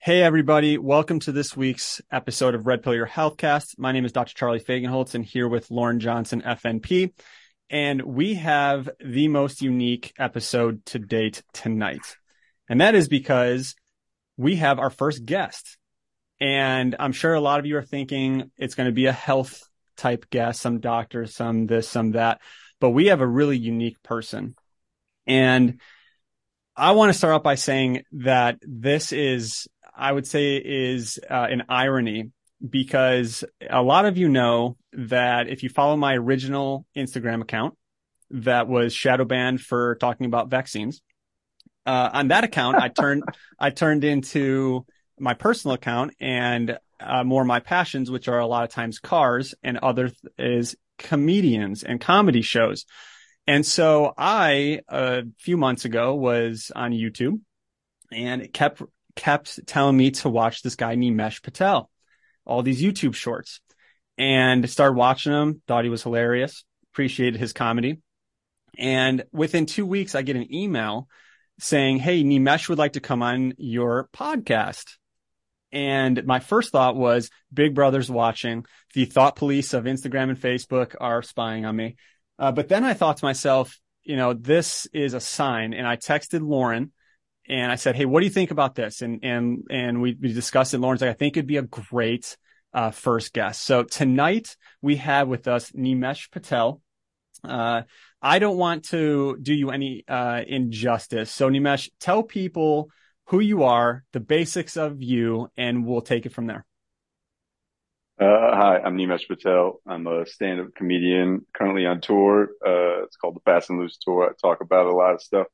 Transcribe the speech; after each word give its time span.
Hey, 0.00 0.22
everybody. 0.22 0.78
Welcome 0.78 1.18
to 1.20 1.32
this 1.32 1.56
week's 1.56 2.00
episode 2.08 2.54
of 2.54 2.68
Red 2.68 2.84
Pill 2.84 2.94
Your 2.94 3.06
Healthcast. 3.06 3.80
My 3.80 3.90
name 3.90 4.04
is 4.04 4.12
Dr. 4.12 4.32
Charlie 4.32 4.60
Fagenholtz 4.60 5.16
and 5.16 5.24
here 5.24 5.48
with 5.48 5.72
Lauren 5.72 5.98
Johnson, 5.98 6.40
FNP. 6.40 7.12
And 7.68 8.02
we 8.02 8.34
have 8.34 8.88
the 9.04 9.26
most 9.26 9.60
unique 9.60 10.12
episode 10.16 10.86
to 10.86 11.00
date 11.00 11.42
tonight. 11.52 12.16
And 12.68 12.80
that 12.80 12.94
is 12.94 13.08
because 13.08 13.74
we 14.36 14.54
have 14.56 14.78
our 14.78 14.88
first 14.88 15.24
guest. 15.24 15.76
And 16.40 16.94
I'm 17.00 17.12
sure 17.12 17.34
a 17.34 17.40
lot 17.40 17.58
of 17.58 17.66
you 17.66 17.76
are 17.76 17.82
thinking 17.82 18.52
it's 18.56 18.76
going 18.76 18.88
to 18.88 18.94
be 18.94 19.06
a 19.06 19.12
health 19.12 19.68
type 19.96 20.30
guest, 20.30 20.60
some 20.60 20.78
doctor, 20.78 21.26
some 21.26 21.66
this, 21.66 21.88
some 21.88 22.12
that. 22.12 22.40
But 22.80 22.90
we 22.90 23.06
have 23.06 23.20
a 23.20 23.26
really 23.26 23.58
unique 23.58 24.00
person. 24.04 24.54
And 25.26 25.80
I 26.76 26.92
want 26.92 27.10
to 27.10 27.18
start 27.18 27.34
off 27.34 27.42
by 27.42 27.56
saying 27.56 28.04
that 28.12 28.60
this 28.62 29.10
is 29.10 29.66
I 29.98 30.12
would 30.12 30.26
say 30.26 30.56
is 30.56 31.18
uh, 31.28 31.46
an 31.50 31.64
irony 31.68 32.30
because 32.66 33.44
a 33.68 33.82
lot 33.82 34.06
of 34.06 34.16
you 34.16 34.28
know 34.28 34.76
that 34.92 35.48
if 35.48 35.62
you 35.62 35.68
follow 35.68 35.96
my 35.96 36.14
original 36.16 36.86
Instagram 36.96 37.42
account 37.42 37.74
that 38.30 38.68
was 38.68 38.94
shadow 38.94 39.24
banned 39.24 39.60
for 39.60 39.96
talking 39.96 40.26
about 40.26 40.50
vaccines, 40.50 41.00
uh, 41.86 42.10
on 42.12 42.28
that 42.28 42.44
account, 42.44 42.76
I 42.76 42.88
turned, 42.88 43.24
I 43.58 43.70
turned 43.70 44.04
into 44.04 44.86
my 45.18 45.34
personal 45.34 45.74
account 45.74 46.14
and 46.20 46.78
uh, 47.00 47.24
more 47.24 47.44
my 47.44 47.60
passions, 47.60 48.10
which 48.10 48.28
are 48.28 48.38
a 48.38 48.46
lot 48.46 48.64
of 48.64 48.70
times 48.70 48.98
cars 48.98 49.54
and 49.62 49.78
other 49.78 50.08
th- 50.08 50.18
is 50.38 50.76
comedians 50.98 51.82
and 51.82 52.00
comedy 52.00 52.42
shows. 52.42 52.84
And 53.46 53.64
so 53.64 54.12
I, 54.18 54.80
a 54.88 55.22
few 55.38 55.56
months 55.56 55.84
ago 55.84 56.14
was 56.14 56.70
on 56.74 56.92
YouTube 56.92 57.40
and 58.12 58.42
it 58.42 58.52
kept 58.52 58.82
kept 59.18 59.66
telling 59.66 59.96
me 59.96 60.12
to 60.12 60.28
watch 60.28 60.62
this 60.62 60.76
guy 60.76 60.94
Nimesh 60.94 61.42
Patel, 61.42 61.90
all 62.46 62.62
these 62.62 62.80
YouTube 62.80 63.16
shorts, 63.16 63.60
and 64.16 64.70
started 64.70 64.96
watching 64.96 65.32
him. 65.32 65.60
Thought 65.66 65.82
he 65.82 65.90
was 65.90 66.04
hilarious. 66.04 66.64
Appreciated 66.92 67.40
his 67.40 67.52
comedy. 67.52 68.00
And 68.78 69.24
within 69.32 69.66
two 69.66 69.84
weeks, 69.84 70.14
I 70.14 70.22
get 70.22 70.36
an 70.36 70.54
email 70.54 71.08
saying, 71.58 71.98
Hey, 71.98 72.22
Nimesh 72.22 72.68
would 72.68 72.78
like 72.78 72.92
to 72.92 73.00
come 73.00 73.22
on 73.24 73.54
your 73.58 74.08
podcast. 74.14 74.84
And 75.72 76.24
my 76.24 76.38
first 76.38 76.70
thought 76.70 76.94
was 76.94 77.28
Big 77.52 77.74
Brother's 77.74 78.08
watching. 78.08 78.66
The 78.94 79.04
thought 79.04 79.34
police 79.34 79.74
of 79.74 79.84
Instagram 79.84 80.30
and 80.30 80.40
Facebook 80.40 80.94
are 81.00 81.22
spying 81.22 81.66
on 81.66 81.74
me. 81.74 81.96
Uh, 82.38 82.52
but 82.52 82.68
then 82.68 82.84
I 82.84 82.94
thought 82.94 83.16
to 83.16 83.24
myself, 83.24 83.78
you 84.04 84.14
know, 84.16 84.32
this 84.32 84.86
is 84.92 85.12
a 85.12 85.20
sign. 85.20 85.74
And 85.74 85.88
I 85.88 85.96
texted 85.96 86.40
Lauren 86.40 86.92
and 87.48 87.72
I 87.72 87.76
said, 87.76 87.96
"Hey, 87.96 88.04
what 88.04 88.20
do 88.20 88.26
you 88.26 88.32
think 88.32 88.50
about 88.50 88.74
this?" 88.74 89.02
And 89.02 89.20
and 89.22 89.64
and 89.70 90.02
we, 90.02 90.16
we 90.20 90.32
discussed 90.32 90.74
it. 90.74 90.78
Lauren's 90.78 91.00
like, 91.00 91.10
"I 91.10 91.14
think 91.14 91.36
it'd 91.36 91.46
be 91.46 91.56
a 91.56 91.62
great 91.62 92.36
uh, 92.72 92.90
first 92.90 93.32
guest." 93.32 93.62
So 93.62 93.82
tonight 93.82 94.56
we 94.82 94.96
have 94.96 95.28
with 95.28 95.48
us 95.48 95.72
Nimesh 95.72 96.30
Patel. 96.30 96.80
Uh, 97.42 97.82
I 98.20 98.38
don't 98.38 98.56
want 98.56 98.86
to 98.86 99.38
do 99.40 99.54
you 99.54 99.70
any 99.70 100.04
uh, 100.08 100.42
injustice, 100.46 101.30
so 101.30 101.48
Nimesh, 101.48 101.88
tell 102.00 102.22
people 102.22 102.90
who 103.26 103.40
you 103.40 103.62
are, 103.62 104.04
the 104.12 104.20
basics 104.20 104.76
of 104.76 105.02
you, 105.02 105.48
and 105.56 105.86
we'll 105.86 106.00
take 106.00 106.26
it 106.26 106.32
from 106.32 106.46
there. 106.46 106.64
Uh, 108.20 108.56
hi, 108.56 108.80
I'm 108.84 108.96
Nimesh 108.96 109.28
Patel. 109.28 109.80
I'm 109.86 110.08
a 110.08 110.26
stand-up 110.26 110.74
comedian 110.74 111.46
currently 111.54 111.86
on 111.86 112.00
tour. 112.00 112.48
Uh, 112.66 113.04
it's 113.04 113.16
called 113.16 113.36
the 113.36 113.40
Fast 113.44 113.70
and 113.70 113.78
Loose 113.78 113.96
Tour. 113.98 114.28
I 114.28 114.32
talk 114.42 114.60
about 114.60 114.86
a 114.86 114.92
lot 114.92 115.14
of 115.14 115.22
stuff 115.22 115.46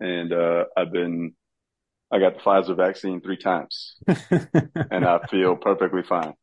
and 0.00 0.32
uh, 0.32 0.64
I've 0.76 0.92
been 0.92 1.34
I 2.10 2.18
got 2.18 2.34
the 2.34 2.40
Pfizer 2.40 2.76
vaccine 2.76 3.20
three 3.20 3.36
times, 3.36 3.96
and 4.30 5.04
I 5.04 5.20
feel 5.30 5.56
perfectly 5.56 6.02
fine. 6.02 6.34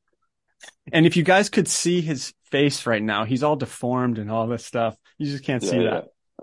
And 0.91 1.05
if 1.05 1.17
you 1.17 1.23
guys 1.23 1.49
could 1.49 1.67
see 1.67 2.01
his 2.01 2.33
face 2.51 2.85
right 2.85 3.01
now, 3.01 3.25
he's 3.25 3.43
all 3.43 3.55
deformed 3.55 4.19
and 4.19 4.31
all 4.31 4.47
this 4.47 4.65
stuff. 4.65 4.95
You 5.17 5.25
just 5.25 5.43
can't 5.43 5.63
yeah, 5.63 5.69
see 5.69 5.83
yeah. 5.83 6.01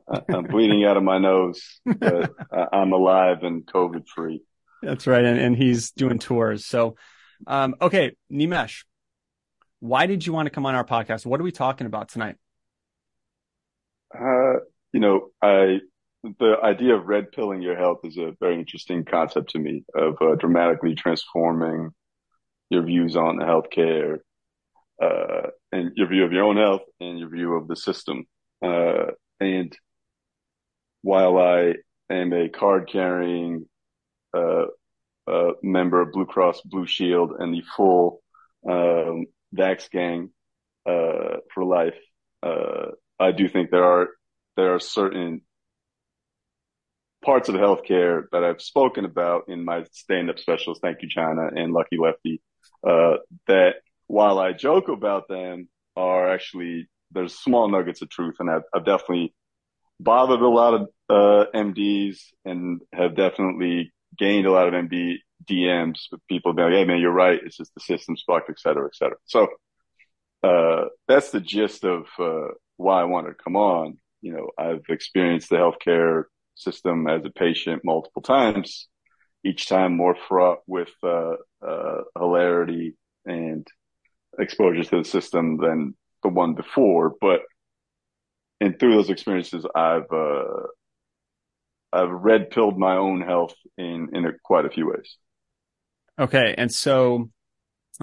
that. 0.09 0.25
I'm 0.28 0.44
bleeding 0.44 0.84
out 0.84 0.97
of 0.97 1.03
my 1.03 1.19
nose, 1.19 1.81
but 1.84 2.32
I'm 2.72 2.92
alive 2.92 3.42
and 3.42 3.64
COVID 3.64 4.08
free. 4.08 4.42
That's 4.82 5.06
right, 5.06 5.25
and, 5.25 5.38
and 5.38 5.56
he's 5.56 5.92
doing 5.92 6.19
tours. 6.19 6.66
So, 6.66 6.97
um, 7.47 7.76
okay, 7.81 8.16
Nimesh, 8.32 8.84
why 9.78 10.06
did 10.06 10.26
you 10.26 10.32
want 10.32 10.47
to 10.47 10.50
come 10.50 10.66
on 10.66 10.75
our 10.75 10.84
podcast? 10.84 11.25
What 11.25 11.41
are 11.41 11.44
we 11.44 11.53
talking 11.53 11.87
about 11.87 12.08
tonight? 12.08 12.37
Uh, 14.12 14.60
you 14.92 15.00
know, 15.00 15.28
I 15.41 15.78
the 16.22 16.56
idea 16.62 16.94
of 16.94 17.06
red 17.06 17.33
pilling 17.33 17.62
your 17.62 17.77
health 17.77 18.00
is 18.05 18.16
a 18.16 18.34
very 18.41 18.59
interesting 18.59 19.05
concept 19.05 19.50
to 19.50 19.59
me 19.59 19.84
of 19.94 20.16
uh, 20.21 20.34
dramatically 20.37 20.94
transforming 20.94 21.91
your 22.71 22.83
views 22.83 23.16
on 23.16 23.38
healthcare 23.38 24.19
uh, 25.03 25.49
and 25.72 25.93
your 25.97 26.09
view 26.09 26.25
of 26.25 26.32
your 26.32 26.44
own 26.44 26.56
health 26.56 26.82
and 27.00 27.19
your 27.19 27.28
view 27.28 27.55
of 27.55 27.66
the 27.66 27.77
system. 27.77 28.25
Uh, 28.65 29.06
and 29.41 29.77
while 31.03 31.38
I 31.38 31.75
am 32.09 32.32
a 32.32 32.49
card 32.49 32.88
carrying 32.91 33.66
uh, 34.32 34.66
member 35.62 36.00
of 36.00 36.12
Blue 36.12 36.27
Cross 36.27 36.62
Blue 36.62 36.87
Shield 36.87 37.32
and 37.38 37.55
the 37.55 37.62
full 37.77 38.22
um, 38.69 39.27
Vax 39.55 39.91
gang 39.91 40.31
uh, 40.87 41.38
for 41.53 41.65
life, 41.65 41.99
uh, 42.43 42.93
I 43.19 43.32
do 43.32 43.49
think 43.49 43.71
there 43.71 43.84
are 43.84 44.09
there 44.56 44.75
are 44.75 44.81
certain 44.81 45.43
parts 47.22 47.49
of 47.49 47.55
healthcare 47.55 48.25
that 48.33 48.44
I've 48.44 48.60
spoken 48.60 49.05
about 49.05 49.44
in 49.49 49.65
my 49.65 49.84
stand-up 49.93 50.38
specials, 50.38 50.81
Thank 50.83 51.03
You 51.03 51.09
China 51.09 51.49
and 51.55 51.72
Lucky 51.72 51.97
Lefty, 51.97 52.41
uh, 52.87 53.16
that 53.47 53.77
while 54.09 54.38
I 54.38 54.53
joke 54.53 54.88
about 54.88 55.28
them 55.28 55.69
are 55.97 56.31
actually, 56.31 56.88
there's 57.12 57.38
small 57.38 57.69
nuggets 57.69 58.03
of 58.03 58.11
truth. 58.11 58.37
And 58.41 58.50
I've, 58.50 58.62
I've 58.75 58.84
definitely 58.84 59.34
bothered 60.00 60.41
a 60.41 60.49
lot 60.49 60.75
of, 60.75 60.88
uh, 61.09 61.47
MDs 61.55 62.19
and 62.44 62.81
have 62.93 63.15
definitely 63.16 63.93
gained 64.19 64.47
a 64.47 64.53
lot 64.53 64.69
of 64.69 64.75
MD 64.75 65.16
DMs 65.49 66.00
with 66.11 66.21
people 66.28 66.53
being 66.53 66.69
like, 66.69 66.77
Hey 66.77 66.84
man, 66.84 67.00
you're 67.00 67.12
right. 67.12 67.41
It's 67.44 67.56
just 67.56 67.75
the 67.75 67.81
system's 67.81 68.22
fucked, 68.27 68.50
et 68.50 68.59
cetera, 68.59 68.87
et 68.87 68.94
cetera. 68.94 69.16
So, 69.25 69.49
uh, 70.43 70.87
that's 71.06 71.31
the 71.31 71.41
gist 71.41 71.84
of, 71.84 72.06
uh, 72.19 72.49
why 72.77 73.00
I 73.00 73.05
wanted 73.05 73.31
to 73.31 73.43
come 73.43 73.56
on. 73.56 73.99
You 74.21 74.32
know, 74.32 74.50
I've 74.59 74.84
experienced 74.88 75.50
the 75.50 75.56
healthcare 75.56 76.25
system 76.54 77.06
as 77.06 77.24
a 77.24 77.30
patient 77.30 77.82
multiple 77.84 78.22
times, 78.22 78.88
each 79.44 79.68
time 79.68 79.96
more 79.96 80.16
fraught 80.28 80.58
with 80.66 80.90
uh, 81.02 81.34
uh, 81.66 81.98
hilarity 82.18 82.96
and 83.24 83.66
exposure 84.38 84.84
to 84.84 84.98
the 84.98 85.04
system 85.04 85.56
than 85.56 85.94
the 86.22 86.28
one 86.28 86.54
before. 86.54 87.12
But 87.20 87.40
and 88.60 88.78
through 88.78 88.94
those 88.94 89.10
experiences, 89.10 89.66
I've 89.74 90.10
uh, 90.12 90.66
I've 91.92 92.10
red 92.10 92.50
pilled 92.50 92.78
my 92.78 92.96
own 92.96 93.20
health 93.20 93.54
in 93.76 94.10
in 94.12 94.26
a, 94.26 94.32
quite 94.42 94.64
a 94.64 94.70
few 94.70 94.88
ways. 94.88 95.16
Okay, 96.19 96.54
and 96.56 96.70
so 96.70 97.30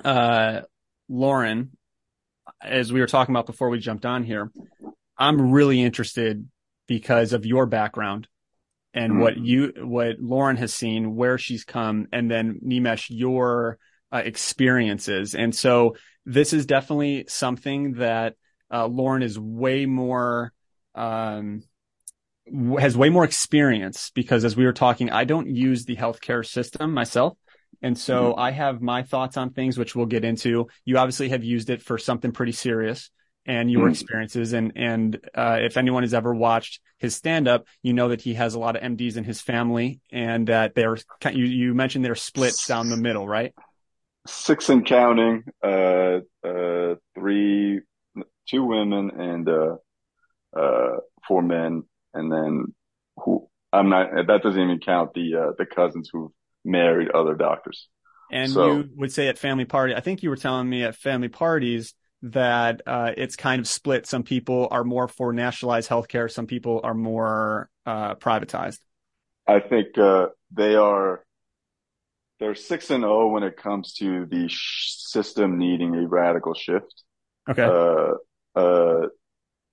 uh, 0.04 0.62
Lauren, 1.08 1.72
as 2.62 2.92
we 2.92 3.00
were 3.00 3.08
talking 3.08 3.34
about 3.34 3.46
before 3.46 3.70
we 3.70 3.80
jumped 3.80 4.06
on 4.06 4.24
here, 4.24 4.52
I'm 5.18 5.52
really 5.52 5.82
interested 5.82 6.48
because 6.88 7.34
of 7.34 7.46
your 7.46 7.66
background 7.66 8.28
and 8.94 9.14
mm-hmm. 9.14 9.22
what 9.22 9.38
you 9.38 9.74
what 9.78 10.20
Lauren 10.20 10.58
has 10.58 10.74
seen, 10.74 11.16
where 11.16 11.38
she's 11.38 11.64
come, 11.64 12.08
and 12.12 12.30
then 12.30 12.60
Nimesh 12.66 13.08
your 13.10 13.78
uh, 14.12 14.22
experiences. 14.24 15.36
And 15.36 15.54
so 15.54 15.96
this 16.26 16.54
is 16.54 16.66
definitely 16.66 17.26
something 17.28 17.94
that 17.94 18.36
uh, 18.72 18.88
Lauren 18.88 19.24
is 19.24 19.38
way 19.38 19.86
more 19.86 20.54
um, 20.96 21.64
has 22.80 22.98
way 22.98 23.10
more 23.10 23.24
experience 23.24 24.12
because 24.14 24.44
as 24.44 24.56
we 24.56 24.66
were 24.66 24.74
talking, 24.74 25.12
I 25.12 25.24
don't 25.24 25.48
use 25.48 25.86
the 25.86 25.96
healthcare 25.96 26.46
system 26.46 26.94
myself. 26.94 27.38
And 27.82 27.98
so 27.98 28.32
mm-hmm. 28.32 28.40
I 28.40 28.52
have 28.52 28.82
my 28.82 29.04
thoughts 29.04 29.38
on 29.38 29.52
things, 29.52 29.78
which 29.78 29.96
we'll 29.96 30.08
get 30.08 30.26
into. 30.26 30.68
You 30.84 30.98
obviously 30.98 31.30
have 31.30 31.44
used 31.44 31.70
it 31.70 31.82
for 31.82 31.98
something 31.98 32.32
pretty 32.32 32.52
serious 32.52 33.10
and 33.50 33.72
your 33.72 33.88
mm. 33.88 33.92
experiences. 33.92 34.54
And, 34.54 34.74
and, 34.76 35.20
uh, 35.34 35.58
if 35.60 35.76
anyone 35.76 36.04
has 36.04 36.14
ever 36.14 36.34
watched 36.34 36.82
his 37.00 37.16
stand 37.16 37.48
up, 37.48 37.66
you 37.82 37.94
know 37.94 38.10
that 38.10 38.22
he 38.22 38.36
has 38.36 38.54
a 38.54 38.60
lot 38.60 38.76
of 38.76 38.84
MDs 38.84 39.18
in 39.18 39.24
his 39.24 39.42
family 39.42 40.02
and 40.12 40.48
that 40.48 40.76
they're, 40.76 40.98
you, 41.32 41.46
you 41.46 41.74
mentioned 41.74 42.06
they're 42.06 42.14
split 42.14 42.54
down 42.68 42.90
the 42.90 42.98
middle, 42.98 43.28
right? 43.28 43.54
Six 44.28 44.70
and 44.70 44.86
counting, 44.86 45.46
uh, 45.64 46.20
uh, 46.48 46.96
three, 47.16 47.82
two 48.48 48.64
women 48.64 49.10
and, 49.20 49.50
uh, 49.50 49.76
uh, 50.56 50.98
four 51.28 51.42
men. 51.42 51.84
And 52.14 52.32
then 52.32 52.76
who, 53.18 53.50
I'm 53.74 53.90
not, 53.90 54.12
that 54.28 54.44
doesn't 54.44 54.62
even 54.62 54.80
count 54.80 55.16
the, 55.16 55.36
uh, 55.36 55.52
the 55.58 55.66
cousins 55.66 56.12
who 56.14 56.32
married 56.64 57.10
other 57.10 57.34
doctors. 57.34 57.88
And 58.32 58.52
so, 58.52 58.76
you 58.78 58.90
would 58.96 59.12
say 59.12 59.28
at 59.28 59.40
family 59.40 59.66
party, 59.66 59.96
I 59.96 60.02
think 60.02 60.22
you 60.22 60.30
were 60.30 60.36
telling 60.36 60.70
me 60.70 60.84
at 60.84 60.96
family 60.96 61.30
parties, 61.30 61.96
that 62.22 62.82
uh, 62.86 63.12
it's 63.16 63.36
kind 63.36 63.60
of 63.60 63.68
split. 63.68 64.06
Some 64.06 64.24
people 64.24 64.68
are 64.72 64.84
more 64.84 65.08
for 65.08 65.32
nationalized 65.34 65.90
healthcare. 65.90 66.30
Some 66.30 66.48
people 66.48 66.82
are 66.84 66.94
more 66.94 67.70
uh, 67.86 68.16
privatized. 68.16 68.80
I 69.48 69.60
think 69.60 69.98
uh, 69.98 70.28
they 70.52 70.76
are 70.76 71.24
they're 72.40 72.56
six 72.56 72.90
and 72.90 73.04
zero 73.04 73.28
when 73.28 73.44
it 73.44 73.58
comes 73.58 73.94
to 73.96 74.26
the 74.26 74.48
sh- 74.48 74.96
system 74.98 75.58
needing 75.58 75.96
a 75.96 76.08
radical 76.08 76.54
shift. 76.54 77.04
Okay. 77.50 77.64
Uh, 77.64 78.14
uh, 78.60 79.08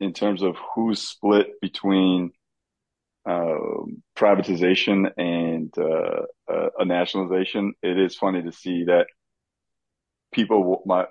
in 0.00 0.12
terms 0.12 0.43
of 0.43 0.56
who's 0.75 1.00
split 1.00 1.60
between 1.60 2.31
um, 3.25 4.02
privatization 4.16 5.10
and 5.16 5.72
uh, 5.78 6.22
uh, 6.52 6.69
a 6.78 6.84
nationalization, 6.84 7.72
it 7.82 7.98
is 7.98 8.14
funny 8.14 8.43
to 8.43 8.52
see 8.52 8.84
that 8.84 9.06
people, 10.37 10.83
my, 10.87 11.06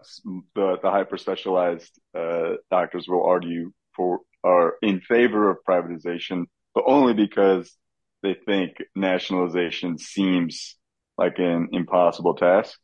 the, 0.54 0.78
the 0.82 0.92
hyper 0.92 1.18
specialized 1.18 2.00
uh, 2.18 2.54
doctors 2.72 3.08
will 3.08 3.26
argue 3.26 3.74
for 3.96 4.20
are 4.44 4.76
in 4.84 5.02
favor 5.02 5.50
of 5.50 5.58
privatization, 5.68 6.46
but 6.76 6.84
only 6.86 7.14
because 7.14 7.76
they 8.22 8.36
think 8.46 8.78
nationalization 8.96 9.98
seems 9.98 10.78
like 11.18 11.40
an 11.40 11.70
impossible 11.72 12.36
task 12.36 12.78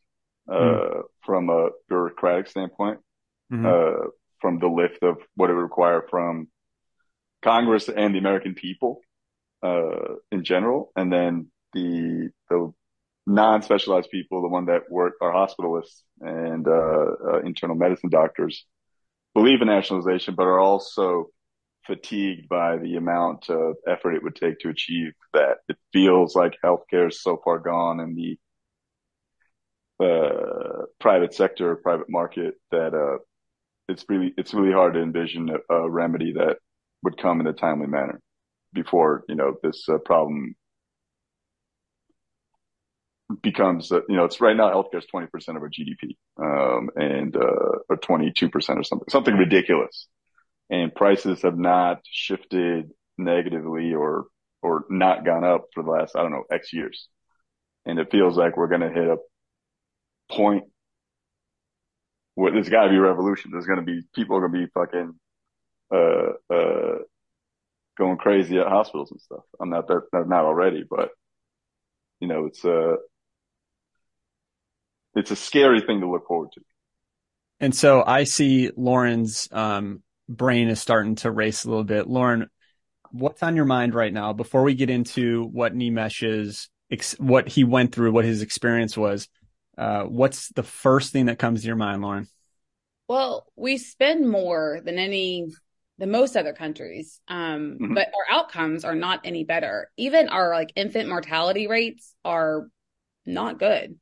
mm. 0.50 1.02
from 1.24 1.50
a 1.50 1.70
bureaucratic 1.88 2.48
standpoint, 2.48 3.00
mm-hmm. 3.54 3.66
Uh, 3.66 4.08
from 4.40 4.58
the 4.58 4.68
lift 4.68 5.04
of 5.04 5.18
what 5.36 5.52
it 5.52 5.54
would 5.54 5.62
require 5.62 6.04
from 6.10 6.48
Congress 7.44 7.90
and 7.90 8.16
the 8.16 8.20
American 8.20 8.56
people 8.56 9.02
uh, 9.62 10.16
in 10.32 10.44
general, 10.44 10.92
and 10.96 11.14
then 11.14 11.52
the 11.74 12.30
the 12.50 12.74
non-specialized 13.28 14.10
people, 14.10 14.42
the 14.42 14.48
one 14.48 14.66
that 14.66 14.90
work 14.90 15.14
are 15.22 15.32
hospitalists 15.32 16.02
and 16.20 16.68
uh, 16.68 17.34
uh, 17.34 17.40
internal 17.42 17.76
medicine 17.76 18.10
doctors, 18.10 18.66
believe 19.34 19.62
in 19.62 19.68
nationalization, 19.68 20.36
but 20.36 20.44
are 20.44 20.60
also 20.60 21.28
fatigued 21.86 22.48
by 22.48 22.78
the 22.78 22.96
amount 22.96 23.50
of 23.50 23.76
effort 23.88 24.14
it 24.14 24.24
would 24.24 24.36
take 24.36 24.60
to 24.60 24.70
achieve 24.70 25.14
that. 25.34 25.58
It 25.68 25.78
feels 25.94 26.36
like 26.36 26.58
healthcare 26.64 27.10
is 27.10 27.22
so 27.22 27.40
far 27.44 27.60
gone 27.60 28.00
in 28.00 28.16
the 28.16 28.38
uh, 30.04 30.86
private 31.00 31.34
sector, 31.34 31.76
private 31.76 32.10
market 32.10 32.56
that 32.72 32.94
uh, 32.94 33.18
it's 33.88 34.06
really 34.10 34.34
it's 34.38 34.54
really 34.54 34.72
hard 34.72 34.96
to 34.96 35.02
envision 35.02 35.50
a, 35.50 35.74
a, 35.74 35.90
remedy 35.90 36.34
that 36.34 36.58
would 37.04 37.18
come 37.18 37.40
in 37.40 37.48
a 37.48 37.54
timely 37.54 37.88
manner 37.88 38.20
before 38.74 39.24
you 39.28 39.36
know 39.36 39.56
this 39.62 39.88
uh, 39.90 39.98
problem 40.00 40.56
becomes 43.42 43.92
uh, 43.92 44.01
you 44.07 44.16
know 44.16 44.25
it's 44.25 44.42
right 44.42 44.56
now 44.56 44.69
healthcare 44.69 45.00
is 45.00 45.06
20% 45.13 45.28
of 45.50 45.62
our 45.62 45.69
GDP 45.69 46.16
um, 46.42 46.89
and 46.95 47.36
uh, 47.36 47.80
or 47.89 47.98
22% 47.98 48.54
or 48.54 48.83
something 48.83 49.07
something 49.10 49.36
ridiculous. 49.36 50.07
And 50.69 50.95
prices 50.95 51.42
have 51.42 51.57
not 51.57 52.00
shifted 52.10 52.92
negatively 53.18 53.94
or 53.94 54.25
or 54.62 54.86
not 54.89 55.25
gone 55.25 55.44
up 55.44 55.66
for 55.74 55.83
the 55.83 55.89
last 55.92 56.16
I 56.16 56.22
don't 56.22 56.31
know 56.31 56.44
X 56.51 56.74
years. 56.74 57.07
And 57.86 58.00
it 58.00 58.12
feels 58.12 58.38
like 58.38 58.57
we're 58.57 58.68
going 58.68 58.81
to 58.81 58.89
hit 58.89 59.07
a 59.07 59.18
point 60.31 60.66
where 62.36 62.51
there's 62.51 62.69
got 62.69 62.86
to 62.86 62.89
be 62.89 62.98
revolution. 62.98 63.51
There's 63.51 63.66
going 63.66 63.80
to 63.80 63.86
be 63.86 64.01
people 64.16 64.38
are 64.38 64.48
going 64.48 64.62
to 64.62 64.68
be 64.68 64.72
fucking 64.74 65.13
uh 65.94 66.54
uh 66.54 67.00
going 67.98 68.18
crazy 68.18 68.57
at 68.57 68.68
hospitals 68.68 69.12
and 69.12 69.22
stuff. 69.22 69.44
I'm 69.60 69.69
not 69.69 69.88
there 69.88 70.04
not 70.13 70.45
already 70.45 70.84
but 70.89 71.10
you 72.19 72.27
know 72.27 72.45
it's 72.45 72.63
a 72.63 72.98
it's 75.16 75.31
a 75.31 75.36
scary 75.36 75.81
thing 75.81 76.02
to 76.02 76.10
look 76.10 76.28
forward 76.28 76.50
to. 76.54 76.62
And 77.60 77.75
so 77.75 78.04
I 78.06 78.24
see 78.24 78.72
Lauren's 78.75 79.48
um, 79.52 80.02
brain 80.28 80.68
is 80.69 80.81
starting 80.81 81.16
to 81.16 81.31
race 81.31 81.63
a 81.63 81.69
little 81.69 81.84
bit. 81.84 82.08
Lauren, 82.08 82.50
what's 83.12 83.44
on 83.44 83.56
your 83.56 83.66
mind 83.66 83.94
right 83.94 84.13
now 84.13 84.34
before 84.34 84.63
we 84.63 84.74
get 84.74 84.90
into 84.90 85.44
what 85.46 85.75
Nimesh's 85.75 86.69
ex- 86.92 87.19
what 87.19 87.48
he 87.48 87.63
went 87.63 87.94
through, 87.94 88.12
what 88.12 88.25
his 88.25 88.42
experience 88.42 88.98
was? 88.98 89.28
Uh, 89.78 90.04
what's 90.04 90.50
the 90.50 90.63
first 90.63 91.13
thing 91.13 91.28
that 91.28 91.40
comes 91.40 91.62
to 91.62 91.68
your 91.68 91.75
mind, 91.75 92.02
Lauren? 92.02 92.28
Well, 93.08 93.46
we 93.56 93.78
spend 93.78 94.30
more 94.30 94.80
than 94.84 94.98
any 94.98 95.48
the 95.98 96.08
most 96.08 96.36
other 96.36 96.54
countries, 96.54 97.19
um, 97.28 97.78
mm-hmm. 97.80 97.94
but 97.94 98.08
our 98.08 98.38
outcomes 98.38 98.84
are 98.84 98.96
not 98.96 99.22
any 99.24 99.44
better. 99.44 99.92
Even 99.98 100.30
our 100.30 100.52
like 100.52 100.72
infant 100.75 101.08
mortality 101.08 101.68
rates 101.68 102.16
are 102.25 102.69
not 103.25 103.60
good. 103.60 104.00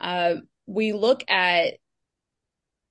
Uh, 0.00 0.36
we 0.66 0.92
look 0.92 1.24
at, 1.28 1.74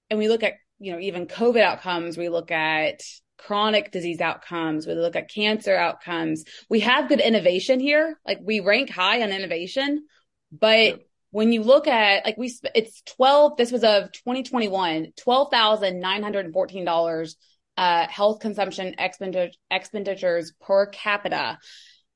and 0.10 0.20
we 0.20 0.28
look 0.28 0.44
at, 0.44 0.56
you 0.80 0.92
know, 0.92 1.00
even 1.00 1.28
COVID 1.28 1.62
outcomes, 1.62 2.18
we 2.18 2.30
look 2.30 2.52
at 2.52 3.02
chronic 3.38 3.92
disease 3.92 4.20
outcomes, 4.20 4.88
we 4.88 4.94
look 4.94 5.16
at 5.16 5.30
cancer 5.30 5.76
outcomes. 5.76 6.44
We 6.70 6.82
have 6.82 7.10
good 7.10 7.22
innovation 7.22 7.80
here. 7.80 8.20
Like 8.26 8.40
we 8.44 8.60
rank 8.60 8.90
high 8.90 9.22
on 9.22 9.32
innovation, 9.32 10.06
but 10.52 10.80
yeah. 10.80 10.96
when 11.32 11.52
you 11.52 11.64
look 11.64 11.88
at, 11.88 12.26
like 12.26 12.38
we, 12.38 12.54
it's 12.76 13.02
12, 13.04 13.58
this 13.58 13.72
was 13.72 13.84
of 13.84 14.12
2021, 14.12 15.14
$12,914, 15.16 17.36
uh, 17.78 18.08
health 18.08 18.40
consumption 18.40 18.96
expenditures 18.98 20.54
per 20.60 20.88
capita. 20.88 21.60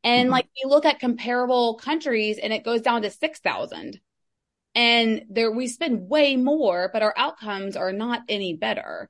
And 0.03 0.25
mm-hmm. 0.25 0.31
like 0.31 0.47
you 0.55 0.67
look 0.67 0.85
at 0.85 0.99
comparable 0.99 1.75
countries 1.75 2.39
and 2.39 2.51
it 2.51 2.63
goes 2.63 2.81
down 2.81 3.03
to 3.03 3.11
6,000 3.11 3.99
and 4.75 5.23
there 5.29 5.51
we 5.51 5.67
spend 5.67 6.09
way 6.09 6.35
more 6.35 6.89
but 6.93 7.01
our 7.01 7.13
outcomes 7.17 7.75
are 7.75 7.93
not 7.93 8.21
any 8.29 8.55
better. 8.55 9.09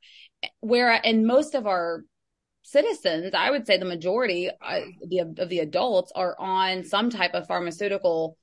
Where 0.59 0.93
in 0.93 1.25
most 1.25 1.55
of 1.55 1.67
our 1.67 2.03
citizens 2.63 3.33
i 3.33 3.49
would 3.49 3.65
say 3.65 3.77
the 3.77 3.85
majority 3.85 4.49
uh, 4.49 4.81
the, 5.07 5.19
of 5.19 5.49
the 5.49 5.59
adults 5.59 6.11
are 6.15 6.35
on 6.39 6.83
some 6.83 7.09
type 7.09 7.33
of 7.33 7.47
pharmaceutical 7.47 8.37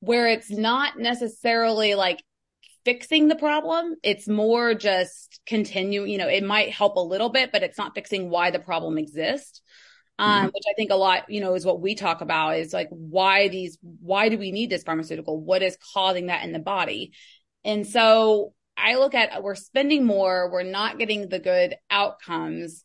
where 0.00 0.28
it's 0.28 0.50
not 0.50 0.98
necessarily 0.98 1.94
like 1.94 2.22
fixing 2.84 3.26
the 3.26 3.34
problem. 3.34 3.96
It's 4.04 4.28
more 4.28 4.72
just 4.72 5.40
continue 5.44 6.04
you 6.04 6.18
know 6.18 6.28
it 6.28 6.44
might 6.44 6.70
help 6.70 6.96
a 6.96 7.00
little 7.00 7.28
bit 7.28 7.50
but 7.52 7.62
it's 7.62 7.78
not 7.78 7.94
fixing 7.94 8.30
why 8.30 8.50
the 8.50 8.58
problem 8.58 8.96
exists 8.96 9.60
um, 10.18 10.30
mm-hmm. 10.30 10.46
which 10.46 10.64
I 10.68 10.74
think 10.74 10.90
a 10.90 10.96
lot, 10.96 11.30
you 11.30 11.40
know, 11.40 11.54
is 11.54 11.66
what 11.66 11.80
we 11.80 11.94
talk 11.94 12.20
about 12.20 12.58
is 12.58 12.72
like, 12.72 12.88
why 12.90 13.48
these, 13.48 13.78
why 13.82 14.28
do 14.28 14.38
we 14.38 14.52
need 14.52 14.70
this 14.70 14.82
pharmaceutical? 14.82 15.40
What 15.40 15.62
is 15.62 15.78
causing 15.94 16.26
that 16.26 16.44
in 16.44 16.52
the 16.52 16.58
body? 16.58 17.12
And 17.64 17.86
so 17.86 18.54
I 18.76 18.96
look 18.96 19.14
at, 19.14 19.42
we're 19.42 19.54
spending 19.54 20.04
more, 20.04 20.50
we're 20.50 20.62
not 20.62 20.98
getting 20.98 21.28
the 21.28 21.38
good 21.38 21.76
outcomes. 21.90 22.84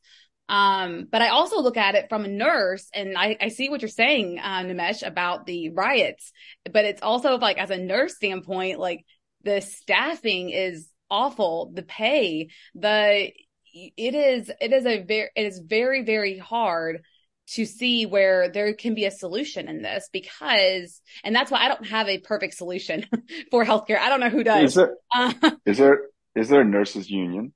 Um, 0.49 1.07
but 1.09 1.21
I 1.21 1.29
also 1.29 1.61
look 1.61 1.77
at 1.77 1.95
it 1.95 2.09
from 2.09 2.25
a 2.25 2.27
nurse 2.27 2.89
and 2.93 3.17
I, 3.17 3.37
I 3.39 3.47
see 3.47 3.69
what 3.69 3.81
you're 3.81 3.87
saying, 3.87 4.39
uh, 4.39 4.63
Nimesh 4.63 5.05
about 5.05 5.45
the 5.45 5.69
riots, 5.69 6.33
but 6.69 6.83
it's 6.83 7.01
also 7.01 7.37
like 7.37 7.57
as 7.57 7.69
a 7.69 7.77
nurse 7.77 8.15
standpoint, 8.15 8.77
like 8.77 9.05
the 9.43 9.61
staffing 9.61 10.49
is 10.49 10.89
awful, 11.09 11.71
the 11.73 11.83
pay, 11.83 12.49
the, 12.75 13.31
it 13.73 14.15
is, 14.15 14.51
it 14.59 14.73
is 14.73 14.85
a 14.85 15.01
very, 15.03 15.29
it 15.37 15.45
is 15.45 15.59
very, 15.59 16.03
very 16.03 16.37
hard 16.37 17.01
to 17.47 17.65
see 17.65 18.05
where 18.05 18.49
there 18.49 18.73
can 18.73 18.95
be 18.95 19.05
a 19.05 19.11
solution 19.11 19.67
in 19.67 19.81
this 19.81 20.09
because, 20.13 21.01
and 21.23 21.35
that's 21.35 21.51
why 21.51 21.59
I 21.59 21.67
don't 21.67 21.85
have 21.87 22.07
a 22.07 22.19
perfect 22.19 22.53
solution 22.53 23.05
for 23.51 23.65
healthcare. 23.65 23.99
I 23.99 24.09
don't 24.09 24.19
know 24.19 24.29
who 24.29 24.43
does. 24.43 24.71
Is 24.71 24.75
there, 24.75 24.95
uh, 25.13 25.33
is 25.65 25.77
there, 25.77 26.01
is 26.35 26.49
there 26.49 26.61
a 26.61 26.65
nurses 26.65 27.09
union? 27.09 27.53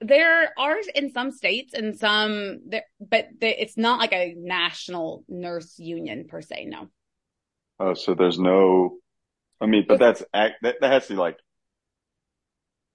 There 0.00 0.52
are 0.56 0.76
in 0.94 1.12
some 1.12 1.32
states 1.32 1.74
and 1.74 1.98
some, 1.98 2.60
but 3.00 3.28
it's 3.40 3.76
not 3.76 3.98
like 3.98 4.12
a 4.12 4.34
national 4.36 5.24
nurse 5.28 5.78
union 5.78 6.26
per 6.28 6.40
se. 6.40 6.66
No. 6.66 6.88
Oh, 7.80 7.94
so 7.94 8.14
there's 8.14 8.38
no, 8.38 8.98
I 9.60 9.66
mean, 9.66 9.86
but 9.88 9.98
that's 9.98 10.22
act, 10.32 10.56
that, 10.62 10.76
that 10.80 10.92
has 10.92 11.06
to 11.08 11.14
like, 11.14 11.36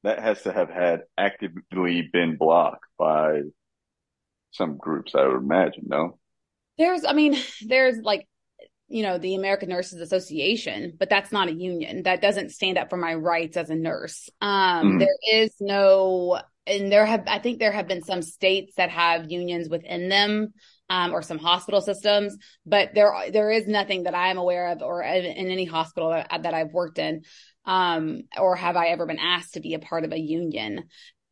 that 0.03 0.19
has 0.19 0.41
to 0.43 0.51
have 0.51 0.69
had 0.69 1.01
actively 1.17 2.09
been 2.11 2.35
blocked 2.37 2.85
by 2.97 3.41
some 4.53 4.77
groups, 4.77 5.15
I 5.15 5.25
would 5.25 5.37
imagine, 5.37 5.85
no? 5.87 6.17
There's, 6.77 7.05
I 7.05 7.13
mean, 7.13 7.37
there's 7.67 7.97
like, 7.97 8.27
you 8.87 9.03
know, 9.03 9.17
the 9.17 9.35
American 9.35 9.69
Nurses 9.69 10.01
Association, 10.01 10.93
but 10.97 11.09
that's 11.09 11.31
not 11.31 11.47
a 11.47 11.53
union. 11.53 12.03
That 12.03 12.21
doesn't 12.21 12.51
stand 12.51 12.77
up 12.77 12.89
for 12.89 12.97
my 12.97 13.15
rights 13.15 13.57
as 13.57 13.69
a 13.69 13.75
nurse. 13.75 14.29
Um, 14.39 14.49
mm-hmm. 14.49 14.97
there 14.99 15.17
is 15.33 15.55
no, 15.59 16.39
and 16.67 16.91
there 16.91 17.05
have, 17.05 17.23
I 17.27 17.39
think 17.39 17.59
there 17.59 17.71
have 17.71 17.87
been 17.87 18.03
some 18.03 18.21
states 18.21 18.73
that 18.77 18.91
have 18.91 19.31
unions 19.31 19.69
within 19.69 20.09
them. 20.09 20.53
Um, 20.89 21.13
or 21.13 21.21
some 21.23 21.39
hospital 21.39 21.79
systems, 21.81 22.37
but 22.65 22.93
there 22.93 23.11
there 23.31 23.49
is 23.49 23.67
nothing 23.67 24.03
that 24.03 24.13
I 24.13 24.27
am 24.27 24.37
aware 24.37 24.67
of, 24.67 24.81
or 24.81 25.01
in, 25.01 25.25
in 25.25 25.49
any 25.49 25.63
hospital 25.63 26.09
that, 26.09 26.43
that 26.43 26.53
I've 26.53 26.73
worked 26.73 26.99
in, 26.99 27.23
um, 27.65 28.23
or 28.37 28.55
have 28.55 28.75
I 28.75 28.87
ever 28.87 29.05
been 29.05 29.17
asked 29.17 29.53
to 29.53 29.61
be 29.61 29.73
a 29.73 29.79
part 29.79 30.03
of 30.03 30.11
a 30.11 30.19
union 30.19 30.83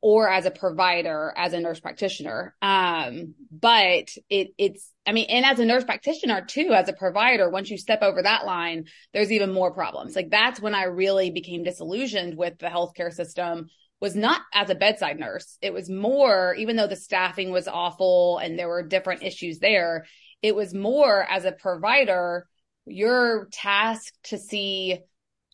or 0.01 0.27
as 0.29 0.45
a 0.45 0.51
provider, 0.51 1.31
as 1.37 1.53
a 1.53 1.59
nurse 1.59 1.79
practitioner. 1.79 2.55
Um, 2.61 3.35
but 3.51 4.09
it, 4.29 4.49
it's, 4.57 4.91
I 5.05 5.11
mean, 5.11 5.27
and 5.29 5.45
as 5.45 5.59
a 5.59 5.65
nurse 5.65 5.83
practitioner 5.83 6.43
too, 6.43 6.73
as 6.73 6.89
a 6.89 6.93
provider, 6.93 7.49
once 7.49 7.69
you 7.69 7.77
step 7.77 8.01
over 8.01 8.23
that 8.23 8.45
line, 8.45 8.85
there's 9.13 9.31
even 9.31 9.53
more 9.53 9.71
problems. 9.71 10.15
Like 10.15 10.31
that's 10.31 10.59
when 10.59 10.73
I 10.73 10.85
really 10.85 11.29
became 11.29 11.63
disillusioned 11.63 12.35
with 12.35 12.57
the 12.57 12.67
healthcare 12.67 13.13
system 13.13 13.67
was 13.99 14.15
not 14.15 14.41
as 14.53 14.71
a 14.71 14.75
bedside 14.75 15.19
nurse. 15.19 15.59
It 15.61 15.73
was 15.73 15.87
more, 15.87 16.55
even 16.55 16.75
though 16.75 16.87
the 16.87 16.95
staffing 16.95 17.51
was 17.51 17.67
awful 17.67 18.39
and 18.39 18.57
there 18.57 18.67
were 18.67 18.81
different 18.81 19.21
issues 19.21 19.59
there, 19.59 20.05
it 20.41 20.55
was 20.55 20.73
more 20.73 21.23
as 21.29 21.45
a 21.45 21.51
provider 21.51 22.47
you're 22.87 23.47
tasked 23.51 24.17
to 24.23 24.39
see 24.39 24.99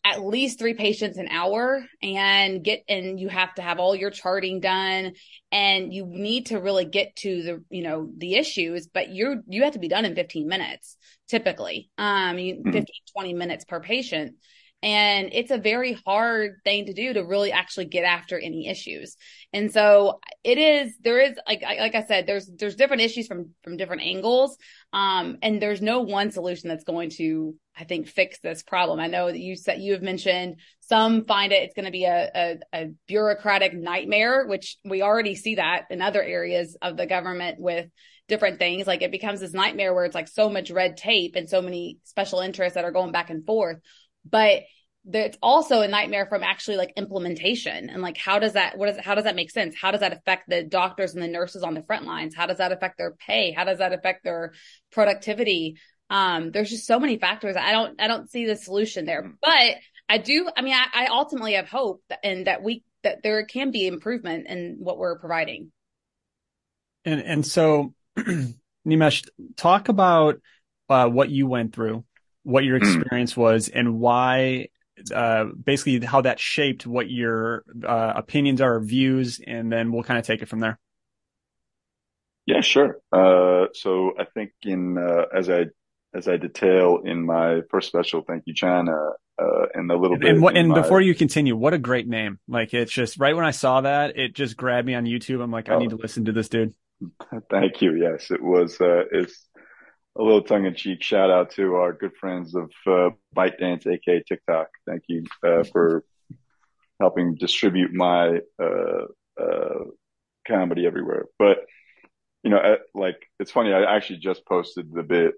at 0.04 0.24
least 0.24 0.58
three 0.58 0.74
patients 0.74 1.18
an 1.18 1.28
hour 1.28 1.84
and 2.02 2.62
get 2.62 2.84
and 2.88 3.18
you 3.18 3.28
have 3.28 3.54
to 3.54 3.62
have 3.62 3.78
all 3.78 3.94
your 3.94 4.10
charting 4.10 4.60
done. 4.60 5.12
And 5.50 5.92
you 5.92 6.06
need 6.06 6.46
to 6.46 6.60
really 6.60 6.84
get 6.84 7.16
to 7.16 7.42
the 7.42 7.64
you 7.70 7.82
know 7.82 8.10
the 8.16 8.36
issues 8.36 8.86
but 8.86 9.14
you're 9.14 9.36
you 9.48 9.64
have 9.64 9.72
to 9.72 9.78
be 9.78 9.88
done 9.88 10.04
in 10.04 10.14
15 10.14 10.46
minutes 10.46 10.96
typically. 11.28 11.90
Um 11.98 12.36
mm-hmm. 12.36 12.70
15 12.70 12.84
20 13.14 13.34
minutes 13.34 13.64
per 13.64 13.80
patient 13.80 14.36
and 14.82 15.30
it's 15.32 15.50
a 15.50 15.58
very 15.58 15.94
hard 16.06 16.58
thing 16.62 16.86
to 16.86 16.92
do 16.92 17.12
to 17.12 17.24
really 17.24 17.50
actually 17.50 17.86
get 17.86 18.04
after 18.04 18.38
any 18.38 18.68
issues. 18.68 19.16
And 19.52 19.72
so 19.72 20.20
it 20.44 20.56
is, 20.56 20.94
there 21.02 21.18
is, 21.18 21.36
like, 21.48 21.62
like 21.62 21.96
I 21.96 22.04
said, 22.04 22.26
there's, 22.26 22.48
there's 22.58 22.76
different 22.76 23.02
issues 23.02 23.26
from, 23.26 23.50
from 23.64 23.76
different 23.76 24.02
angles. 24.02 24.56
Um, 24.92 25.38
and 25.42 25.60
there's 25.60 25.82
no 25.82 26.00
one 26.00 26.30
solution 26.30 26.68
that's 26.68 26.84
going 26.84 27.10
to, 27.16 27.56
I 27.76 27.84
think, 27.84 28.06
fix 28.06 28.38
this 28.38 28.62
problem. 28.62 29.00
I 29.00 29.08
know 29.08 29.26
that 29.26 29.38
you 29.38 29.56
said, 29.56 29.80
you 29.80 29.94
have 29.94 30.02
mentioned 30.02 30.60
some 30.80 31.24
find 31.24 31.52
it, 31.52 31.64
it's 31.64 31.74
going 31.74 31.86
to 31.86 31.90
be 31.90 32.04
a, 32.04 32.30
a, 32.34 32.58
a 32.72 32.90
bureaucratic 33.08 33.74
nightmare, 33.74 34.46
which 34.46 34.76
we 34.84 35.02
already 35.02 35.34
see 35.34 35.56
that 35.56 35.86
in 35.90 36.00
other 36.00 36.22
areas 36.22 36.76
of 36.80 36.96
the 36.96 37.06
government 37.06 37.58
with 37.58 37.88
different 38.28 38.60
things. 38.60 38.86
Like 38.86 39.02
it 39.02 39.10
becomes 39.10 39.40
this 39.40 39.54
nightmare 39.54 39.92
where 39.92 40.04
it's 40.04 40.14
like 40.14 40.28
so 40.28 40.48
much 40.50 40.70
red 40.70 40.96
tape 40.96 41.34
and 41.34 41.48
so 41.48 41.62
many 41.62 41.98
special 42.04 42.40
interests 42.40 42.74
that 42.74 42.84
are 42.84 42.92
going 42.92 43.10
back 43.10 43.30
and 43.30 43.44
forth 43.44 43.78
but 44.30 44.62
it's 45.12 45.38
also 45.42 45.80
a 45.80 45.88
nightmare 45.88 46.26
from 46.26 46.42
actually 46.42 46.76
like 46.76 46.92
implementation. 46.96 47.88
And 47.90 48.02
like 48.02 48.16
how 48.16 48.38
does 48.38 48.54
that 48.54 48.76
what 48.76 48.88
is 48.88 48.98
how 48.98 49.14
does 49.14 49.24
that 49.24 49.36
make 49.36 49.50
sense? 49.50 49.74
How 49.80 49.90
does 49.90 50.00
that 50.00 50.12
affect 50.12 50.48
the 50.48 50.62
doctors 50.62 51.14
and 51.14 51.22
the 51.22 51.28
nurses 51.28 51.62
on 51.62 51.74
the 51.74 51.82
front 51.82 52.04
lines? 52.04 52.34
How 52.34 52.46
does 52.46 52.58
that 52.58 52.72
affect 52.72 52.98
their 52.98 53.12
pay? 53.12 53.52
How 53.52 53.64
does 53.64 53.78
that 53.78 53.92
affect 53.92 54.24
their 54.24 54.52
productivity? 54.90 55.76
Um 56.10 56.50
there's 56.52 56.70
just 56.70 56.86
so 56.86 57.00
many 57.00 57.18
factors. 57.18 57.56
I 57.56 57.72
don't 57.72 58.00
i 58.00 58.06
don't 58.06 58.30
see 58.30 58.46
the 58.46 58.56
solution 58.56 59.06
there. 59.06 59.32
But 59.40 59.76
i 60.08 60.18
do 60.18 60.48
i 60.56 60.62
mean 60.62 60.74
i, 60.74 61.04
I 61.04 61.06
ultimately 61.06 61.54
have 61.54 61.68
hope 61.68 62.02
and 62.22 62.46
that 62.46 62.62
we 62.62 62.82
that 63.02 63.22
there 63.22 63.44
can 63.46 63.70
be 63.70 63.86
improvement 63.86 64.46
in 64.46 64.76
what 64.80 64.98
we're 64.98 65.18
providing. 65.18 65.72
And 67.04 67.20
and 67.20 67.46
so 67.46 67.94
nimesh 68.86 69.26
talk 69.56 69.88
about 69.88 70.40
uh, 70.90 71.08
what 71.08 71.30
you 71.30 71.46
went 71.46 71.74
through 71.74 72.04
what 72.48 72.64
your 72.64 72.76
experience 72.76 73.36
was 73.36 73.68
and 73.68 74.00
why 74.00 74.68
uh, 75.14 75.44
basically 75.44 76.04
how 76.04 76.22
that 76.22 76.40
shaped 76.40 76.86
what 76.86 77.10
your 77.10 77.64
uh, 77.86 78.14
opinions 78.16 78.60
are, 78.60 78.80
views, 78.80 79.40
and 79.46 79.70
then 79.70 79.92
we'll 79.92 80.02
kind 80.02 80.18
of 80.18 80.26
take 80.26 80.42
it 80.42 80.48
from 80.48 80.60
there. 80.60 80.78
Yeah, 82.46 82.62
sure. 82.62 82.98
Uh, 83.12 83.66
so 83.74 84.12
I 84.18 84.24
think 84.24 84.52
in 84.62 84.96
uh, 84.96 85.26
as 85.36 85.50
I 85.50 85.66
as 86.14 86.26
I 86.26 86.38
detail 86.38 87.00
in 87.04 87.24
my 87.24 87.60
first 87.70 87.88
special, 87.88 88.22
thank 88.26 88.44
you, 88.46 88.54
China, 88.54 89.10
uh, 89.38 89.66
and 89.74 89.90
a 89.90 89.96
little 89.96 90.14
and, 90.14 90.20
bit. 90.22 90.30
And, 90.30 90.42
what, 90.42 90.56
and 90.56 90.70
my... 90.70 90.80
before 90.80 91.02
you 91.02 91.14
continue, 91.14 91.54
what 91.54 91.74
a 91.74 91.78
great 91.78 92.08
name! 92.08 92.38
Like 92.48 92.72
it's 92.72 92.92
just 92.92 93.20
right 93.20 93.36
when 93.36 93.44
I 93.44 93.50
saw 93.50 93.82
that, 93.82 94.16
it 94.16 94.34
just 94.34 94.56
grabbed 94.56 94.86
me 94.86 94.94
on 94.94 95.04
YouTube. 95.04 95.42
I'm 95.42 95.50
like, 95.50 95.68
I 95.68 95.78
need 95.78 95.92
oh. 95.92 95.96
to 95.96 96.02
listen 96.02 96.24
to 96.24 96.32
this 96.32 96.48
dude. 96.48 96.74
Thank 97.50 97.82
you. 97.82 97.94
Yes, 97.94 98.30
it 98.30 98.42
was. 98.42 98.80
Uh, 98.80 99.04
it's 99.12 99.47
a 100.18 100.22
little 100.22 100.42
tongue 100.42 100.66
in 100.66 100.74
cheek 100.74 101.02
shout 101.02 101.30
out 101.30 101.50
to 101.52 101.76
our 101.76 101.92
good 101.92 102.16
friends 102.16 102.54
of 102.54 102.70
uh, 102.86 103.10
ByteDance, 103.36 103.86
aka 103.86 104.22
TikTok. 104.26 104.68
Thank 104.86 105.04
you 105.06 105.24
uh, 105.46 105.62
for 105.62 106.04
helping 107.00 107.36
distribute 107.36 107.92
my 107.92 108.40
uh, 108.60 109.04
uh 109.40 109.84
comedy 110.46 110.86
everywhere. 110.86 111.26
But 111.38 111.58
you 112.42 112.50
know, 112.50 112.78
like 112.94 113.22
it's 113.38 113.52
funny. 113.52 113.72
I 113.72 113.94
actually 113.94 114.18
just 114.18 114.44
posted 114.46 114.92
the 114.92 115.02
bit 115.02 115.34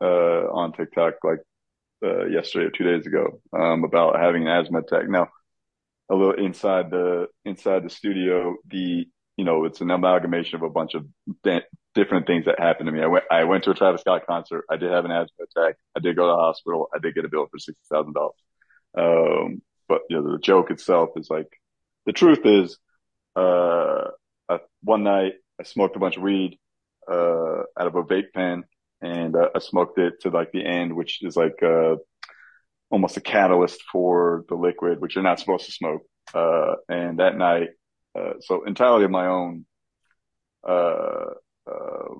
uh, 0.00 0.52
on 0.52 0.72
TikTok 0.72 1.14
like 1.24 1.40
uh, 2.04 2.26
yesterday 2.26 2.66
or 2.66 2.70
two 2.70 2.84
days 2.84 3.06
ago 3.06 3.40
um, 3.52 3.84
about 3.84 4.20
having 4.20 4.42
an 4.42 4.48
asthma 4.48 4.80
attack. 4.80 5.08
Now, 5.08 5.28
a 6.10 6.14
little 6.14 6.44
inside 6.44 6.90
the 6.90 7.26
inside 7.44 7.84
the 7.84 7.90
studio, 7.90 8.56
the 8.68 9.06
you 9.36 9.44
know, 9.44 9.64
it's 9.64 9.80
an 9.80 9.90
amalgamation 9.90 10.56
of 10.56 10.62
a 10.62 10.70
bunch 10.70 10.94
of 10.94 11.04
different 11.96 12.26
things 12.28 12.44
that 12.44 12.60
happened 12.60 12.86
to 12.86 12.92
me. 12.92 13.02
I 13.02 13.06
went, 13.14 13.24
I 13.30 13.42
went 13.50 13.64
to 13.64 13.72
a 13.72 13.74
Travis 13.74 14.02
Scott 14.02 14.22
concert. 14.28 14.64
I 14.70 14.76
did 14.76 14.92
have 14.92 15.04
an 15.04 15.10
asthma 15.10 15.46
attack. 15.50 15.74
I 15.96 16.00
did 16.00 16.14
go 16.14 16.26
to 16.26 16.32
the 16.32 16.44
hospital. 16.48 16.88
I 16.94 16.98
did 17.02 17.14
get 17.16 17.24
a 17.24 17.28
bill 17.28 17.46
for 17.50 17.58
sixty 17.58 17.82
thousand 17.90 18.14
dollars. 18.14 18.40
Um, 18.96 19.62
but 19.88 20.02
you 20.08 20.16
know, 20.16 20.32
the 20.32 20.38
joke 20.38 20.70
itself 20.70 21.10
is 21.16 21.28
like, 21.36 21.50
the 22.06 22.12
truth 22.12 22.42
is, 22.44 22.78
uh, 23.34 24.04
I, 24.48 24.60
one 24.82 25.02
night 25.02 25.34
I 25.60 25.64
smoked 25.64 25.96
a 25.96 25.98
bunch 25.98 26.16
of 26.16 26.22
weed, 26.22 26.58
uh, 27.10 27.62
out 27.78 27.88
of 27.90 27.94
a 27.96 28.02
vape 28.02 28.32
pen 28.34 28.64
and 29.00 29.36
uh, 29.36 29.48
I 29.54 29.58
smoked 29.58 29.98
it 29.98 30.14
to 30.22 30.30
like 30.30 30.52
the 30.52 30.64
end, 30.64 30.94
which 30.94 31.22
is 31.22 31.36
like, 31.36 31.62
uh, 31.62 31.96
almost 32.90 33.16
a 33.16 33.20
catalyst 33.20 33.80
for 33.92 34.44
the 34.48 34.54
liquid, 34.54 35.00
which 35.00 35.14
you're 35.14 35.24
not 35.30 35.40
supposed 35.40 35.66
to 35.66 35.72
smoke. 35.72 36.02
Uh, 36.34 36.74
and 36.88 37.18
that 37.18 37.36
night 37.36 37.70
uh, 38.18 38.34
so 38.40 38.64
entirely 38.64 39.04
of 39.04 39.10
my 39.10 39.26
own, 39.26 39.66
uh, 40.66 41.34
uh, 41.66 42.14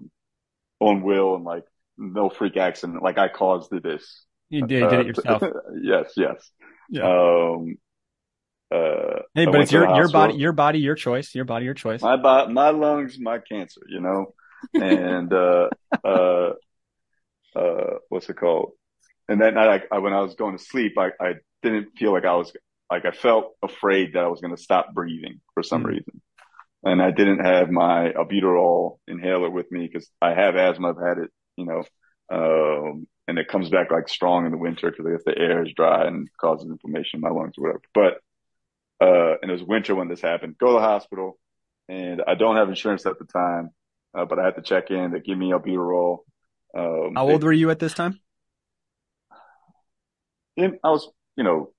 own 0.80 1.02
will 1.02 1.36
and 1.36 1.44
like 1.44 1.64
no 1.96 2.28
freak 2.30 2.56
accident. 2.56 3.02
Like 3.02 3.18
I 3.18 3.28
caused 3.28 3.70
this. 3.70 4.24
You 4.48 4.66
did, 4.66 4.88
did 4.88 5.00
it 5.00 5.06
yourself. 5.06 5.42
yes, 5.82 6.12
yes. 6.16 6.50
Yeah. 6.88 7.02
Um, 7.02 7.76
uh, 8.70 9.20
hey, 9.34 9.46
but 9.46 9.60
it's 9.60 9.72
your, 9.72 9.88
your 9.94 10.08
body, 10.08 10.34
your 10.34 10.52
body, 10.52 10.80
your 10.80 10.94
choice, 10.94 11.34
your 11.34 11.44
body, 11.44 11.64
your 11.64 11.74
choice. 11.74 12.02
My 12.02 12.16
body, 12.16 12.52
my 12.52 12.70
lungs, 12.70 13.16
my 13.18 13.38
cancer, 13.38 13.82
you 13.88 14.00
know, 14.00 14.34
and, 14.74 15.32
uh, 15.32 15.68
uh, 16.04 16.50
uh, 17.54 17.98
what's 18.08 18.28
it 18.28 18.36
called? 18.36 18.72
And 19.28 19.40
that 19.40 19.54
night, 19.54 19.82
I, 19.90 19.96
I, 19.96 19.98
when 19.98 20.12
I 20.12 20.20
was 20.20 20.34
going 20.34 20.58
to 20.58 20.62
sleep, 20.62 20.94
I, 20.98 21.10
I 21.20 21.34
didn't 21.62 21.96
feel 21.96 22.12
like 22.12 22.24
I 22.24 22.34
was 22.34 22.52
like 22.90 23.04
I 23.04 23.10
felt 23.10 23.54
afraid 23.62 24.12
that 24.14 24.22
I 24.22 24.28
was 24.28 24.40
going 24.40 24.54
to 24.54 24.62
stop 24.62 24.94
breathing 24.94 25.40
for 25.54 25.62
some 25.62 25.80
mm-hmm. 25.80 25.90
reason. 25.90 26.22
And 26.86 27.02
I 27.02 27.10
didn't 27.10 27.44
have 27.44 27.68
my 27.68 28.12
albuterol 28.12 28.98
inhaler 29.08 29.50
with 29.50 29.70
me 29.72 29.88
because 29.92 30.08
I 30.22 30.34
have 30.34 30.54
asthma. 30.54 30.90
I've 30.90 31.08
had 31.08 31.18
it, 31.18 31.30
you 31.56 31.66
know, 31.66 31.82
um, 32.32 33.08
and 33.26 33.38
it 33.40 33.48
comes 33.48 33.70
back 33.70 33.90
like 33.90 34.08
strong 34.08 34.46
in 34.46 34.52
the 34.52 34.56
winter 34.56 34.92
because 34.92 35.04
if 35.12 35.24
the 35.24 35.36
air 35.36 35.64
is 35.64 35.72
dry 35.74 36.06
and 36.06 36.28
causes 36.40 36.70
inflammation 36.70 37.16
in 37.16 37.20
my 37.22 37.30
lungs 37.30 37.54
or 37.58 37.66
whatever. 37.66 37.82
But, 37.92 39.04
uh, 39.04 39.34
and 39.42 39.50
it 39.50 39.52
was 39.52 39.64
winter 39.64 39.96
when 39.96 40.06
this 40.06 40.20
happened. 40.20 40.58
Go 40.58 40.68
to 40.68 40.72
the 40.74 40.78
hospital 40.78 41.40
and 41.88 42.22
I 42.24 42.36
don't 42.36 42.54
have 42.54 42.68
insurance 42.68 43.04
at 43.04 43.18
the 43.18 43.24
time, 43.24 43.70
uh, 44.16 44.24
but 44.24 44.38
I 44.38 44.44
had 44.44 44.54
to 44.54 44.62
check 44.62 44.92
in. 44.92 45.10
They 45.10 45.18
give 45.18 45.36
me 45.36 45.50
albuterol. 45.50 46.18
Um, 46.72 47.14
How 47.16 47.28
old 47.28 47.40
they, 47.40 47.46
were 47.46 47.52
you 47.52 47.70
at 47.70 47.80
this 47.80 47.94
time? 47.94 48.20
I 50.56 50.70
was, 50.84 51.10
you 51.36 51.42
know, 51.42 51.72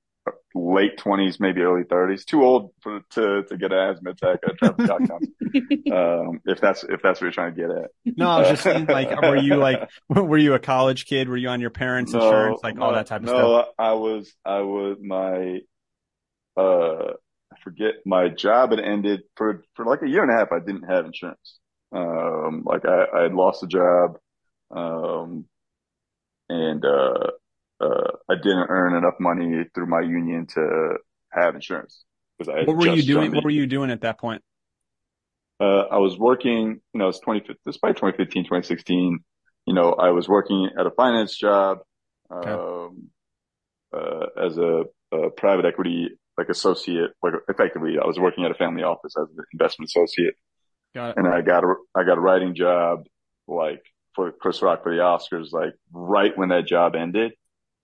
late 0.56 0.98
twenties, 0.98 1.40
maybe 1.40 1.62
early 1.62 1.84
thirties. 1.84 2.26
Too 2.26 2.44
old 2.44 2.72
for, 2.82 3.02
to 3.12 3.44
to 3.44 3.58
get 3.58 3.72
an 3.72 3.78
asthma 3.78 4.12
attack 4.12 4.40
at 4.48 4.58
Travis 4.58 4.90
um, 5.92 6.42
if 6.46 6.60
that's 6.60 6.84
if 6.84 7.02
that's 7.02 7.20
what 7.20 7.22
you're 7.22 7.32
trying 7.32 7.56
to 7.56 7.62
get 7.62 7.72
at. 7.72 7.92
No, 8.18 8.30
I 8.30 8.40
was 8.40 8.50
just 8.50 8.64
saying, 8.64 8.86
like, 8.86 9.22
were 9.22 9.38
you 9.38 9.56
like, 9.56 9.90
were 10.10 10.38
you 10.38 10.54
a 10.54 10.60
college 10.60 11.06
kid? 11.06 11.30
Were 11.30 11.38
you 11.38 11.50
on 11.50 11.62
your 11.62 11.70
parents' 11.70 12.14
no, 12.14 12.20
insurance, 12.20 12.60
like 12.64 12.80
all 12.80 12.94
that 12.94 13.08
type 13.08 13.22
of 13.22 13.28
no, 13.28 13.32
stuff? 13.32 13.68
No, 13.78 13.86
I 13.86 13.94
was. 13.94 14.34
I 14.46 14.60
was 14.62 14.98
my. 15.02 15.60
Uh, 16.56 17.14
I 17.54 17.60
forget 17.64 17.96
my 18.06 18.30
job 18.30 18.72
had 18.72 18.80
ended 18.80 19.24
for 19.36 19.64
for 19.76 19.86
like 19.86 20.02
a 20.02 20.08
year 20.08 20.24
and 20.24 20.32
a 20.32 20.36
half. 20.36 20.52
I 20.52 20.60
didn't 20.60 20.90
have 20.90 21.06
insurance. 21.06 21.60
Um, 21.92 22.64
like 22.66 22.86
I, 22.86 23.06
I 23.14 23.22
had 23.24 23.34
lost 23.34 23.64
a 23.64 23.68
job. 23.68 24.18
Um, 24.70 25.46
and 26.50 26.84
uh 26.86 27.32
uh, 27.80 28.12
I 28.30 28.36
didn't 28.36 28.68
earn 28.70 28.96
enough 28.96 29.16
money 29.20 29.66
through 29.74 29.88
my 29.88 30.02
union 30.02 30.48
to 30.56 30.98
have 31.32 31.56
insurance. 31.56 32.04
What 32.38 32.68
were 32.68 32.96
you 32.96 33.04
doing? 33.04 33.34
What 33.34 33.44
were 33.44 33.50
you 33.50 33.68
doing 33.68 33.90
at 33.90 34.02
that 34.02 34.20
point? 34.20 34.44
Uh, 35.60 35.86
I 35.92 35.98
was 35.98 36.18
working, 36.18 36.82
you 36.94 37.00
know, 37.00 37.08
it's 37.08 37.20
20, 37.20 37.56
this 37.66 37.78
by 37.78 37.90
2015, 37.90 38.44
2016. 38.44 39.20
You 39.66 39.74
know, 39.74 39.94
I 39.94 40.12
was 40.12 40.30
working 40.30 40.70
at 40.80 40.86
a 40.86 40.92
finance 40.92 41.36
job, 41.36 41.80
okay. 42.32 42.52
um, 42.52 43.10
uh, 43.92 44.28
as 44.40 44.58
a, 44.58 44.84
a, 45.12 45.30
private 45.32 45.66
equity, 45.66 46.10
like 46.38 46.50
associate, 46.50 47.12
like 47.24 47.34
effectively 47.50 47.96
I 48.02 48.06
was 48.06 48.20
working 48.20 48.46
at 48.46 48.52
a 48.52 48.54
family 48.54 48.84
office 48.84 49.16
as 49.20 49.28
an 49.36 49.44
investment 49.52 49.90
associate. 49.90 50.36
Got 50.94 51.12
it. 51.12 51.16
And 51.18 51.28
I 51.28 51.42
got 51.42 51.64
a, 51.64 51.74
I 51.96 52.04
got 52.04 52.20
a 52.20 52.22
writing 52.22 52.54
job, 52.54 53.06
like 53.48 53.82
for 54.14 54.32
Chris 54.32 54.62
Rock 54.62 54.84
for 54.84 54.94
the 54.94 55.02
Oscars, 55.02 55.52
like 55.52 55.74
right 55.92 56.38
when 56.38 56.50
that 56.50 56.68
job 56.68 56.96
ended. 56.96 57.34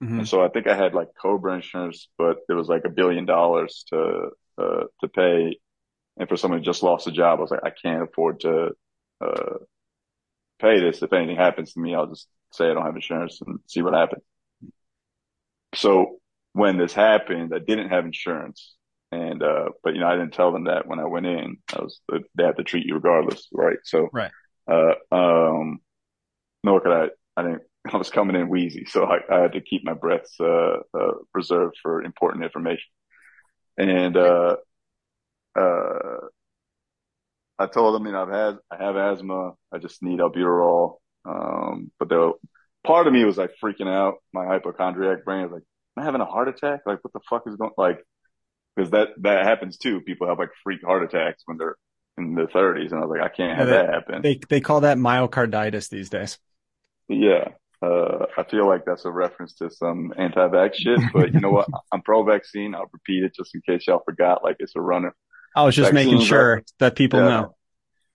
Mm-hmm. 0.01 0.19
And 0.19 0.27
so 0.27 0.43
I 0.43 0.49
think 0.49 0.67
I 0.67 0.75
had 0.75 0.93
like 0.93 1.09
Cobra 1.21 1.55
insurance, 1.55 2.07
but 2.17 2.37
it 2.49 2.53
was 2.53 2.67
like 2.67 2.83
a 2.85 2.89
billion 2.89 3.25
dollars 3.25 3.85
to, 3.89 4.29
uh, 4.57 4.83
to 5.01 5.07
pay. 5.07 5.57
And 6.17 6.29
for 6.29 6.37
someone 6.37 6.59
who 6.59 6.65
just 6.65 6.83
lost 6.83 7.07
a 7.07 7.11
job, 7.11 7.39
I 7.39 7.41
was 7.41 7.51
like, 7.51 7.65
I 7.65 7.71
can't 7.71 8.03
afford 8.03 8.41
to, 8.41 8.71
uh, 9.21 9.57
pay 10.59 10.79
this. 10.79 11.01
If 11.01 11.11
anything 11.13 11.37
happens 11.37 11.73
to 11.73 11.79
me, 11.79 11.95
I'll 11.95 12.07
just 12.07 12.27
say 12.51 12.69
I 12.69 12.73
don't 12.73 12.85
have 12.85 12.95
insurance 12.95 13.41
and 13.45 13.59
see 13.67 13.81
what 13.81 13.93
happens. 13.93 14.23
So 15.75 16.17
when 16.53 16.77
this 16.77 16.93
happened, 16.93 17.51
I 17.53 17.59
didn't 17.59 17.89
have 17.89 18.05
insurance. 18.05 18.75
And, 19.11 19.43
uh, 19.43 19.69
but 19.83 19.93
you 19.93 19.99
know, 19.99 20.07
I 20.07 20.15
didn't 20.15 20.33
tell 20.33 20.51
them 20.51 20.65
that 20.65 20.87
when 20.87 20.99
I 20.99 21.05
went 21.05 21.25
in, 21.25 21.57
I 21.75 21.81
was, 21.81 21.99
they 22.09 22.43
had 22.43 22.57
to 22.57 22.63
treat 22.63 22.85
you 22.85 22.95
regardless. 22.95 23.47
Right. 23.51 23.77
So, 23.83 24.09
right. 24.11 24.31
Uh, 24.67 24.93
um, 25.11 25.79
nor 26.63 26.79
could 26.79 26.91
I, 26.91 27.09
I 27.35 27.43
didn't 27.43 27.63
I 27.91 27.97
was 27.97 28.09
coming 28.09 28.35
in 28.35 28.49
wheezy, 28.49 28.85
so 28.85 29.03
I, 29.03 29.19
I 29.29 29.41
had 29.41 29.53
to 29.53 29.61
keep 29.61 29.83
my 29.83 29.93
breaths 29.93 30.35
uh, 30.39 30.77
uh, 30.93 31.13
reserved 31.33 31.77
for 31.81 32.01
important 32.01 32.43
information. 32.43 32.89
And 33.77 34.15
uh, 34.15 34.55
uh, 35.55 36.17
I 37.59 37.67
told 37.67 37.95
them, 37.95 38.05
you 38.05 38.13
know, 38.13 38.23
I've 38.23 38.33
had 38.33 38.57
I 38.71 38.83
have 38.83 38.95
asthma. 38.95 39.53
I 39.71 39.79
just 39.79 40.01
need 40.01 40.19
albuterol. 40.19 40.97
Um, 41.25 41.91
but 41.99 42.09
the 42.09 42.33
part 42.85 43.07
of 43.07 43.13
me 43.13 43.25
was 43.25 43.37
like 43.37 43.51
freaking 43.61 43.89
out. 43.89 44.15
My 44.33 44.45
hypochondriac 44.45 45.25
brain 45.25 45.43
was 45.43 45.51
like, 45.51 45.63
am 45.97 46.03
I 46.03 46.05
having 46.05 46.21
a 46.21 46.25
heart 46.25 46.49
attack? 46.49 46.81
Like, 46.85 47.03
what 47.03 47.13
the 47.13 47.19
fuck 47.29 47.43
is 47.47 47.55
going? 47.55 47.71
Like, 47.77 48.03
because 48.75 48.91
that 48.91 49.09
that 49.21 49.45
happens 49.45 49.77
too. 49.77 50.01
People 50.01 50.27
have 50.27 50.39
like 50.39 50.49
freak 50.63 50.83
heart 50.85 51.03
attacks 51.03 51.43
when 51.45 51.57
they're 51.57 51.75
in 52.17 52.35
their 52.35 52.47
30s, 52.47 52.91
and 52.91 52.99
I 52.99 53.05
was 53.05 53.09
like, 53.09 53.31
I 53.31 53.35
can't 53.35 53.57
have 53.57 53.67
they, 53.67 53.73
that 53.73 53.89
happen. 53.89 54.21
They 54.21 54.39
they 54.49 54.61
call 54.61 54.81
that 54.81 54.97
myocarditis 54.97 55.89
these 55.89 56.09
days. 56.09 56.39
Yeah, 57.07 57.49
uh, 57.83 58.25
I 58.37 58.43
feel 58.43 58.67
like 58.67 58.85
that's 58.85 59.05
a 59.05 59.11
reference 59.11 59.53
to 59.55 59.69
some 59.69 60.13
anti-vax 60.17 60.75
shit, 60.75 60.99
but 61.11 61.33
you 61.33 61.39
know 61.39 61.49
what? 61.49 61.67
I'm 61.91 62.01
pro-vaccine. 62.01 62.75
I'll 62.75 62.89
repeat 62.91 63.23
it 63.23 63.33
just 63.35 63.53
in 63.55 63.61
case 63.61 63.87
y'all 63.87 64.01
forgot. 64.05 64.43
Like 64.43 64.57
it's 64.59 64.75
a 64.75 64.81
runner. 64.81 65.13
I 65.55 65.63
was 65.63 65.75
just 65.75 65.91
Vaccines 65.91 66.11
making 66.11 66.25
sure 66.25 66.39
are, 66.39 66.63
that 66.79 66.95
people 66.95 67.19
yeah, 67.19 67.27
know. 67.27 67.55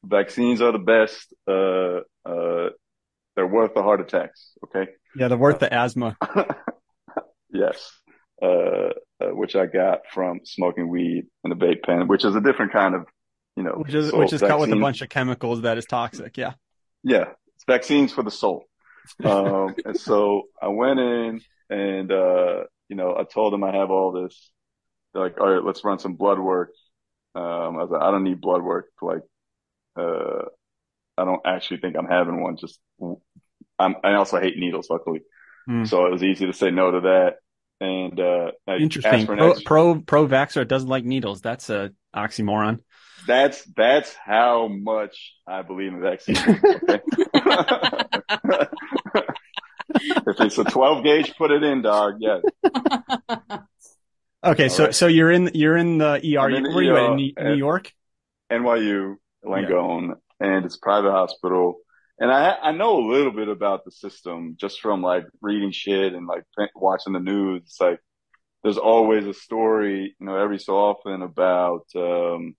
Vaccines 0.05 0.63
are 0.63 0.73
the 0.73 0.79
best. 0.79 1.35
Uh, 1.47 2.01
uh, 2.29 2.71
they're 3.37 3.47
worth 3.47 3.75
the 3.75 3.83
heart 3.83 4.01
attacks. 4.01 4.53
Okay. 4.65 4.91
Yeah, 5.15 5.29
they're 5.29 5.39
worth 5.39 5.59
the 5.59 5.73
asthma. 5.73 6.17
yes. 7.53 7.93
Uh, 8.41 8.91
uh, 9.21 9.31
which 9.31 9.57
I 9.57 9.67
got 9.67 10.01
from 10.13 10.41
smoking 10.45 10.89
weed 10.89 11.27
in 11.45 11.53
a 11.53 11.57
vape 11.57 11.83
pen, 11.83 12.09
which 12.09 12.25
is 12.25 12.37
a 12.37 12.41
different 12.41 12.73
kind 12.73 12.95
of, 12.95 13.07
you 13.57 13.65
know, 13.65 13.73
which 13.73 13.95
is 13.95 14.13
which 14.13 14.33
is 14.33 14.41
cut 14.41 14.61
with 14.61 14.71
a 14.71 14.77
bunch 14.77 15.03
of 15.03 15.09
chemicals 15.09 15.63
that 15.63 15.77
is 15.77 15.87
toxic. 15.87 16.37
Yeah. 16.37 16.55
Yeah, 17.03 17.25
it's 17.55 17.65
vaccines 17.67 18.13
for 18.13 18.23
the 18.23 18.31
soul. 18.31 18.65
Um, 19.25 19.75
and 19.85 19.99
so 19.99 20.45
I 20.61 20.69
went 20.69 21.01
in 21.01 21.41
and 21.71 22.13
uh, 22.13 22.65
you 22.89 22.97
know 22.97 23.17
I 23.19 23.25
told 23.25 23.53
them 23.53 23.65
I 23.65 23.75
have 23.75 23.91
all 23.91 24.13
this. 24.13 24.51
They're 25.13 25.23
like, 25.23 25.41
all 25.41 25.51
right, 25.51 25.65
let's 25.65 25.85
run 25.85 25.99
some 25.99 26.15
blood 26.15 26.39
work. 26.39 26.71
Um, 27.35 27.43
I 27.43 27.83
was 27.83 27.91
like, 27.91 28.03
I 28.03 28.11
don't 28.11 28.25
need 28.25 28.41
blood 28.41 28.63
work. 28.63 28.87
Like, 29.01 29.23
uh, 29.97 30.45
I 31.17 31.25
don't 31.25 31.41
actually 31.47 31.79
think 31.79 31.97
I'm 31.97 32.07
having 32.07 32.43
one. 32.43 32.57
Just 32.57 32.79
I'm, 33.79 33.97
I 34.03 34.15
also 34.15 34.41
hate 34.41 34.59
needles, 34.59 34.89
luckily. 34.91 35.23
Mm. 35.69 35.89
So 35.89 36.07
it 36.07 36.13
was 36.13 36.23
easy 36.23 36.47
to 36.47 36.53
say 36.53 36.71
no 36.71 36.91
to 36.91 37.01
that. 37.01 37.37
And 37.81 38.19
uh, 38.19 38.51
interesting. 38.79 39.27
Pro, 39.27 39.55
pro 39.65 40.01
pro 40.01 40.27
vaxxer 40.27 40.67
doesn't 40.67 40.89
like 40.89 41.05
needles. 41.05 41.41
That's 41.41 41.71
a 41.71 41.93
oxymoron. 42.15 42.81
That's 43.27 43.65
that's 43.77 44.15
how 44.15 44.69
much 44.69 45.35
I 45.47 45.63
believe 45.63 45.93
in 45.93 46.01
vaccines. 46.01 46.39
Okay? 46.39 47.01
if 49.95 50.41
it's 50.41 50.59
a 50.59 50.65
12 50.65 51.05
gauge, 51.05 51.35
put 51.37 51.51
it 51.51 51.63
in, 51.63 51.83
dog. 51.83 52.15
Yeah. 52.21 52.41
Okay, 54.45 54.65
All 54.65 54.71
so 54.71 54.85
right. 54.85 54.95
so 54.95 55.09
you're 55.09 55.33
in 55.33 55.51
you're 55.55 55.77
in 55.77 55.99
the 55.99 56.15
ER. 56.15 56.51
In 56.51 56.63
the 56.63 56.69
Where 56.71 56.79
are 56.79 56.83
you 56.83 56.97
at? 56.97 57.11
In 57.11 57.17
New, 57.17 57.57
York? 57.57 57.93
NYU 58.53 59.17
Langone, 59.45 60.15
yeah. 60.41 60.47
and 60.47 60.65
it's 60.65 60.77
a 60.77 60.81
private 60.81 61.11
hospital. 61.11 61.79
And 62.21 62.31
I 62.31 62.53
I 62.63 62.73
know 62.73 62.99
a 62.99 63.09
little 63.11 63.33
bit 63.33 63.49
about 63.49 63.85
the 63.85 63.91
system 63.91 64.57
just 64.57 64.81
from 64.81 65.03
like 65.03 65.25
reading 65.41 65.73
shit 65.73 66.15
and 66.15 66.27
like 66.27 66.45
watching 66.77 67.15
the 67.15 67.21
news. 67.21 67.63
It's 67.65 67.81
like 67.81 67.99
there's 68.63 68.79
always 68.79 69.27
a 69.27 69.35
story, 69.35 70.15
you 70.19 70.27
know, 70.27 70.37
every 70.37 70.59
so 70.59 70.77
often 70.77 71.23
about 71.23 71.87
um, 71.97 72.55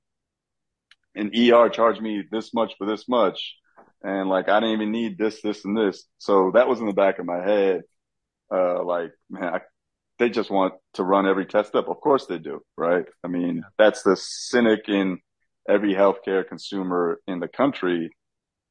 an 1.15 1.31
ER 1.35 1.69
charged 1.69 2.01
me 2.01 2.23
this 2.29 2.53
much 2.53 2.73
for 2.77 2.85
this 2.85 3.07
much, 3.07 3.55
and 4.03 4.29
like 4.29 4.49
I 4.49 4.59
didn't 4.59 4.75
even 4.75 4.91
need 4.91 5.17
this, 5.17 5.41
this, 5.41 5.65
and 5.65 5.77
this. 5.77 6.05
So 6.17 6.51
that 6.53 6.67
was 6.67 6.79
in 6.79 6.87
the 6.87 6.93
back 6.93 7.19
of 7.19 7.25
my 7.25 7.43
head. 7.43 7.81
Uh, 8.51 8.83
like 8.83 9.11
man, 9.29 9.55
I, 9.55 9.59
they 10.19 10.29
just 10.29 10.51
want 10.51 10.73
to 10.93 11.03
run 11.03 11.27
every 11.27 11.45
test 11.45 11.75
up. 11.75 11.87
Of 11.89 12.01
course 12.01 12.25
they 12.25 12.37
do, 12.37 12.61
right? 12.77 13.05
I 13.23 13.27
mean, 13.27 13.63
that's 13.77 14.03
the 14.03 14.15
cynic 14.15 14.89
in 14.89 15.19
every 15.67 15.93
healthcare 15.93 16.47
consumer 16.47 17.19
in 17.27 17.39
the 17.39 17.47
country 17.47 18.11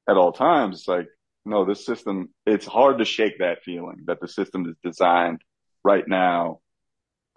at 0.09 0.17
all 0.17 0.33
times. 0.33 0.81
It's 0.81 0.89
like, 0.89 1.07
no, 1.45 1.65
this 1.65 1.87
system, 1.87 2.29
it's 2.45 2.67
hard 2.67 2.99
to 2.99 3.05
shake 3.05 3.39
that 3.39 3.63
feeling 3.65 4.05
that 4.07 4.21
the 4.21 4.29
system 4.29 4.67
is 4.67 4.77
designed 4.83 5.41
right 5.83 6.07
now 6.07 6.61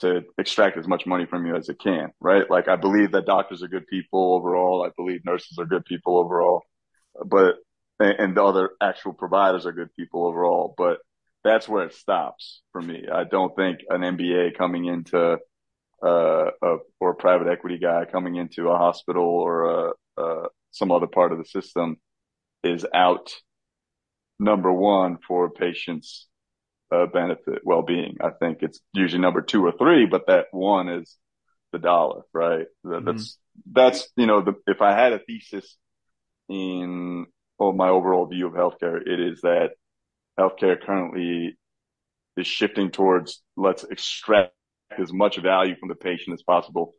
to 0.01 0.23
extract 0.37 0.77
as 0.77 0.87
much 0.87 1.05
money 1.05 1.25
from 1.25 1.45
you 1.45 1.55
as 1.55 1.69
it 1.69 1.79
can, 1.79 2.11
right? 2.19 2.49
Like 2.49 2.67
I 2.67 2.75
believe 2.75 3.11
that 3.11 3.25
doctors 3.25 3.63
are 3.63 3.67
good 3.67 3.87
people 3.87 4.35
overall. 4.35 4.83
I 4.85 4.91
believe 4.95 5.21
nurses 5.25 5.57
are 5.57 5.65
good 5.65 5.85
people 5.85 6.17
overall, 6.17 6.63
but, 7.25 7.55
and 7.99 8.35
the 8.35 8.43
other 8.43 8.71
actual 8.81 9.13
providers 9.13 9.65
are 9.65 9.71
good 9.71 9.93
people 9.95 10.25
overall, 10.25 10.73
but 10.77 10.99
that's 11.43 11.67
where 11.69 11.85
it 11.85 11.93
stops 11.93 12.61
for 12.71 12.81
me. 12.81 13.05
I 13.11 13.23
don't 13.23 13.55
think 13.55 13.79
an 13.89 14.01
MBA 14.01 14.57
coming 14.57 14.85
into, 14.85 15.37
uh, 16.03 16.51
a, 16.61 16.77
or 16.99 17.11
a 17.11 17.15
private 17.15 17.47
equity 17.47 17.77
guy 17.77 18.05
coming 18.11 18.35
into 18.35 18.69
a 18.69 18.77
hospital 18.77 19.23
or, 19.23 19.89
uh, 19.89 19.91
uh, 20.17 20.47
some 20.71 20.91
other 20.91 21.07
part 21.07 21.31
of 21.31 21.37
the 21.37 21.45
system 21.45 21.97
is 22.63 22.85
out 22.93 23.31
number 24.39 24.71
one 24.71 25.17
for 25.27 25.49
patients' 25.51 26.27
uh, 26.91 27.05
benefit, 27.05 27.61
well-being. 27.63 28.17
I 28.21 28.31
think 28.31 28.59
it's 28.61 28.79
usually 28.93 29.21
number 29.21 29.41
two 29.41 29.65
or 29.65 29.71
three, 29.71 30.05
but 30.05 30.27
that 30.27 30.47
one 30.51 30.89
is 30.89 31.15
the 31.71 31.79
dollar, 31.79 32.23
right? 32.33 32.67
Mm-hmm. 32.85 33.05
That's 33.05 33.37
that's 33.71 34.09
you 34.15 34.25
know, 34.25 34.41
the, 34.41 34.53
if 34.67 34.81
I 34.81 34.93
had 34.93 35.13
a 35.13 35.19
thesis 35.19 35.77
in 36.49 37.25
well, 37.57 37.71
my 37.71 37.89
overall 37.89 38.25
view 38.25 38.47
of 38.47 38.53
healthcare, 38.53 38.99
it 39.05 39.19
is 39.19 39.41
that 39.41 39.71
healthcare 40.39 40.81
currently 40.81 41.57
is 42.37 42.47
shifting 42.47 42.91
towards 42.91 43.41
let's 43.55 43.83
extract 43.83 44.53
as 44.97 45.13
much 45.13 45.37
value 45.37 45.75
from 45.79 45.89
the 45.89 45.95
patient 45.95 46.33
as 46.33 46.43
possible, 46.43 46.93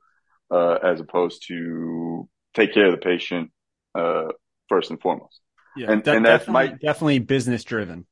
uh, 0.51 0.79
as 0.83 1.01
opposed 1.01 1.45
to 1.49 2.29
take 2.55 2.73
care 2.73 2.87
of 2.87 2.93
the 2.93 2.99
patient 2.99 3.51
uh, 3.95 4.29
first 4.69 4.91
and 4.91 5.01
foremost. 5.01 5.41
Yeah, 5.77 5.91
and, 5.91 6.03
de- 6.03 6.13
and 6.13 6.25
that's 6.25 6.47
definitely, 6.47 6.71
my, 6.71 6.79
definitely 6.79 7.19
business 7.19 7.65
driven. 7.65 8.07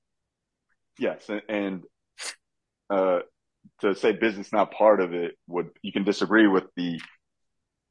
Yes, 1.00 1.30
and, 1.30 1.42
and 1.48 1.82
uh, 2.90 3.20
to 3.80 3.94
say 3.94 4.12
business 4.12 4.52
not 4.52 4.70
part 4.70 5.00
of 5.00 5.14
it 5.14 5.32
would 5.48 5.70
you 5.80 5.92
can 5.92 6.04
disagree 6.04 6.46
with 6.46 6.64
the 6.76 7.00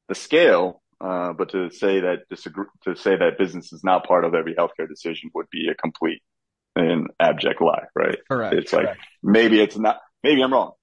the 0.08 0.16
scale, 0.16 0.84
uh, 1.02 1.34
but 1.34 1.50
to 1.50 1.72
say 1.72 2.02
that 2.02 2.30
disagree 2.30 2.66
to 2.84 2.96
say 2.96 3.18
that 3.18 3.40
business 3.40 3.74
is 3.74 3.84
not 3.84 4.06
part 4.06 4.26
of 4.26 4.36
every 4.36 4.54
healthcare 4.54 4.88
decision 4.88 5.32
would 5.34 5.50
be 5.52 5.70
a 5.70 5.76
complete 5.76 6.22
and 6.76 7.08
abject 7.20 7.60
lie, 7.62 7.86
right? 7.96 8.20
Correct. 8.30 8.54
It's 8.54 8.72
correct. 8.72 8.88
like 8.88 8.98
maybe 9.24 9.60
it's 9.60 9.78
not. 9.78 10.00
Maybe 10.24 10.44
I'm 10.44 10.54
wrong. 10.54 10.74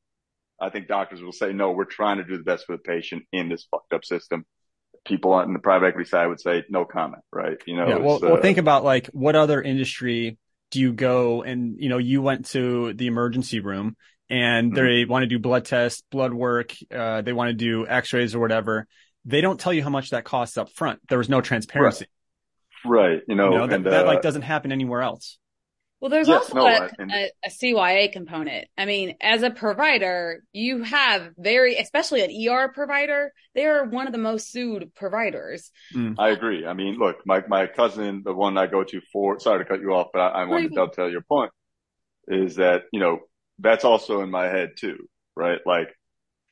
I 0.60 0.70
think 0.70 0.88
doctors 0.88 1.22
will 1.22 1.32
say 1.32 1.52
no. 1.52 1.70
We're 1.70 1.84
trying 1.84 2.16
to 2.16 2.24
do 2.24 2.38
the 2.38 2.42
best 2.42 2.66
for 2.66 2.76
the 2.76 2.82
patient 2.82 3.22
in 3.32 3.48
this 3.48 3.68
fucked 3.70 3.92
up 3.92 4.04
system 4.04 4.44
people 5.06 5.32
on 5.32 5.52
the 5.52 5.58
private 5.60 5.86
equity 5.86 6.08
side 6.08 6.26
would 6.26 6.40
say 6.40 6.64
no 6.68 6.84
comment, 6.84 7.22
right? 7.32 7.56
You 7.66 7.76
know, 7.76 7.88
yeah, 7.88 7.96
well, 7.98 8.16
uh, 8.16 8.30
well, 8.32 8.42
think 8.42 8.58
about 8.58 8.82
like 8.82 9.06
what 9.08 9.36
other 9.36 9.62
industry 9.62 10.38
do 10.70 10.80
you 10.80 10.92
go 10.92 11.42
and, 11.42 11.76
you 11.78 11.88
know, 11.88 11.98
you 11.98 12.22
went 12.22 12.46
to 12.46 12.92
the 12.94 13.06
emergency 13.06 13.60
room 13.60 13.96
and 14.28 14.72
mm-hmm. 14.72 14.84
they 14.84 15.04
want 15.04 15.22
to 15.22 15.26
do 15.26 15.38
blood 15.38 15.64
tests, 15.64 16.02
blood 16.10 16.34
work, 16.34 16.74
uh, 16.94 17.22
they 17.22 17.32
want 17.32 17.50
to 17.50 17.54
do 17.54 17.86
x-rays 17.86 18.34
or 18.34 18.40
whatever. 18.40 18.86
They 19.24 19.40
don't 19.40 19.58
tell 19.58 19.72
you 19.72 19.82
how 19.82 19.90
much 19.90 20.10
that 20.10 20.24
costs 20.24 20.58
up 20.58 20.70
front. 20.70 21.00
There 21.08 21.18
was 21.18 21.28
no 21.28 21.40
transparency. 21.40 22.06
Right. 22.84 23.10
right. 23.10 23.22
You 23.28 23.34
know, 23.34 23.52
you 23.52 23.58
know 23.58 23.66
that, 23.66 23.76
and, 23.76 23.86
uh, 23.86 23.90
that 23.90 24.06
like 24.06 24.22
doesn't 24.22 24.42
happen 24.42 24.72
anywhere 24.72 25.02
else. 25.02 25.38
Well, 26.00 26.10
there's 26.10 26.28
yes, 26.28 26.50
also 26.50 26.54
no, 26.54 26.66
a, 26.66 26.90
a, 27.00 27.30
a, 27.46 27.48
CYA 27.48 28.12
component. 28.12 28.68
I 28.76 28.84
mean, 28.84 29.16
as 29.20 29.42
a 29.42 29.50
provider, 29.50 30.42
you 30.52 30.82
have 30.82 31.30
very, 31.38 31.76
especially 31.76 32.22
an 32.22 32.48
ER 32.50 32.68
provider, 32.68 33.32
they 33.54 33.64
are 33.64 33.84
one 33.86 34.06
of 34.06 34.12
the 34.12 34.18
most 34.18 34.52
sued 34.52 34.94
providers. 34.94 35.70
Mm. 35.94 36.16
I 36.18 36.30
agree. 36.30 36.66
I 36.66 36.74
mean, 36.74 36.98
look, 36.98 37.26
my, 37.26 37.42
my 37.48 37.66
cousin, 37.66 38.22
the 38.24 38.34
one 38.34 38.58
I 38.58 38.66
go 38.66 38.84
to 38.84 39.00
for, 39.10 39.40
sorry 39.40 39.64
to 39.64 39.68
cut 39.68 39.80
you 39.80 39.94
off, 39.94 40.08
but 40.12 40.20
I, 40.20 40.42
I 40.42 40.44
want 40.44 40.64
to 40.64 40.74
dovetail 40.74 41.10
your 41.10 41.22
point 41.22 41.50
is 42.28 42.56
that, 42.56 42.82
you 42.92 43.00
know, 43.00 43.20
that's 43.58 43.84
also 43.84 44.20
in 44.20 44.30
my 44.30 44.44
head 44.48 44.72
too, 44.76 45.08
right? 45.34 45.60
Like 45.64 45.96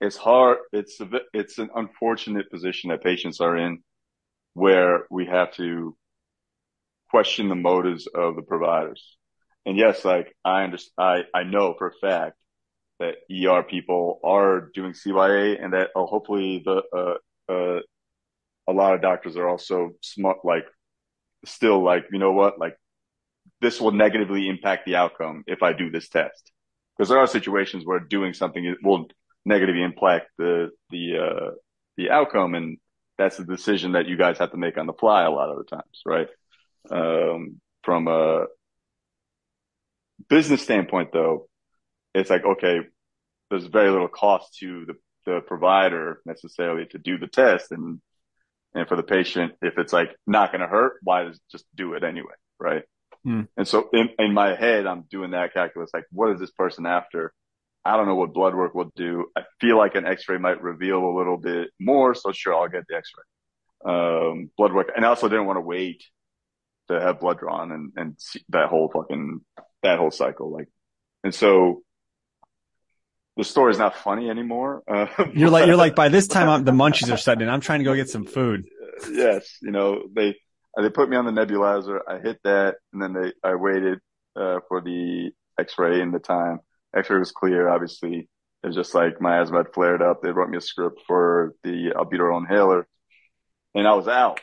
it's 0.00 0.16
hard. 0.16 0.59
It's 0.72 0.98
a, 1.00 1.09
it's 1.35 1.59
an 1.59 1.68
unfortunate 1.74 2.50
position 2.50 2.90
that 2.90 3.02
patients 3.02 3.42
are 3.42 3.57
in 3.59 3.83
where 4.54 5.07
we 5.11 5.26
have 5.26 5.52
to 5.57 5.94
question 7.11 7.50
the 7.50 7.54
motives 7.54 8.07
of 8.07 8.37
the 8.37 8.42
providers 8.42 9.16
and 9.66 9.77
yes, 9.79 10.05
like 10.05 10.35
I 10.44 10.64
understand, 10.64 10.94
I, 10.98 11.38
I 11.38 11.42
know 11.44 11.74
for 11.79 11.88
a 11.88 11.92
fact 11.92 12.37
that 13.00 13.16
ER 13.31 13.62
people 13.62 14.20
are 14.22 14.70
doing 14.74 14.92
CYA 14.92 15.62
and 15.62 15.72
that 15.72 15.90
uh, 15.96 16.05
hopefully 16.05 16.62
the, 16.64 16.83
uh, 16.92 17.53
uh, 17.53 17.81
a 18.68 18.72
lot 18.72 18.94
of 18.94 19.03
doctors 19.03 19.37
are 19.37 19.48
also 19.48 19.90
smart, 20.00 20.38
like 20.44 20.64
still 21.44 21.83
like, 21.83 22.05
you 22.12 22.18
know 22.18 22.33
what, 22.33 22.59
like 22.59 22.77
this 23.61 23.81
will 23.81 23.92
negatively 23.92 24.48
impact 24.48 24.87
the 24.87 24.96
outcome 24.96 25.44
if 25.46 25.62
I 25.62 25.72
do 25.72 25.90
this 25.90 26.09
test. 26.09 26.53
Because 26.96 27.09
there 27.09 27.18
are 27.18 27.27
situations 27.27 27.85
where 27.85 28.00
doing 28.00 28.35
something 28.35 28.77
will 28.83 29.09
negatively 29.44 29.83
impact 29.83 30.29
the, 30.38 30.70
the, 30.90 31.18
uh, 31.18 31.50
the 31.96 32.11
outcome. 32.11 32.55
And 32.55 32.79
that's 33.18 33.38
the 33.38 33.44
decision 33.44 33.92
that 33.92 34.07
you 34.07 34.16
guys 34.16 34.38
have 34.38 34.53
to 34.53 34.57
make 34.57 34.79
on 34.79 34.87
the 34.87 34.92
fly 34.92 35.24
a 35.24 35.31
lot 35.31 35.50
of 35.50 35.59
the 35.59 35.64
times, 35.64 36.03
right? 36.07 36.29
Um, 36.90 37.61
from 37.83 38.09
a, 38.09 38.44
business 40.29 40.62
standpoint 40.62 41.11
though, 41.12 41.48
it's 42.14 42.31
like, 42.31 42.44
okay, 42.44 42.81
there's 43.50 43.66
very 43.66 43.90
little 43.90 44.09
cost 44.09 44.57
to 44.59 44.87
the, 44.87 44.94
the 45.27 45.40
provider 45.40 46.20
necessarily 46.24 46.87
to 46.87 46.98
do 46.98 47.18
the 47.18 47.27
test. 47.27 47.72
And, 47.72 48.00
and 48.74 48.88
for 48.88 48.96
the 48.96 49.03
patient, 49.03 49.53
if 49.62 49.79
it's 49.79 49.92
like 49.92 50.11
not 50.27 50.50
going 50.53 50.61
to 50.61 50.66
hurt, 50.66 50.94
why 51.03 51.31
just 51.50 51.64
do 51.74 51.94
it 51.94 52.05
anyway? 52.05 52.35
Right. 52.59 52.83
Hmm. 53.24 53.42
And 53.57 53.66
so 53.66 53.88
in, 53.92 54.11
in 54.18 54.35
my 54.35 54.55
head, 54.55 54.87
I'm 54.87 55.03
doing 55.11 55.33
that 55.33 55.55
calculus. 55.55 55.90
Like, 55.94 56.05
what 56.11 56.31
is 56.33 56.40
this 56.40 56.50
person 56.50 56.87
after? 56.87 57.33
I 57.85 57.96
don't 57.96 58.07
know 58.07 58.14
what 58.14 58.33
blood 58.33 58.55
work 58.55 58.74
will 58.74 58.90
do. 58.96 59.27
I 59.37 59.42
feel 59.61 59.77
like 59.77 59.94
an 59.94 60.07
x-ray 60.07 60.38
might 60.38 60.62
reveal 60.62 61.05
a 61.05 61.16
little 61.16 61.37
bit 61.37 61.70
more. 61.79 62.14
So 62.14 62.33
sure, 62.33 62.55
I'll 62.55 62.68
get 62.68 62.85
the 62.88 62.96
x-ray. 62.96 63.24
Um, 63.92 64.50
blood 64.57 64.72
work. 64.72 64.90
And 64.96 65.05
I 65.05 65.09
also 65.09 65.29
didn't 65.29 65.46
want 65.46 65.59
to 65.59 65.62
wait 65.62 66.05
to 66.88 67.00
have 67.00 67.20
blood 67.20 67.38
drawn 67.38 67.72
and, 67.72 67.92
and 67.96 68.14
see 68.18 68.42
that 68.50 68.68
whole 68.68 68.90
fucking, 68.90 69.40
that 69.84 69.98
whole 69.98 70.10
cycle. 70.10 70.50
Like, 70.52 70.68
and 71.22 71.34
so 71.34 71.82
the 73.36 73.44
story 73.44 73.72
is 73.72 73.78
not 73.78 73.96
funny 73.96 74.28
anymore. 74.28 74.82
Uh, 74.86 75.06
You're 75.32 75.50
like, 75.50 75.66
you're 75.66 75.76
like, 75.76 75.94
by 75.94 76.08
this 76.08 76.26
time 76.28 76.48
I'm, 76.48 76.64
the 76.64 76.72
munchies 76.82 77.12
are 77.12 77.16
setting 77.16 77.42
in. 77.42 77.48
I'm 77.48 77.60
trying 77.60 77.78
to 77.80 77.84
go 77.84 77.94
get 77.94 78.08
some 78.08 78.26
food. 78.26 78.64
yes, 79.10 79.58
you 79.62 79.70
know, 79.70 80.02
they, 80.14 80.36
they 80.76 80.90
put 80.90 81.08
me 81.08 81.16
on 81.16 81.24
the 81.24 81.32
nebulizer. 81.32 82.00
I 82.08 82.18
hit 82.18 82.38
that 82.44 82.76
and 82.92 83.00
then 83.02 83.12
they, 83.12 83.32
I 83.42 83.54
waited, 83.54 84.00
uh, 84.36 84.58
for 84.68 84.80
the 84.80 85.30
x-ray 85.58 86.00
and 86.00 86.12
the 86.12 86.18
time. 86.18 86.60
X-ray 86.96 87.18
was 87.18 87.32
clear, 87.32 87.68
obviously. 87.68 88.28
It 88.62 88.66
was 88.66 88.76
just 88.76 88.94
like 88.94 89.20
my 89.20 89.40
asthma 89.40 89.58
had 89.58 89.74
flared 89.74 90.02
up. 90.02 90.22
They 90.22 90.30
wrote 90.30 90.48
me 90.48 90.58
a 90.58 90.60
script 90.60 91.00
for 91.06 91.54
the 91.62 91.92
albuterol 91.96 92.38
inhaler 92.40 92.86
and 93.74 93.86
I 93.86 93.94
was 93.94 94.08
out. 94.08 94.40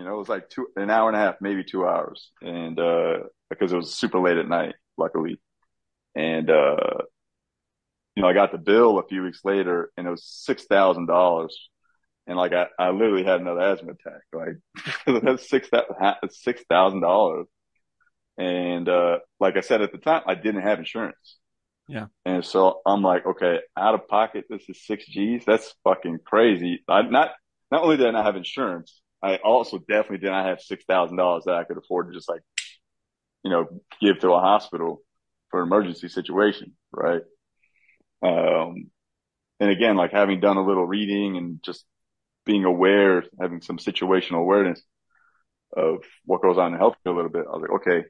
You 0.00 0.06
know, 0.06 0.14
it 0.14 0.18
was 0.18 0.30
like 0.30 0.48
two, 0.48 0.66
an 0.76 0.88
hour 0.88 1.10
and 1.10 1.16
a 1.16 1.20
half, 1.20 1.34
maybe 1.42 1.62
two 1.62 1.86
hours. 1.86 2.30
And, 2.40 2.80
uh, 2.80 3.18
because 3.50 3.70
it 3.70 3.76
was 3.76 3.92
super 3.92 4.18
late 4.18 4.38
at 4.38 4.48
night, 4.48 4.74
luckily. 4.96 5.38
And, 6.14 6.48
uh, 6.48 7.02
you 8.16 8.22
know, 8.22 8.28
I 8.28 8.32
got 8.32 8.50
the 8.50 8.56
bill 8.56 8.98
a 8.98 9.06
few 9.06 9.22
weeks 9.22 9.40
later 9.44 9.92
and 9.98 10.06
it 10.06 10.10
was 10.10 10.42
$6,000. 10.48 11.48
And 12.26 12.36
like, 12.38 12.54
I, 12.54 12.68
I 12.78 12.92
literally 12.92 13.24
had 13.24 13.42
another 13.42 13.60
asthma 13.60 13.92
attack. 13.92 14.22
Like 14.32 15.22
that's 15.22 15.50
six, 15.50 15.68
six 16.30 16.62
thousand 16.70 17.02
dollars. 17.02 17.46
And, 18.38 18.88
uh, 18.88 19.18
like 19.38 19.58
I 19.58 19.60
said 19.60 19.82
at 19.82 19.92
the 19.92 19.98
time, 19.98 20.22
I 20.26 20.34
didn't 20.34 20.62
have 20.62 20.78
insurance. 20.78 21.36
Yeah. 21.88 22.06
And 22.24 22.42
so 22.42 22.80
I'm 22.86 23.02
like, 23.02 23.26
okay, 23.26 23.58
out 23.76 23.94
of 23.94 24.08
pocket, 24.08 24.46
this 24.48 24.62
is 24.66 24.82
six 24.86 25.04
G's. 25.04 25.44
That's 25.46 25.74
fucking 25.84 26.20
crazy. 26.24 26.82
I 26.88 27.02
not, 27.02 27.32
not 27.70 27.82
only 27.82 27.98
did 27.98 28.06
I 28.06 28.12
not 28.12 28.24
have 28.24 28.36
insurance, 28.36 29.02
I 29.22 29.36
also 29.36 29.78
definitely 29.78 30.18
did 30.18 30.30
not 30.30 30.46
have 30.46 30.60
six 30.60 30.84
thousand 30.84 31.16
dollars 31.16 31.44
that 31.46 31.54
I 31.54 31.64
could 31.64 31.78
afford 31.78 32.08
to 32.08 32.14
just 32.14 32.28
like, 32.28 32.42
you 33.44 33.50
know, 33.50 33.66
give 34.00 34.20
to 34.20 34.32
a 34.32 34.40
hospital 34.40 35.02
for 35.50 35.60
an 35.60 35.66
emergency 35.66 36.08
situation, 36.08 36.72
right? 36.92 37.22
Um, 38.22 38.90
and 39.60 39.70
again, 39.70 39.96
like 39.96 40.12
having 40.12 40.40
done 40.40 40.56
a 40.56 40.64
little 40.64 40.86
reading 40.86 41.36
and 41.36 41.60
just 41.62 41.84
being 42.46 42.64
aware, 42.64 43.24
having 43.40 43.60
some 43.60 43.78
situational 43.78 44.40
awareness 44.40 44.82
of 45.76 46.04
what 46.24 46.42
goes 46.42 46.58
on 46.58 46.74
in 46.74 46.80
healthcare 46.80 47.06
a 47.06 47.10
little 47.10 47.30
bit, 47.30 47.44
I 47.46 47.56
was 47.56 47.62
like, 47.62 47.80
okay, 47.82 48.04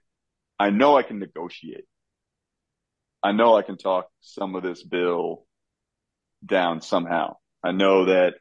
I 0.58 0.70
know 0.70 0.96
I 0.96 1.02
can 1.02 1.18
negotiate. 1.18 1.84
I 3.22 3.32
know 3.32 3.56
I 3.56 3.62
can 3.62 3.76
talk 3.76 4.08
some 4.20 4.54
of 4.54 4.62
this 4.62 4.82
bill 4.82 5.46
down 6.44 6.80
somehow. 6.80 7.36
I 7.62 7.72
know 7.72 8.06
that, 8.06 8.34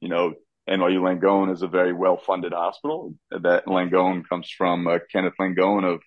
you 0.00 0.08
know, 0.08 0.34
NYU 0.68 1.00
Langone 1.00 1.52
is 1.52 1.62
a 1.62 1.68
very 1.68 1.92
well 1.92 2.16
funded 2.16 2.52
hospital. 2.52 3.14
That 3.30 3.66
Langone 3.66 4.28
comes 4.28 4.50
from 4.50 4.86
uh, 4.86 4.98
Kenneth 5.10 5.34
Langone 5.40 5.94
of 5.94 6.02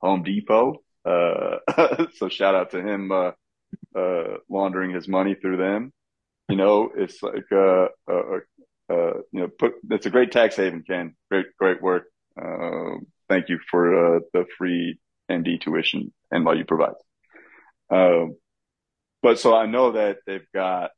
Home 0.00 0.22
Depot. 0.22 0.82
Uh, 1.04 1.58
so 2.14 2.28
shout 2.28 2.54
out 2.54 2.70
to 2.70 2.82
him, 2.82 3.12
uh, 3.12 3.32
uh, 3.96 4.38
laundering 4.48 4.92
his 4.92 5.08
money 5.08 5.34
through 5.34 5.56
them. 5.56 5.92
You 6.48 6.56
know, 6.56 6.90
it's 6.96 7.22
like, 7.22 7.50
uh, 7.50 7.88
uh, 8.08 8.40
you 8.88 9.40
know, 9.40 9.48
put, 9.48 9.74
it's 9.90 10.06
a 10.06 10.10
great 10.10 10.30
tax 10.30 10.56
haven, 10.56 10.84
Ken. 10.86 11.16
Great, 11.30 11.46
great 11.58 11.82
work. 11.82 12.04
Uh, 12.40 12.98
thank 13.28 13.48
you 13.48 13.58
for, 13.70 14.20
the 14.32 14.44
free 14.56 14.98
MD 15.30 15.60
tuition 15.60 16.12
NYU 16.32 16.66
provides. 16.66 16.96
Um, 17.90 18.36
but 19.22 19.38
so 19.40 19.56
I 19.56 19.66
know 19.66 19.92
that 19.92 20.18
they've 20.26 20.46
got 20.54 20.90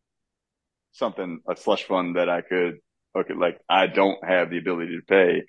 something, 0.93 1.41
a 1.49 1.57
slush 1.57 1.85
fund 1.85 2.17
that 2.17 2.29
I 2.29 2.43
could, 2.43 2.79
okay, 3.19 3.35
like 3.35 3.61
I 3.69 3.87
don't 3.87 4.23
have 4.25 4.51
the 4.51 4.59
ability 4.59 4.97
to 4.97 5.03
pay. 5.07 5.43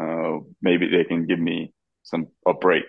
Uh, 0.00 0.40
maybe 0.60 0.88
they 0.88 1.04
can 1.04 1.26
give 1.26 1.38
me 1.38 1.72
some, 2.02 2.28
a 2.46 2.54
break. 2.54 2.84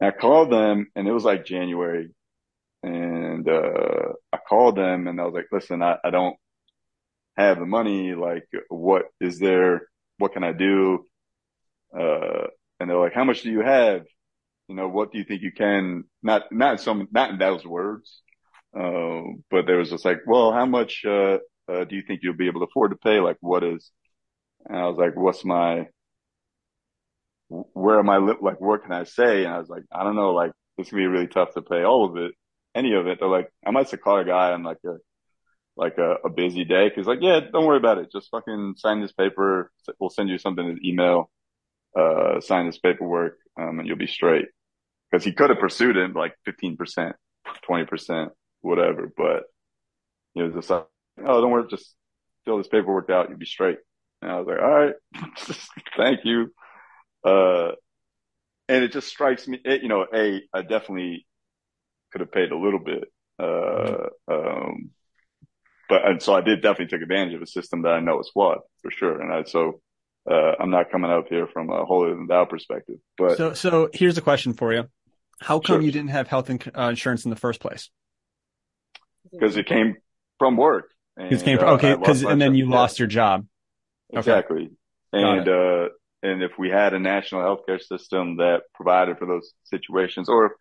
I 0.00 0.10
called 0.10 0.50
them 0.50 0.88
and 0.96 1.06
it 1.06 1.12
was 1.12 1.24
like 1.24 1.44
January 1.44 2.10
and, 2.82 3.48
uh, 3.48 4.12
I 4.32 4.38
called 4.48 4.76
them 4.76 5.06
and 5.06 5.20
I 5.20 5.24
was 5.24 5.34
like, 5.34 5.46
listen, 5.52 5.82
I, 5.82 5.96
I 6.04 6.10
don't 6.10 6.36
have 7.36 7.58
the 7.58 7.66
money. 7.66 8.14
Like, 8.14 8.46
what 8.68 9.04
is 9.20 9.38
there? 9.38 9.82
What 10.18 10.32
can 10.32 10.44
I 10.44 10.52
do? 10.52 11.06
Uh, 11.96 12.46
and 12.80 12.90
they're 12.90 12.98
like, 12.98 13.14
how 13.14 13.24
much 13.24 13.42
do 13.42 13.50
you 13.50 13.60
have? 13.60 14.02
You 14.68 14.74
know, 14.74 14.88
what 14.88 15.12
do 15.12 15.18
you 15.18 15.24
think 15.24 15.42
you 15.42 15.52
can? 15.52 16.04
Not, 16.22 16.50
not 16.50 16.80
some, 16.80 17.08
not 17.12 17.30
in 17.30 17.38
those 17.38 17.64
words. 17.64 18.22
Uh, 18.76 19.22
but 19.50 19.66
there 19.66 19.78
was 19.78 19.90
just 19.90 20.04
like, 20.04 20.20
well, 20.26 20.52
how 20.52 20.66
much, 20.66 21.04
uh, 21.04 21.38
uh, 21.68 21.84
do 21.84 21.96
you 21.96 22.02
think 22.02 22.20
you'll 22.22 22.34
be 22.36 22.48
able 22.48 22.60
to 22.60 22.66
afford 22.66 22.90
to 22.90 22.96
pay? 22.96 23.20
Like, 23.20 23.38
what 23.40 23.64
is, 23.64 23.90
and 24.66 24.78
I 24.78 24.86
was 24.88 24.96
like, 24.98 25.16
what's 25.16 25.44
my, 25.44 25.86
where 27.48 27.98
am 27.98 28.08
I, 28.10 28.18
li- 28.18 28.36
like, 28.40 28.60
what 28.60 28.82
can 28.82 28.92
I 28.92 29.04
say? 29.04 29.44
And 29.44 29.52
I 29.52 29.58
was 29.58 29.68
like, 29.68 29.84
I 29.92 30.04
don't 30.04 30.16
know, 30.16 30.32
like, 30.32 30.52
it's 30.78 30.90
gonna 30.90 31.02
be 31.02 31.06
really 31.06 31.26
tough 31.26 31.54
to 31.54 31.62
pay 31.62 31.82
all 31.84 32.08
of 32.08 32.16
it, 32.16 32.32
any 32.74 32.94
of 32.94 33.06
it. 33.06 33.18
They're 33.20 33.28
like, 33.28 33.50
I 33.66 33.70
might 33.70 33.90
have 33.90 34.00
call 34.00 34.18
a 34.18 34.24
guy 34.24 34.52
on 34.52 34.62
like 34.62 34.78
a, 34.86 34.96
like 35.76 35.98
a, 35.98 36.16
a 36.24 36.30
busy 36.30 36.64
day. 36.64 36.90
Cause 36.90 37.06
like, 37.06 37.20
yeah, 37.20 37.40
don't 37.40 37.66
worry 37.66 37.76
about 37.76 37.98
it. 37.98 38.12
Just 38.12 38.30
fucking 38.30 38.74
sign 38.76 39.00
this 39.00 39.12
paper. 39.12 39.70
We'll 39.98 40.10
send 40.10 40.28
you 40.28 40.38
something 40.38 40.66
in 40.66 40.84
email, 40.84 41.30
uh, 41.98 42.40
sign 42.40 42.66
this 42.66 42.78
paperwork, 42.78 43.38
um, 43.60 43.78
and 43.78 43.88
you'll 43.88 43.96
be 43.98 44.06
straight. 44.06 44.46
Cause 45.12 45.24
he 45.24 45.32
could 45.32 45.50
have 45.50 45.58
pursued 45.58 45.96
it 45.96 46.14
like 46.14 46.34
15%, 46.48 47.12
20%, 47.68 48.30
whatever. 48.62 49.12
But 49.14 49.44
it 50.34 50.42
was 50.42 50.54
just 50.54 50.70
like, 50.70 50.86
oh, 51.26 51.40
don't 51.40 51.50
worry, 51.50 51.64
just 51.70 51.94
fill 52.44 52.58
this 52.58 52.68
paperwork 52.68 53.10
out. 53.10 53.28
You'll 53.28 53.38
be 53.38 53.46
straight. 53.46 53.78
And 54.20 54.30
I 54.30 54.38
was 54.38 54.46
like, 54.46 54.58
all 54.60 54.70
right, 54.70 54.94
thank 55.96 56.20
you. 56.24 56.52
Uh, 57.24 57.72
and 58.68 58.84
it 58.84 58.92
just 58.92 59.08
strikes 59.08 59.46
me, 59.48 59.60
it, 59.64 59.82
you 59.82 59.88
know, 59.88 60.06
A, 60.14 60.42
I 60.54 60.62
definitely 60.62 61.26
could 62.12 62.20
have 62.20 62.32
paid 62.32 62.52
a 62.52 62.58
little 62.58 62.78
bit. 62.78 63.04
Uh, 63.38 64.08
um, 64.30 64.90
but, 65.88 66.06
and 66.06 66.22
so 66.22 66.34
I 66.34 66.40
did 66.40 66.62
definitely 66.62 66.96
take 66.96 67.02
advantage 67.02 67.34
of 67.34 67.42
a 67.42 67.46
system 67.46 67.82
that 67.82 67.92
I 67.92 68.00
know 68.00 68.20
is 68.20 68.30
flawed 68.32 68.58
for 68.82 68.90
sure. 68.90 69.20
And 69.20 69.32
I, 69.32 69.42
so, 69.44 69.80
uh, 70.30 70.52
I'm 70.60 70.70
not 70.70 70.90
coming 70.92 71.10
up 71.10 71.26
here 71.28 71.48
from 71.48 71.70
a 71.70 71.84
holier 71.84 72.14
than 72.14 72.28
thou 72.28 72.44
perspective, 72.44 72.96
but. 73.18 73.36
So, 73.36 73.54
so 73.54 73.88
here's 73.92 74.16
a 74.16 74.22
question 74.22 74.52
for 74.52 74.72
you. 74.72 74.88
How 75.40 75.58
come 75.58 75.76
Sure. 75.76 75.82
you 75.82 75.90
didn't 75.90 76.10
have 76.10 76.28
health 76.28 76.48
in- 76.50 76.60
uh, 76.76 76.90
insurance 76.90 77.24
in 77.24 77.30
the 77.30 77.36
first 77.36 77.60
place? 77.60 77.90
Cause 79.40 79.56
it 79.56 79.66
came 79.66 79.96
from 80.38 80.56
work. 80.56 80.91
Because 81.28 81.42
came 81.42 81.58
And, 81.58 81.60
from, 81.60 81.68
uh, 81.68 81.76
okay, 81.76 81.94
because 81.94 82.22
and 82.22 82.40
then 82.40 82.54
you 82.54 82.66
Yeah. 82.66 82.70
lost 82.72 82.98
your 82.98 83.08
job. 83.08 83.46
Exactly. 84.12 84.70
Got 85.18 85.38
And, 85.38 85.48
uh, 85.48 85.88
and 86.22 86.42
if 86.42 86.52
we 86.58 86.70
had 86.70 86.94
a 86.94 86.98
national 86.98 87.42
healthcare 87.42 87.80
system 87.80 88.36
that 88.36 88.62
provided 88.74 89.18
for 89.18 89.26
those 89.26 89.52
situations, 89.64 90.28
or 90.28 90.46
if, 90.46 90.52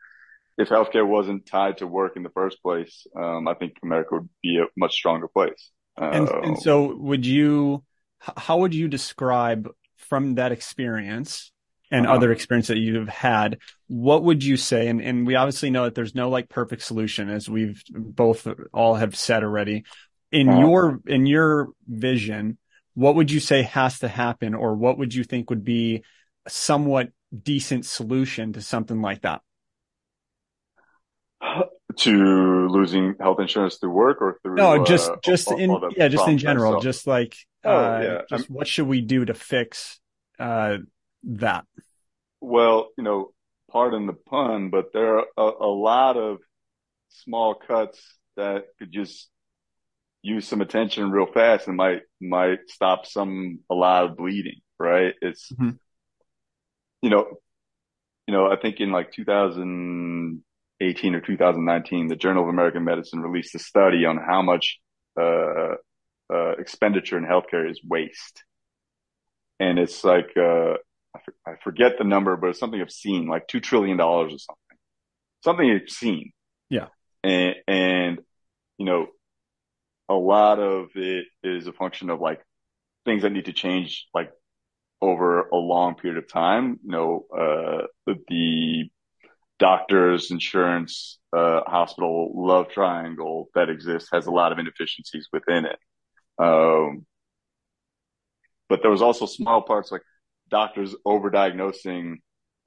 if 0.58 0.70
healthcare 0.70 1.08
wasn't 1.08 1.46
tied 1.46 1.78
to 1.80 1.88
work 1.88 2.18
in 2.18 2.24
the 2.24 2.30
first 2.30 2.62
place, 2.64 3.08
um, 3.16 3.48
I 3.48 3.54
think 3.56 3.74
America 3.84 4.16
would 4.16 4.30
be 4.44 4.60
a 4.60 4.66
much 4.78 4.94
stronger 4.94 5.28
place. 5.28 5.72
And, 6.10 6.28
Uh, 6.28 6.42
and 6.42 6.58
so 6.58 6.96
would 6.96 7.26
you, 7.26 7.84
how 8.20 8.58
would 8.60 8.74
you 8.74 8.88
describe 8.88 9.70
from 9.98 10.36
that 10.36 10.52
experience 10.52 11.52
and 11.90 12.06
Uh-huh. 12.06 12.16
other 12.16 12.32
experience 12.32 12.68
that 12.68 12.78
you've 12.78 13.10
had, 13.10 13.60
what 13.88 14.24
would 14.24 14.44
you 14.44 14.58
say? 14.58 14.88
And, 14.88 15.02
and 15.02 15.28
we 15.28 15.36
obviously 15.36 15.70
know 15.70 15.84
that 15.86 15.96
there's 15.96 16.16
no 16.16 16.30
like 16.30 16.50
perfect 16.50 16.84
solution 16.84 17.30
as 17.30 17.50
we've 17.50 17.84
both 17.90 18.48
all 18.74 18.96
have 18.96 19.16
said 19.16 19.44
already. 19.44 19.84
In 20.32 20.48
Uh-huh. 20.50 20.60
your, 20.60 21.00
in 21.08 21.26
your 21.26 21.70
vision, 21.88 22.58
what 22.94 23.16
would 23.16 23.32
you 23.32 23.40
say 23.40 23.64
has 23.64 24.00
to 24.00 24.08
happen 24.08 24.54
or 24.54 24.76
what 24.76 24.98
would 24.98 25.14
you 25.14 25.24
think 25.24 25.50
would 25.50 25.64
be 25.64 26.04
a 26.46 26.50
somewhat 26.50 27.10
decent 27.44 27.86
solution 27.86 28.54
to 28.54 28.62
something 28.62 29.02
like 29.02 29.22
that? 29.22 29.42
to 31.98 32.68
losing 32.70 33.16
health 33.20 33.40
insurance 33.40 33.76
through 33.78 33.92
work 33.92 34.22
or 34.22 34.40
through 34.42 34.58
No, 34.58 34.84
just, 34.84 35.10
uh, 35.10 35.16
just 35.24 35.48
all- 35.52 35.58
in, 35.58 35.70
all 35.70 35.90
yeah, 35.98 36.08
just 36.08 36.28
in 36.28 36.38
general, 36.38 36.80
just 36.82 37.08
like, 37.08 37.36
Oh, 37.64 37.70
uh, 37.70 38.02
yeah. 38.02 38.22
just 38.30 38.50
what 38.50 38.68
should 38.68 38.88
we 38.88 39.02
do 39.02 39.26
to 39.26 39.34
fix, 39.34 40.00
uh, 40.40 40.78
that? 41.24 41.66
Well, 42.40 42.90
you 42.98 43.04
know, 43.04 43.34
pardon 43.70 44.08
the 44.08 44.14
pun, 44.14 44.70
but 44.70 44.94
there 44.94 45.20
are 45.20 45.26
a, 45.38 45.42
a 45.42 45.72
lot 45.72 46.18
of 46.18 46.40
small 47.10 47.56
cuts 47.56 48.00
that 48.36 48.66
could 48.80 48.92
just 48.92 49.30
use 50.24 50.48
some 50.48 50.62
attention 50.62 51.12
real 51.12 51.26
fast 51.26 51.68
and 51.68 51.78
might 51.78 52.04
might 52.20 52.70
stop 52.70 53.06
some 53.06 53.60
a 53.70 53.76
lot 53.76 54.06
of 54.06 54.18
bleeding, 54.18 54.62
right? 54.80 55.14
It's 55.22 55.52
Mhm. 55.52 55.80
you 57.02 57.10
know, 57.10 57.40
you 58.28 58.34
know, 58.34 58.52
I 58.52 58.56
think 58.56 58.80
in 58.80 58.92
like 58.92 59.12
2018 59.12 61.16
or 61.16 61.22
2019, 61.22 62.08
the 62.08 62.16
Journal 62.16 62.44
of 62.44 62.50
American 62.50 62.84
Medicine 62.84 63.22
released 63.22 63.56
a 63.56 63.60
study 63.60 64.06
on 64.06 64.18
how 64.18 64.42
much 64.42 64.80
uh, 65.20 65.76
uh, 66.32 66.52
expenditure 66.60 67.18
in 67.18 67.26
healthcare 67.26 67.70
is 67.70 67.82
waste, 67.84 68.44
and 69.60 69.80
it's 69.80 70.04
like 70.04 70.32
uh, 70.38 70.76
I 71.46 71.56
forget 71.64 71.98
the 71.98 72.04
number, 72.06 72.38
but 72.38 72.52
it's 72.52 72.60
something 72.60 72.82
obscene, 72.82 73.28
like 73.28 73.48
two 73.48 73.60
trillion 73.60 73.98
dollars 73.98 74.34
or 74.34 74.40
something, 74.40 74.78
something 75.44 75.72
obscene. 75.82 76.32
Yeah, 76.70 76.88
and 77.24 77.56
and 77.68 78.20
you 78.78 78.86
know, 78.86 79.08
a 80.12 80.18
lot 80.18 80.60
of 80.60 80.90
it 80.96 81.26
is 81.44 81.68
a 81.68 81.74
function 81.74 82.10
of 82.10 82.20
like 82.20 82.42
things 83.06 83.24
that 83.24 83.32
need 83.32 83.46
to 83.46 83.54
change, 83.54 84.08
like 84.14 84.32
over 85.02 85.42
a 85.42 85.56
long 85.56 85.96
period 85.96 86.18
of 86.18 86.32
time. 86.32 86.80
You 86.84 86.92
know, 86.92 87.26
uh, 87.36 88.14
the, 88.30 88.90
doctors, 89.62 90.32
insurance, 90.32 91.20
uh, 91.38 91.62
hospital 91.68 92.34
love 92.36 92.70
triangle 92.70 93.48
that 93.54 93.70
exists 93.70 94.10
has 94.12 94.26
a 94.26 94.32
lot 94.32 94.52
of 94.52 94.58
inefficiencies 94.58 95.28
within 95.32 95.66
it. 95.66 95.78
Um, 96.40 97.06
but 98.68 98.82
there 98.82 98.90
was 98.90 99.04
also 99.04 99.28
small 99.28 99.62
parts 99.62 99.92
like 99.92 100.02
doctors 100.50 100.96
overdiagnosing 101.06 102.16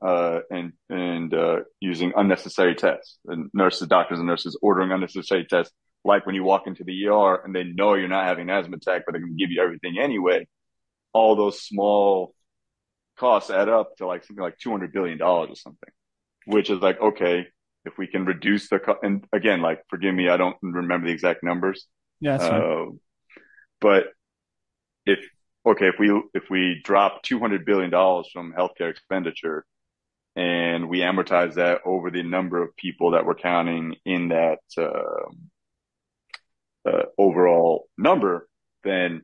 uh, 0.01 0.41
and 0.51 0.73
and 0.89 1.35
uh, 1.35 1.61
using 1.81 2.13
unnecessary 2.15 2.77
tests, 2.77 3.19
and 3.27 3.51
nurses, 3.53 3.89
doctors, 3.89 4.21
and 4.21 4.29
nurses 4.29 4.57
ordering 4.63 4.93
unnecessary 4.93 5.47
tests, 5.51 5.75
like 6.05 6.27
when 6.27 6.35
you 6.35 6.45
walk 6.45 6.67
into 6.67 6.85
the 6.85 7.07
ER 7.07 7.43
and 7.45 7.55
they 7.55 7.65
know 7.65 7.95
you're 7.95 8.09
not 8.09 8.27
having 8.27 8.51
an 8.51 8.57
asthma 8.57 8.77
attack, 8.77 9.03
but 9.07 9.13
they're 9.13 9.21
going 9.21 9.37
to 9.37 9.43
give 9.43 9.51
you 9.51 9.63
everything 9.63 9.99
anyway. 9.99 10.47
All 11.13 11.37
those 11.37 11.61
small 11.61 12.35
costs 13.17 13.51
add 13.51 13.69
up 13.69 13.97
to 13.97 14.07
like 14.07 14.25
something 14.25 14.43
like 14.43 14.59
two 14.59 14.71
hundred 14.71 14.93
billion 14.93 15.19
dollars 15.19 15.51
or 15.51 15.57
something, 15.57 15.91
which 16.47 16.71
is 16.71 16.81
like 16.81 17.01
okay, 17.01 17.47
if 17.85 17.97
we 17.99 18.07
can 18.07 18.25
reduce 18.25 18.69
the 18.69 18.79
co- 18.79 18.99
and 19.03 19.25
again, 19.33 19.61
like 19.61 19.83
forgive 19.89 20.15
me, 20.15 20.29
I 20.29 20.37
don't 20.37 20.57
remember 20.63 21.07
the 21.07 21.13
exact 21.13 21.43
numbers. 21.43 21.87
Yeah, 22.21 22.37
uh, 22.37 22.87
but 23.81 24.05
if 25.07 25.21
okay, 25.67 25.89
if 25.89 25.95
we 25.99 26.11
if 26.35 26.45
we 26.51 26.81
drop 26.85 27.23
two 27.23 27.39
hundred 27.39 27.65
billion 27.65 27.91
dollars 27.91 28.29
from 28.33 28.53
healthcare 28.53 28.91
expenditure 28.91 29.65
and 30.37 30.89
we 30.89 30.99
amortize 30.99 31.55
that 31.55 31.81
over 31.85 32.11
the 32.11 32.23
number 32.23 32.63
of 32.63 32.75
people 32.77 33.13
that 33.13 33.25
we're 33.25 33.35
counting 33.35 33.95
in 34.05 34.29
that 34.29 34.59
uh, 34.77 35.31
overall 37.19 37.89
number, 37.97 38.49
then 38.83 39.23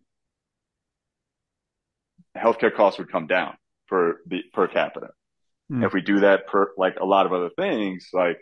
healthcare 2.36 2.74
costs 2.74 2.98
would 2.98 3.10
come 3.10 3.26
down 3.26 3.54
per 3.88 4.18
the 4.26 4.42
per 4.52 4.68
capita. 4.68 5.08
Mm. 5.70 5.84
If 5.84 5.92
we 5.92 6.00
do 6.00 6.20
that 6.20 6.46
per 6.46 6.70
like 6.76 6.96
a 7.00 7.04
lot 7.04 7.26
of 7.26 7.32
other 7.32 7.50
things, 7.56 8.08
like 8.12 8.38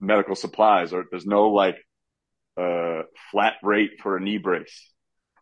medical 0.00 0.34
supplies, 0.34 0.92
or 0.92 1.04
there's 1.10 1.26
no 1.26 1.48
like 1.48 1.76
uh, 2.60 3.02
flat 3.30 3.54
rate 3.62 3.92
for 4.02 4.16
a 4.16 4.20
knee 4.20 4.38
brace. 4.38 4.92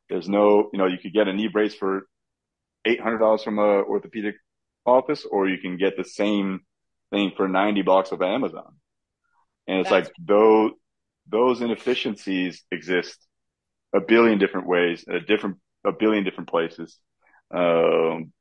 There's 0.09 0.29
no, 0.29 0.71
you 0.73 0.79
know, 0.79 0.87
you 0.87 0.99
could 0.99 1.12
get 1.12 1.29
a 1.29 1.33
knee 1.33 1.49
brace 1.49 1.75
for 1.75 2.07
eight 2.85 3.01
hundred 3.01 3.19
dollars 3.19 3.43
from 3.43 3.59
a 3.59 3.83
orthopedic 3.83 4.37
office, 4.85 5.27
or 5.29 5.49
you 5.49 5.59
can 5.59 5.77
get 5.77 5.97
the 5.97 6.05
same 6.05 6.61
thing 7.11 7.33
for 7.37 7.49
ninety 7.49 7.83
bucks 7.83 8.12
off 8.12 8.23
Amazon. 8.23 8.77
And 9.67 9.81
it's 9.81 9.91
That's 9.91 10.09
like 10.09 10.15
those 10.25 10.73
those 11.29 11.61
inefficiencies 11.61 12.62
exist 12.71 13.19
a 13.95 14.01
billion 14.01 14.39
different 14.39 14.67
ways, 14.67 15.05
a 15.09 15.21
different 15.21 15.57
a 15.85 15.93
billion 15.93 16.25
different 16.25 16.49
places. 16.49 16.99
Um, 17.55 18.33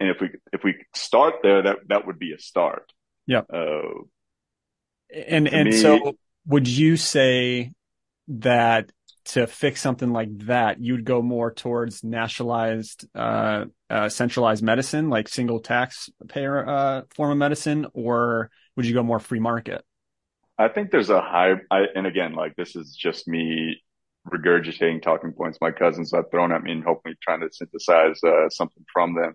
and 0.00 0.10
if 0.10 0.20
we 0.20 0.30
if 0.52 0.64
we 0.64 0.76
start 0.94 1.36
there, 1.42 1.62
that 1.62 1.78
that 1.88 2.06
would 2.06 2.18
be 2.18 2.32
a 2.32 2.38
start. 2.38 2.92
Yeah. 3.26 3.42
Uh, 3.52 4.04
and 5.10 5.48
and 5.48 5.70
me, 5.70 5.76
so 5.76 6.16
would 6.46 6.68
you 6.68 6.96
say 6.96 7.72
that 8.28 8.90
to 9.24 9.46
fix 9.46 9.80
something 9.80 10.10
like 10.10 10.46
that, 10.46 10.80
you'd 10.80 11.04
go 11.04 11.20
more 11.20 11.52
towards 11.52 12.02
nationalized, 12.02 13.06
uh, 13.14 13.66
uh, 13.90 14.08
centralized 14.08 14.62
medicine, 14.62 15.10
like 15.10 15.28
single 15.28 15.60
taxpayer 15.60 16.66
uh, 16.66 17.02
form 17.14 17.32
of 17.32 17.36
medicine, 17.36 17.86
or 17.92 18.50
would 18.74 18.86
you 18.86 18.94
go 18.94 19.02
more 19.02 19.20
free 19.20 19.40
market? 19.40 19.84
I 20.58 20.68
think 20.68 20.90
there's 20.90 21.10
a 21.10 21.20
high, 21.20 21.54
I, 21.70 21.84
and 21.94 22.06
again, 22.06 22.34
like 22.34 22.56
this 22.56 22.74
is 22.74 22.96
just 22.96 23.28
me 23.28 23.80
regurgitating 24.26 25.02
talking 25.02 25.32
points 25.32 25.58
my 25.60 25.70
cousins 25.70 26.12
have 26.12 26.30
thrown 26.30 26.52
at 26.52 26.62
me 26.62 26.72
and 26.72 26.84
hopefully 26.84 27.14
trying 27.22 27.40
to 27.40 27.48
synthesize 27.50 28.22
uh, 28.24 28.48
something 28.50 28.84
from 28.92 29.14
them 29.14 29.34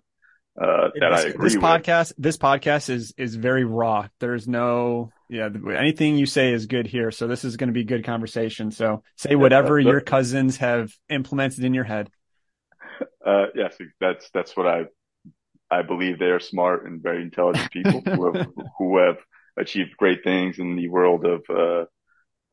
uh, 0.62 0.90
that 1.00 1.10
this, 1.10 1.26
I 1.26 1.28
agree 1.30 1.32
with. 1.32 1.42
this 1.42 1.56
with. 1.56 1.64
podcast 1.64 2.14
this 2.18 2.38
podcast 2.38 2.90
is 2.90 3.14
is 3.18 3.36
very 3.36 3.64
raw 3.64 4.08
there's 4.20 4.48
no 4.48 5.12
yeah 5.30 5.50
anything 5.76 6.16
you 6.16 6.28
say 6.28 6.54
is 6.54 6.68
good 6.68 6.86
here 6.86 7.10
so 7.10 7.28
this 7.28 7.44
is 7.44 7.58
going 7.58 7.70
to 7.70 7.74
be 7.74 7.84
good 7.84 8.06
conversation 8.06 8.70
so 8.70 9.02
say 9.18 9.36
whatever 9.36 9.80
yeah, 9.80 9.92
your 9.92 10.02
cousins 10.02 10.58
have 10.58 10.94
implemented 11.10 11.64
in 11.64 11.74
your 11.74 11.86
head 11.86 12.10
uh, 13.26 13.46
yes 13.56 13.76
that's 14.00 14.30
that's 14.32 14.56
what 14.56 14.68
i 14.68 14.84
i 15.72 15.82
believe 15.82 16.20
they 16.20 16.26
are 16.26 16.40
smart 16.40 16.86
and 16.86 17.02
very 17.02 17.24
intelligent 17.24 17.72
people 17.72 18.02
who 18.06 18.32
have 18.32 18.48
who 18.78 18.98
have 18.98 19.18
achieved 19.58 19.98
great 19.98 20.24
things 20.24 20.60
in 20.60 20.76
the 20.76 20.88
world 20.88 21.26
of 21.26 21.44
uh, 21.50 21.86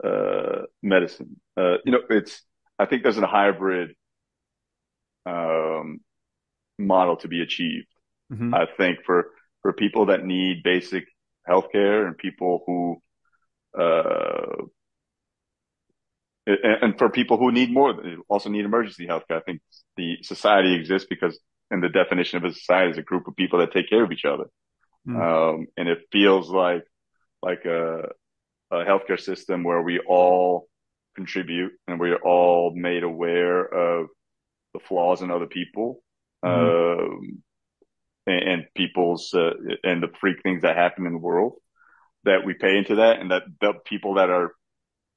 uh, 0.07 0.63
medicine. 0.83 1.41
Uh, 1.57 1.77
you 1.85 1.93
know, 1.93 2.01
it's, 2.09 2.43
I 2.79 2.87
think 2.87 3.03
there's 3.03 3.19
a 3.19 3.27
hybrid, 3.27 3.95
um, 5.27 6.01
model 6.79 7.17
to 7.19 7.29
be 7.29 7.43
achieved. 7.43 7.89
Mm-hmm. 8.33 8.55
I 8.55 8.67
think 8.77 8.99
for, 9.05 9.31
for 9.63 9.73
people 9.73 10.07
that 10.07 10.25
need 10.25 10.63
basic 10.63 11.05
healthcare 11.49 12.07
and 12.07 12.17
people 12.17 12.63
who, 12.67 13.03
uh, 13.79 14.65
and, 16.47 16.83
and 16.83 16.99
for 16.99 17.11
people 17.11 17.37
who 17.37 17.53
need 17.53 17.73
more, 17.73 17.95
also 18.29 18.49
need 18.49 18.65
emergency 18.65 19.07
healthcare. 19.07 19.37
I 19.37 19.41
think 19.41 19.61
the 19.97 20.17
society 20.23 20.75
exists 20.75 21.07
because, 21.09 21.39
and 21.71 21.83
the 21.83 21.89
definition 21.89 22.39
of 22.39 22.45
a 22.45 22.55
society 22.55 22.93
is 22.93 22.99
a 22.99 23.03
group 23.03 23.29
of 23.29 23.37
people 23.37 23.59
that 23.61 23.73
take 23.73 23.89
care 23.89 24.03
of 24.03 24.13
each 24.13 24.25
other. 24.25 24.45
Mm. 25.09 25.17
Um, 25.55 25.67
and 25.77 25.89
it 25.89 25.99
feels 26.13 26.51
like, 26.51 26.85
like 27.43 27.65
a, 27.65 28.09
a 28.71 28.85
healthcare 28.85 29.21
system 29.21 29.65
where 29.65 29.83
we 29.83 29.99
all 29.99 30.69
contribute 31.17 31.73
and 31.87 31.99
we're 31.99 32.17
all 32.17 32.73
made 32.75 33.03
aware 33.03 33.63
of 33.63 34.09
the 34.75 34.81
flaws 34.81 35.23
in 35.23 35.31
other 35.31 35.47
people 35.47 36.03
mm-hmm. 36.45 37.05
um, 37.05 37.43
and, 38.27 38.49
and, 38.49 38.65
people's 38.75 39.35
uh, 39.35 39.51
and 39.83 40.03
the 40.03 40.09
freak 40.21 40.43
things 40.43 40.63
that 40.63 40.77
happen 40.77 41.07
in 41.07 41.13
the 41.13 41.19
world 41.19 41.55
that 42.25 42.45
we 42.45 42.55
pay 42.55 42.77
into 42.77 42.97
that 42.97 43.19
and 43.19 43.31
that 43.31 43.43
the 43.61 43.73
people 43.85 44.15
that 44.15 44.31
are 44.31 44.53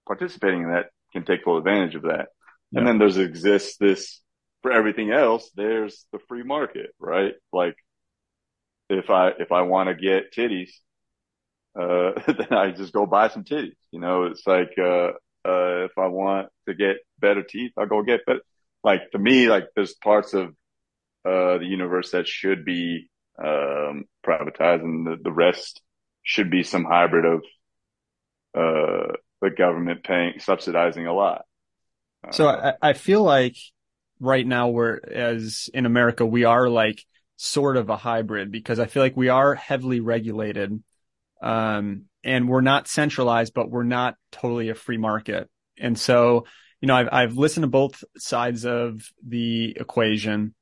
participating 0.07 0.63
in 0.63 0.71
that 0.71 0.87
can 1.11 1.23
take 1.23 1.43
full 1.43 1.57
advantage 1.57 1.95
of 1.95 2.03
that. 2.03 2.27
Yeah. 2.71 2.79
And 2.79 2.87
then 2.87 2.97
there's 2.97 3.17
exists 3.17 3.77
this 3.77 4.21
for 4.61 4.71
everything 4.71 5.11
else. 5.11 5.49
There's 5.55 6.05
the 6.11 6.19
free 6.27 6.43
market, 6.43 6.95
right? 6.99 7.33
Like 7.51 7.75
if 8.93 9.09
I, 9.09 9.29
if 9.39 9.51
I 9.51 9.61
want 9.61 9.89
to 9.89 9.95
get 9.95 10.33
titties, 10.33 10.69
uh, 11.79 12.11
then 12.27 12.51
I 12.51 12.71
just 12.71 12.93
go 12.93 13.05
buy 13.05 13.29
some 13.29 13.43
titties. 13.43 13.75
You 13.91 13.99
know, 13.99 14.23
it's 14.23 14.45
like, 14.45 14.73
uh, 14.77 15.11
uh, 15.45 15.85
if 15.85 15.97
I 15.97 16.07
want 16.07 16.49
to 16.67 16.73
get 16.73 16.97
better 17.19 17.43
teeth, 17.43 17.73
I'll 17.77 17.87
go 17.87 18.03
get 18.03 18.25
better. 18.25 18.41
Like 18.83 19.11
to 19.11 19.19
me, 19.19 19.49
like 19.49 19.65
there's 19.75 19.93
parts 19.93 20.33
of, 20.33 20.49
uh, 21.25 21.57
the 21.57 21.65
universe 21.65 22.11
that 22.11 22.27
should 22.27 22.65
be, 22.65 23.09
um, 23.37 24.05
privatized 24.25 24.81
and 24.83 25.07
the, 25.07 25.17
the 25.21 25.31
rest 25.31 25.81
should 26.21 26.49
be 26.49 26.63
some 26.63 26.85
hybrid 26.85 27.25
of, 27.25 27.43
uh, 28.55 29.13
the 29.41 29.49
government 29.49 30.03
paying, 30.03 30.39
subsidizing 30.39 31.07
a 31.07 31.13
lot. 31.13 31.43
So 32.31 32.47
I, 32.47 32.73
I 32.81 32.93
feel 32.93 33.23
like 33.23 33.57
right 34.19 34.47
now 34.47 34.69
we're, 34.69 34.99
as 35.11 35.69
in 35.73 35.85
America, 35.85 36.25
we 36.25 36.45
are 36.45 36.69
like 36.69 37.03
sort 37.35 37.77
of 37.77 37.89
a 37.89 37.97
hybrid 37.97 38.51
because 38.51 38.79
I 38.79 38.85
feel 38.85 39.03
like 39.03 39.17
we 39.17 39.29
are 39.29 39.55
heavily 39.55 39.99
regulated 39.99 40.81
um, 41.41 42.05
and 42.23 42.47
we're 42.47 42.61
not 42.61 42.87
centralized, 42.87 43.53
but 43.53 43.69
we're 43.69 43.83
not 43.83 44.15
totally 44.31 44.69
a 44.69 44.75
free 44.75 44.97
market. 44.97 45.49
And 45.77 45.97
so, 45.99 46.45
you 46.79 46.87
know, 46.87 46.95
I've, 46.95 47.09
I've 47.11 47.37
listened 47.37 47.63
to 47.63 47.69
both 47.69 48.03
sides 48.17 48.65
of 48.65 49.09
the 49.25 49.75
equation 49.79 50.53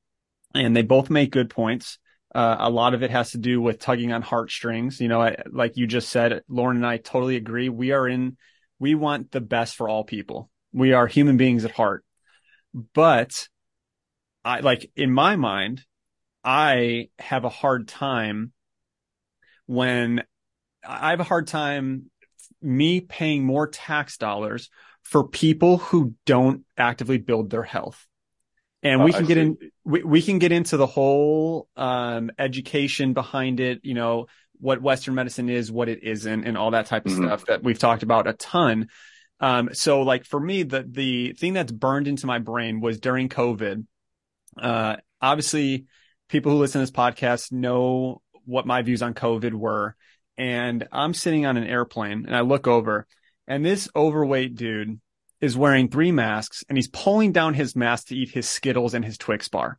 and 0.56 0.76
they 0.76 0.82
both 0.82 1.10
make 1.10 1.32
good 1.32 1.50
points. 1.50 2.00
Uh, 2.34 2.56
a 2.60 2.70
lot 2.70 2.94
of 2.94 3.04
it 3.04 3.12
has 3.12 3.32
to 3.32 3.38
do 3.38 3.62
with 3.62 3.80
tugging 3.80 4.14
on 4.14 4.22
heartstrings. 4.22 5.02
You 5.02 5.10
know, 5.10 5.22
I, 5.22 5.36
like 5.52 5.78
you 5.78 5.86
just 5.86 6.10
said, 6.10 6.42
Lauren 6.48 6.78
and 6.78 6.86
I 6.86 6.98
totally 6.98 7.36
agree. 7.36 7.70
We 7.70 7.92
are 7.92 8.08
in, 8.08 8.38
we 8.80 8.96
want 8.96 9.32
the 9.32 9.42
best 9.42 9.76
for 9.76 9.90
all 9.90 10.04
people. 10.04 10.50
We 10.74 10.94
are 10.94 11.08
human 11.08 11.38
beings 11.38 11.66
at 11.66 11.72
heart. 11.72 12.06
But 12.94 13.50
I 14.46 14.62
like 14.62 14.90
in 14.96 15.12
my 15.12 15.36
mind, 15.36 15.84
I 16.44 17.10
have 17.20 17.46
a 17.46 17.50
hard 17.50 17.88
time 17.88 18.52
when 19.66 20.24
I 20.88 21.12
have 21.12 21.20
a 21.20 21.26
hard 21.26 21.48
time 21.48 22.10
me 22.62 23.02
paying 23.02 23.44
more 23.44 23.68
tax 23.68 24.18
dollars 24.18 24.70
for 25.04 25.28
people 25.28 25.78
who 25.78 26.16
don't 26.26 26.64
actively 26.78 27.18
build 27.18 27.50
their 27.50 27.64
health. 27.64 28.06
And 28.84 29.04
we 29.04 29.14
can 29.14 29.26
get 29.26 29.38
in, 29.38 29.58
we, 29.84 30.04
we 30.04 30.22
can 30.22 30.40
get 30.40 30.52
into 30.52 30.78
the 30.78 30.88
whole, 30.88 31.68
um, 31.76 32.32
education 32.40 33.14
behind 33.14 33.60
it, 33.60 33.82
you 33.84 33.94
know, 33.94 34.26
what 34.60 34.82
Western 34.82 35.16
medicine 35.16 35.50
is, 35.50 35.72
what 35.72 35.90
it 35.90 36.04
isn't, 36.04 36.46
and 36.46 36.58
all 36.58 36.72
that 36.72 36.88
type 36.88 37.06
of 37.06 37.12
Mhm. 37.12 37.26
stuff 37.26 37.46
that 37.46 37.64
we've 37.64 37.80
talked 37.80 38.04
about 38.04 38.28
a 38.28 38.34
ton. 38.34 38.90
Um, 39.40 39.70
so 39.74 40.02
like 40.02 40.26
for 40.26 40.40
me, 40.40 40.64
the 40.64 40.84
the 40.88 41.34
thing 41.34 41.54
that's 41.54 41.72
burned 41.72 42.08
into 42.08 42.28
my 42.28 42.40
brain 42.40 42.80
was 42.80 43.00
during 43.00 43.30
COVID. 43.30 43.86
Uh, 44.58 44.98
obviously, 45.20 45.86
people 46.32 46.54
who 46.54 46.60
listen 46.60 46.80
to 46.80 46.84
this 46.84 46.92
podcast 46.92 47.52
know 47.52 48.22
what 48.46 48.66
my 48.66 48.82
views 48.82 49.02
on 49.02 49.14
COVID 49.14 49.54
were, 49.54 49.96
and 50.38 50.88
I'm 50.92 51.14
sitting 51.14 51.46
on 51.46 51.58
an 51.58 51.66
airplane 51.66 52.26
and 52.26 52.36
I 52.36 52.42
look 52.42 52.68
over, 52.68 53.06
and 53.48 53.66
this 53.66 53.90
overweight 53.96 54.56
dude 54.56 55.00
is 55.42 55.58
wearing 55.58 55.90
three 55.90 56.12
masks 56.12 56.64
and 56.70 56.78
he's 56.78 56.88
pulling 56.88 57.34
down 57.34 57.54
his 57.54 57.76
mask 57.76 58.08
to 58.08 58.16
eat 58.16 58.30
his 58.30 58.48
Skittles 58.48 58.94
and 58.94 59.04
his 59.04 59.18
Twix 59.18 59.50
bar. 59.50 59.78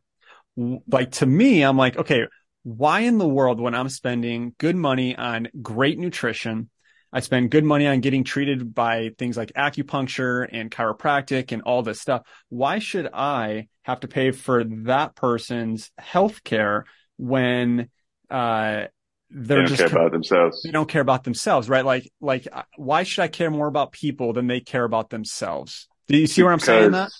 Like 0.55 1.11
to 1.13 1.25
me, 1.25 1.63
I'm 1.63 1.77
like, 1.77 1.97
okay, 1.97 2.27
why 2.63 3.01
in 3.01 3.17
the 3.17 3.27
world 3.27 3.59
when 3.59 3.73
I'm 3.73 3.89
spending 3.89 4.53
good 4.59 4.75
money 4.75 5.15
on 5.15 5.47
great 5.61 5.97
nutrition, 5.97 6.69
I 7.13 7.19
spend 7.21 7.51
good 7.51 7.63
money 7.63 7.87
on 7.87 8.01
getting 8.01 8.23
treated 8.23 8.73
by 8.73 9.11
things 9.19 9.37
like 9.37 9.53
acupuncture 9.53 10.47
and 10.51 10.71
chiropractic 10.71 11.51
and 11.51 11.61
all 11.61 11.83
this 11.83 12.01
stuff. 12.01 12.23
Why 12.49 12.79
should 12.79 13.07
I 13.13 13.67
have 13.83 13.99
to 14.01 14.07
pay 14.07 14.31
for 14.31 14.63
that 14.63 15.15
person's 15.15 15.91
health 15.97 16.43
care 16.43 16.85
when 17.17 17.89
uh 18.31 18.85
They 19.45 19.55
they're 19.55 19.57
don't 19.57 19.67
just 19.67 19.77
care 19.77 19.87
about 19.87 20.11
themselves. 20.11 20.61
they 20.63 20.71
don't 20.71 20.89
care 20.89 21.01
about 21.01 21.23
themselves, 21.23 21.69
right? 21.69 21.85
Like 21.85 22.11
like 22.21 22.47
uh, 22.51 22.63
why 22.77 23.03
should 23.03 23.23
I 23.23 23.27
care 23.27 23.51
more 23.51 23.67
about 23.67 23.91
people 23.91 24.33
than 24.33 24.47
they 24.47 24.59
care 24.61 24.83
about 24.83 25.09
themselves? 25.09 25.87
Do 26.07 26.17
you 26.17 26.27
see 26.27 26.43
where 26.43 26.53
I'm 26.53 26.59
saying 26.59 26.91
that? 26.91 27.11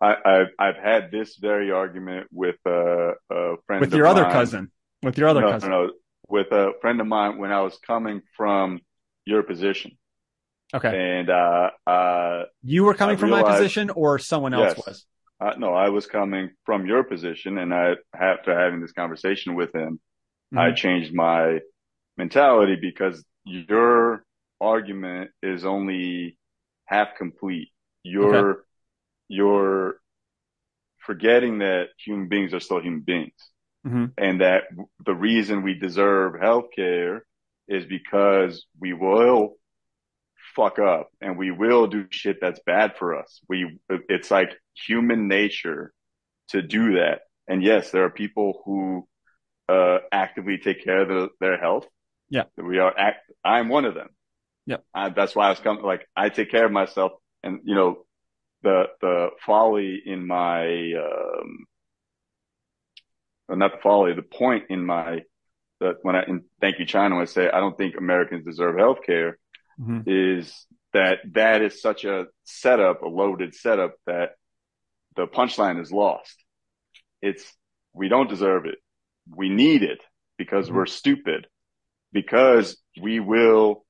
I, 0.00 0.16
I've 0.24 0.48
I've 0.58 0.76
had 0.76 1.10
this 1.10 1.36
very 1.36 1.70
argument 1.70 2.28
with 2.32 2.56
uh, 2.66 3.12
a 3.30 3.56
friend 3.66 3.80
With 3.80 3.94
your 3.94 4.06
other 4.06 4.24
mine. 4.24 4.32
cousin. 4.32 4.70
With 5.02 5.18
your 5.18 5.28
other 5.28 5.42
no, 5.42 5.50
cousin. 5.50 5.70
no, 5.70 5.86
no, 5.86 5.92
with 6.28 6.48
a 6.52 6.72
friend 6.80 7.00
of 7.00 7.06
mine 7.06 7.38
when 7.38 7.52
I 7.52 7.60
was 7.62 7.78
coming 7.86 8.22
from 8.36 8.80
your 9.24 9.42
position, 9.42 9.92
Okay. 10.74 10.88
and 11.18 11.30
uh, 11.30 11.70
uh, 11.86 12.44
You 12.62 12.84
were 12.84 12.94
coming 12.94 13.16
I 13.16 13.18
from 13.18 13.30
my 13.30 13.42
position 13.42 13.90
or 13.90 14.18
someone 14.18 14.54
else 14.54 14.76
Yes. 14.76 14.86
was? 14.86 15.06
uh, 15.40 15.54
no, 15.58 15.74
I 15.74 15.88
was 15.88 16.06
coming 16.06 16.50
from 16.64 16.86
your 16.86 17.04
position, 17.04 17.58
and 17.58 17.74
I 17.74 17.96
after 18.14 18.58
having 18.58 18.80
this 18.80 18.92
conversation 18.92 19.54
with 19.54 19.74
him, 19.74 20.00
I 20.54 20.70
Mhm. 20.70 20.76
changed 20.76 21.14
my 21.14 21.60
mentality 22.16 22.76
because 22.76 23.24
your 23.44 24.24
argument 24.60 25.30
is 25.42 25.64
only 25.64 26.38
half 26.86 27.16
complete. 27.16 27.70
You're 28.02 28.64
you're 29.28 30.00
forgetting 30.98 31.58
that 31.58 31.88
human 31.98 32.28
beings 32.28 32.54
are 32.54 32.60
still 32.60 32.80
human 32.80 33.00
beings 33.00 33.50
Mhm. 33.86 34.12
and 34.16 34.40
that 34.40 34.64
the 35.04 35.14
reason 35.14 35.62
we 35.62 35.74
deserve 35.74 36.34
healthcare 36.34 37.22
is 37.68 37.86
because 37.86 38.66
we 38.80 38.92
will 38.92 39.56
fuck 40.54 40.78
up 40.78 41.08
and 41.20 41.38
we 41.38 41.50
will 41.50 41.86
do 41.86 42.06
shit 42.10 42.38
that's 42.40 42.60
bad 42.66 42.96
for 42.98 43.18
us. 43.18 43.40
We, 43.48 43.78
it's 43.88 44.30
like 44.30 44.50
human 44.74 45.28
nature 45.28 45.92
to 46.48 46.60
do 46.60 46.94
that. 46.96 47.20
And 47.48 47.62
yes, 47.62 47.90
there 47.90 48.04
are 48.04 48.10
people 48.10 48.62
who, 48.64 49.06
uh, 49.68 49.98
actively 50.10 50.58
take 50.58 50.84
care 50.84 51.02
of 51.02 51.08
the, 51.08 51.28
their 51.40 51.58
health. 51.58 51.86
Yeah. 52.28 52.44
We 52.56 52.78
are 52.78 52.92
act, 52.96 53.30
I'm 53.44 53.68
one 53.68 53.84
of 53.84 53.94
them. 53.94 54.08
Yeah. 54.66 54.78
I, 54.94 55.08
that's 55.08 55.34
why 55.34 55.46
I 55.46 55.50
was 55.50 55.60
coming, 55.60 55.84
like, 55.84 56.06
I 56.14 56.28
take 56.28 56.50
care 56.50 56.66
of 56.66 56.72
myself 56.72 57.12
and, 57.42 57.60
you 57.64 57.74
know, 57.74 58.04
the, 58.62 58.84
the 59.00 59.30
folly 59.44 60.02
in 60.04 60.26
my, 60.26 60.66
um, 60.66 61.64
well, 63.48 63.58
not 63.58 63.72
the 63.72 63.82
folly, 63.82 64.14
the 64.14 64.22
point 64.22 64.64
in 64.68 64.84
my, 64.84 65.22
that 65.82 65.96
when 66.02 66.16
I, 66.16 66.22
and 66.22 66.42
thank 66.60 66.78
you, 66.78 66.86
China, 66.86 67.16
when 67.16 67.22
I 67.22 67.26
say 67.26 67.50
I 67.50 67.60
don't 67.60 67.76
think 67.76 67.96
Americans 67.96 68.44
deserve 68.44 68.76
health 68.76 69.00
care 69.04 69.38
Mhm. 69.80 70.04
is 70.06 70.66
that 70.92 71.20
that 71.32 71.62
is 71.62 71.80
such 71.80 72.04
a 72.04 72.26
setup, 72.44 73.02
a 73.02 73.08
loaded 73.08 73.54
setup 73.54 73.94
that 74.06 74.32
the 75.16 75.26
punchline 75.26 75.80
is 75.80 75.90
lost. 75.90 76.44
It's, 77.20 77.44
we 77.94 78.08
don't 78.08 78.28
deserve 78.28 78.66
it. 78.66 78.78
We 79.34 79.48
need 79.48 79.82
it 79.82 80.02
because 80.36 80.68
Mhm. 80.68 80.74
we're 80.74 80.86
stupid, 80.86 81.46
because 82.12 82.82
we 83.00 83.20
will 83.20 83.84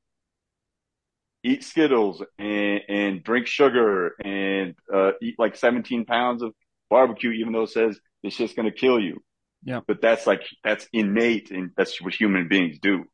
eat 1.42 1.64
Skittles 1.64 2.22
and, 2.38 2.81
and 2.88 3.22
drink 3.24 3.46
sugar 3.48 4.14
and, 4.24 4.76
uh, 4.92 5.12
eat 5.20 5.37
like 5.38 5.57
17 5.57 6.05
pounds 6.05 6.42
of 6.42 6.55
barbecue, 6.88 7.31
even 7.33 7.52
though 7.52 7.62
it 7.62 7.70
says 7.70 7.98
it's 8.22 8.37
just 8.37 8.55
going 8.55 8.70
to 8.70 8.78
kill 8.78 9.00
you. 9.00 9.22
Yeah. 9.64 9.81
But 9.87 10.01
that's 10.03 10.27
like, 10.27 10.42
that's 10.64 10.88
innate 10.92 11.51
and 11.51 11.70
that's 11.77 12.01
what 12.01 12.14
human 12.14 12.48
beings 12.48 12.79
do. 12.81 13.05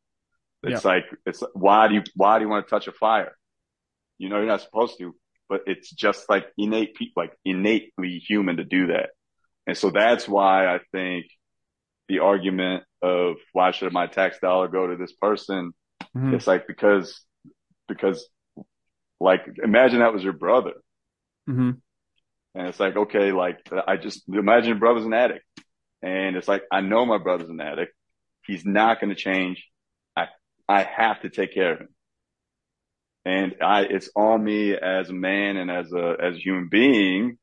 It's 0.63 0.83
like, 0.83 1.05
it's 1.25 1.41
why 1.53 1.87
do 1.87 1.93
you, 1.95 2.03
why 2.15 2.37
do 2.37 2.43
you 2.43 2.49
want 2.49 2.67
to 2.67 2.69
touch 2.69 2.87
a 2.87 2.91
fire? 2.91 3.31
You 4.17 4.27
know, 4.29 4.37
you're 4.37 4.45
not 4.45 4.61
supposed 4.61 4.97
to, 4.99 5.15
but 5.47 5.61
it's 5.67 5.89
just 5.89 6.29
like 6.29 6.47
innate 6.57 6.95
people, 6.95 7.23
like 7.23 7.33
innately 7.45 8.19
human 8.19 8.57
to 8.57 8.65
do 8.65 8.87
that. 8.87 9.11
And 9.65 9.77
so 9.77 9.89
that's 9.89 10.27
why 10.27 10.67
I 10.67 10.79
think 10.91 11.27
the 12.09 12.19
argument 12.19 12.83
of 13.01 13.37
why 13.53 13.71
should 13.71 13.93
my 13.93 14.07
tax 14.07 14.39
dollar 14.39 14.67
go 14.67 14.87
to 14.87 14.97
this 14.97 15.13
person? 15.13 15.71
Mhm. 16.17 16.33
It's 16.33 16.47
like, 16.47 16.67
because, 16.67 17.23
because 17.87 18.27
like, 19.21 19.45
imagine 19.63 19.99
that 19.99 20.13
was 20.13 20.23
your 20.23 20.33
brother. 20.33 20.73
Mhm. 21.47 21.79
And 22.55 22.67
it's 22.67 22.79
like, 22.79 22.97
okay, 22.97 23.31
like 23.31 23.59
I 23.87 23.95
just 23.97 24.27
imagine 24.27 24.69
your 24.69 24.79
brother's 24.79 25.05
an 25.05 25.13
addict. 25.13 25.45
And 26.01 26.35
it's 26.35 26.47
like, 26.47 26.63
I 26.71 26.81
know 26.81 27.05
my 27.05 27.17
brother's 27.17 27.49
an 27.49 27.59
addict. 27.61 27.93
He's 28.45 28.65
not 28.65 28.99
going 28.99 29.09
to 29.09 29.15
change. 29.21 29.65
I, 30.15 30.27
I 30.67 30.83
have 30.83 31.21
to 31.21 31.29
take 31.29 31.53
care 31.53 31.73
of 31.73 31.79
him. 31.81 31.89
And 33.25 33.55
I, 33.61 33.81
it's 33.81 34.09
on 34.15 34.43
me 34.43 34.73
as 34.75 35.09
a 35.09 35.13
man 35.13 35.57
and 35.57 35.69
as 35.69 35.91
a, 35.91 36.15
as 36.21 36.35
a 36.35 36.39
human 36.39 36.69
being 36.69 37.37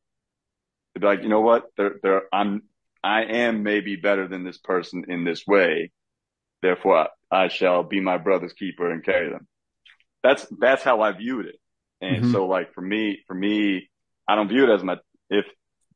to 0.95 1.01
be 1.01 1.07
like, 1.07 1.23
you 1.23 1.29
know 1.29 1.43
what? 1.43 1.65
There, 1.77 1.97
there, 2.03 2.23
I'm, 2.33 2.63
I 3.05 3.25
am 3.25 3.63
maybe 3.63 3.97
better 3.97 4.27
than 4.27 4.45
this 4.45 4.59
person 4.59 5.05
in 5.09 5.25
this 5.25 5.47
way. 5.47 5.93
Therefore 6.63 7.09
I, 7.31 7.49
shall 7.49 7.83
be 7.85 8.01
my 8.01 8.19
brother's 8.19 8.53
keeper 8.55 8.91
and 8.91 9.05
carry 9.05 9.31
them. 9.31 9.47
That's, 10.23 10.47
that's 10.59 10.83
how 10.83 11.03
I 11.03 11.13
viewed 11.13 11.47
it. 11.47 11.57
And 12.01 12.25
Mhm. 12.25 12.33
so 12.33 12.47
like 12.47 12.73
for 12.75 12.81
me, 12.81 13.21
for 13.27 13.35
me, 13.35 13.89
I 14.29 14.35
don't 14.35 14.49
view 14.49 14.65
it 14.65 14.75
as 14.75 14.83
my, 14.83 14.99
if 15.31 15.47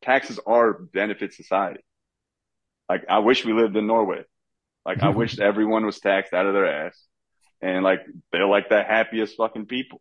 taxes 0.03 0.39
are 0.47 0.73
benefit 0.75 1.33
society. 1.35 1.81
Like 2.91 3.05
I 3.09 3.21
wish 3.21 3.45
we 3.45 3.53
lived 3.53 3.77
in 3.77 3.87
Norway. 3.87 4.23
Like 4.85 5.01
I 5.03 5.09
wish 5.21 5.39
everyone 5.39 5.87
was 5.87 6.01
taxed 6.01 6.35
out 6.35 6.47
of 6.47 6.55
their 6.55 6.67
ass 6.87 7.01
and 7.63 7.85
like 7.85 8.01
they're 8.33 8.47
like 8.47 8.69
the 8.69 8.83
happiest 8.83 9.37
fucking 9.37 9.67
people. 9.67 10.01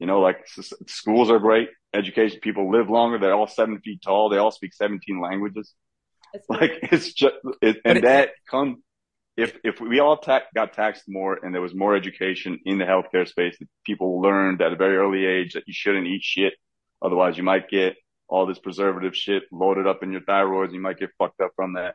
You 0.00 0.06
know, 0.08 0.20
like 0.20 0.38
s- 0.58 0.72
schools 0.88 1.30
are 1.30 1.38
great. 1.38 1.68
Education 1.94 2.40
people 2.40 2.70
live 2.72 2.90
longer. 2.90 3.18
They're 3.18 3.34
all 3.34 3.46
seven 3.46 3.78
feet 3.80 4.02
tall. 4.02 4.30
They 4.30 4.38
all 4.38 4.50
speak 4.50 4.74
17 4.74 5.20
languages. 5.20 5.72
It's 6.34 6.46
Like 6.58 6.72
it's 6.90 7.12
just, 7.12 7.36
it, 7.60 7.76
and 7.84 7.98
it- 7.98 8.02
that 8.04 8.30
come, 8.50 8.82
if, 9.36 9.56
if 9.62 9.80
we 9.80 10.00
all 10.00 10.16
ta- 10.16 10.42
got 10.56 10.72
taxed 10.72 11.04
more 11.08 11.38
and 11.42 11.54
there 11.54 11.62
was 11.62 11.74
more 11.74 11.94
education 11.94 12.58
in 12.64 12.78
the 12.78 12.84
healthcare 12.84 13.28
space 13.28 13.56
that 13.60 13.68
people 13.86 14.20
learned 14.20 14.60
at 14.60 14.72
a 14.72 14.76
very 14.76 14.96
early 14.96 15.24
age 15.24 15.52
that 15.54 15.64
you 15.68 15.72
shouldn't 15.72 16.06
eat 16.08 16.22
shit. 16.24 16.54
Otherwise 17.00 17.36
you 17.36 17.44
might 17.44 17.68
get 17.68 17.94
all 18.32 18.46
this 18.46 18.58
preservative 18.58 19.14
shit 19.14 19.42
loaded 19.52 19.86
up 19.86 20.02
in 20.02 20.10
your 20.10 20.22
thyroids. 20.22 20.72
you 20.72 20.80
might 20.80 20.98
get 20.98 21.10
fucked 21.18 21.40
up 21.42 21.52
from 21.54 21.74
that. 21.74 21.94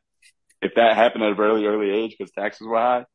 If 0.61 0.75
that 0.75 0.95
happened 0.95 1.23
at 1.23 1.31
a 1.31 1.35
very 1.35 1.65
early 1.65 1.89
age 1.89 2.15
because 2.17 2.31
taxes 2.31 2.67
were 2.67 2.77
high, 2.77 3.05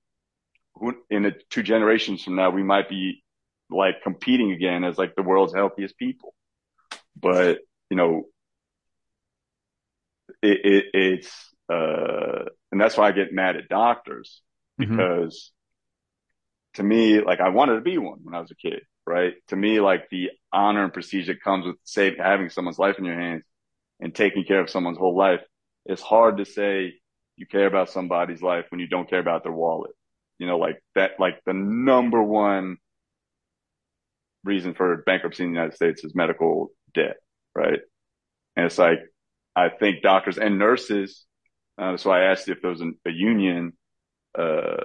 who, 0.74 0.94
in 1.08 1.22
the 1.22 1.32
two 1.50 1.62
generations 1.62 2.24
from 2.24 2.34
now, 2.34 2.50
we 2.50 2.62
might 2.64 2.88
be 2.88 3.22
like 3.70 4.02
competing 4.02 4.50
again 4.50 4.82
as 4.84 4.98
like 4.98 5.14
the 5.14 5.22
world's 5.22 5.54
healthiest 5.54 5.96
people. 5.96 6.34
But, 7.18 7.60
you 7.90 7.96
know, 7.96 8.24
it, 10.42 10.58
it 10.64 10.84
it's, 10.92 11.54
uh, 11.72 12.46
and 12.72 12.80
that's 12.80 12.96
why 12.96 13.06
I 13.08 13.12
get 13.12 13.32
mad 13.32 13.56
at 13.56 13.68
doctors 13.68 14.42
Mhm. 14.80 14.88
because 14.88 15.52
to 16.74 16.82
me, 16.82 17.20
like 17.20 17.40
I 17.40 17.50
wanted 17.50 17.74
to 17.76 17.80
be 17.82 17.98
one 17.98 18.20
when 18.22 18.34
I 18.34 18.40
was 18.40 18.50
a 18.50 18.56
kid, 18.56 18.82
right? 19.06 19.34
To 19.48 19.56
me, 19.56 19.80
like 19.80 20.08
the 20.10 20.30
honor 20.52 20.84
and 20.84 20.92
prestige 20.92 21.26
that 21.26 21.42
comes 21.42 21.66
with 21.66 21.76
saving, 21.84 22.18
having 22.20 22.50
someone's 22.50 22.78
life 22.78 22.98
in 22.98 23.04
your 23.04 23.18
hands 23.18 23.44
and 24.00 24.14
taking 24.14 24.44
care 24.44 24.60
of 24.60 24.70
someone's 24.70 24.98
whole 24.98 25.16
life. 25.16 25.40
It's 25.86 26.02
hard 26.02 26.38
to 26.38 26.44
say 26.44 26.94
you 27.36 27.46
care 27.46 27.66
about 27.66 27.90
somebody's 27.90 28.42
life 28.42 28.66
when 28.70 28.80
you 28.80 28.86
don't 28.86 29.08
care 29.08 29.18
about 29.18 29.42
their 29.42 29.52
wallet. 29.52 29.92
You 30.38 30.46
know, 30.46 30.58
like 30.58 30.82
that, 30.94 31.12
like 31.18 31.40
the 31.46 31.52
number 31.52 32.22
one 32.22 32.76
reason 34.44 34.74
for 34.74 35.02
bankruptcy 35.06 35.44
in 35.44 35.50
the 35.50 35.54
United 35.54 35.74
States 35.74 36.04
is 36.04 36.14
medical 36.14 36.72
debt, 36.94 37.16
right? 37.54 37.80
And 38.56 38.66
it's 38.66 38.78
like, 38.78 39.00
I 39.54 39.68
think 39.68 40.02
doctors 40.02 40.38
and 40.38 40.58
nurses, 40.58 41.24
uh, 41.78 41.96
so 41.96 42.10
I 42.10 42.24
asked 42.24 42.48
if 42.48 42.60
there 42.60 42.70
was 42.70 42.80
an, 42.80 42.98
a 43.06 43.10
union, 43.10 43.72
uh, 44.38 44.84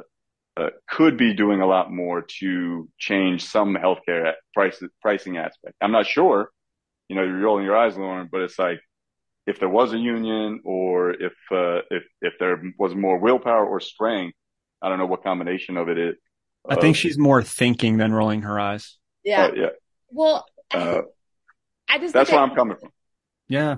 could 0.90 1.18
be 1.18 1.34
doing 1.34 1.62
a 1.62 1.66
lot 1.68 1.92
more 1.92 2.24
to 2.40 2.90
change 2.98 3.46
some 3.46 3.76
healthcare 3.76 4.34
price, 4.54 4.82
pricing 5.02 5.38
aspect. 5.38 5.76
I'm 5.82 5.92
not 5.92 6.06
sure, 6.06 6.50
you 7.10 7.16
know, 7.16 7.24
you're 7.24 7.40
rolling 7.40 7.66
your 7.66 7.76
eyes, 7.78 7.98
Lauren, 7.98 8.28
but 8.32 8.42
it's 8.42 8.58
like, 8.60 8.80
if 9.46 9.60
there 9.60 9.70
was 9.70 9.94
a 9.94 9.98
union 9.98 10.62
or 10.66 11.12
if, 11.12 11.34
uh, 11.52 11.82
if, 11.90 12.04
if 12.22 12.34
there 12.40 12.62
was 12.78 12.94
more 12.96 13.18
willpower 13.18 13.66
or 13.66 13.80
strength 13.80 14.36
I 14.82 14.90
don't 14.90 15.00
know 15.00 15.08
what 15.08 15.24
combination 15.24 15.76
of 15.78 15.90
it 15.90 15.98
is. 15.98 16.16
I 16.70 16.76
think 16.76 16.96
she's 16.96 17.18
more 17.18 17.42
thinking 17.42 17.98
than 17.98 18.14
rolling 18.14 18.44
her 18.44 18.60
eyes. 18.60 18.98
Yeah. 19.24 19.46
Uh, 19.46 19.52
yeah. 19.56 19.70
Well, 20.12 20.46
Uh, 20.72 21.02
I 21.90 21.98
just 21.98 22.14
that's 22.14 22.30
look 22.30 22.36
where 22.38 22.46
at- 22.46 22.52
I'm 22.52 22.56
coming 22.56 22.78
from. 22.78 22.92
Yeah. 23.48 23.78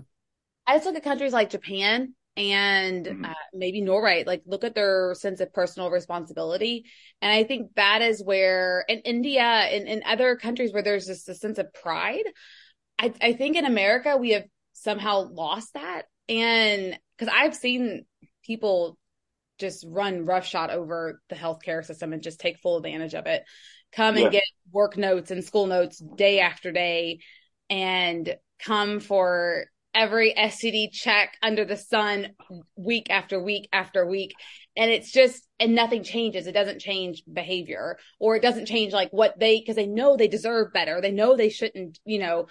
I 0.68 0.74
just 0.76 0.86
look 0.86 0.96
at 0.96 1.04
countries 1.04 1.32
like 1.32 1.50
Japan 1.52 2.16
and 2.40 3.06
Mhm. 3.06 3.26
uh, 3.26 3.34
maybe 3.54 3.82
Norway, 3.82 4.24
like 4.26 4.42
look 4.46 4.64
at 4.64 4.74
their 4.74 5.14
sense 5.14 5.42
of 5.42 5.52
personal 5.54 5.92
responsibility. 5.92 6.86
And 7.22 7.32
I 7.32 7.44
think 7.44 7.76
that 7.76 8.02
is 8.02 8.24
where 8.24 8.86
in 8.88 9.00
India 9.00 9.44
and 9.44 9.88
in 9.88 10.04
other 10.06 10.38
countries 10.38 10.72
where 10.72 10.82
there's 10.82 11.06
just 11.06 11.28
a 11.28 11.36
sense 11.36 11.58
of 11.58 11.74
pride, 11.74 12.24
I, 12.98 13.14
I 13.22 13.34
think 13.34 13.58
in 13.58 13.66
America 13.66 14.16
we 14.16 14.32
have 14.32 14.46
somehow 14.72 15.30
lost 15.30 15.74
that. 15.74 16.04
And 16.30 16.98
because 17.18 17.34
I've 17.36 17.56
seen 17.56 18.06
people 18.46 18.98
just 19.58 19.86
run 19.86 20.26
roughshod 20.26 20.70
over 20.70 21.22
the 21.28 21.36
healthcare 21.36 21.84
system 21.84 22.14
and 22.14 22.24
just 22.24 22.40
take 22.40 22.60
full 22.60 22.78
advantage 22.78 23.16
of 23.16 23.26
it. 23.26 23.44
Come 23.92 24.16
and 24.16 24.32
get 24.32 24.44
work 24.72 24.96
notes 24.96 25.32
and 25.32 25.44
school 25.44 25.68
notes 25.68 25.98
day 26.16 26.40
after 26.40 26.72
day 26.72 27.20
and 27.70 28.34
come 28.60 29.02
for 29.02 29.66
every 29.94 30.34
STD 30.34 30.92
check 30.92 31.36
under 31.42 31.66
the 31.66 31.78
sun 31.78 32.30
week 32.76 33.10
after 33.10 33.42
week 33.42 33.70
after 33.74 34.06
week. 34.06 34.34
And 34.78 34.92
it's 34.92 35.12
just, 35.12 35.46
and 35.60 35.76
nothing 35.76 36.04
changes. 36.04 36.48
It 36.48 36.54
doesn't 36.54 36.80
change 36.80 37.24
behavior 37.32 37.98
or 38.20 38.36
it 38.36 38.42
doesn't 38.42 38.68
change 38.68 38.94
like 38.94 39.10
what 39.12 39.40
they, 39.40 39.62
cause 39.62 39.76
they 39.76 39.88
know 39.88 40.16
they 40.16 40.28
deserve 40.28 40.74
better. 40.74 41.02
They 41.02 41.12
know 41.12 41.36
they 41.36 41.50
shouldn't, 41.50 42.00
you 42.06 42.20
know, 42.20 42.48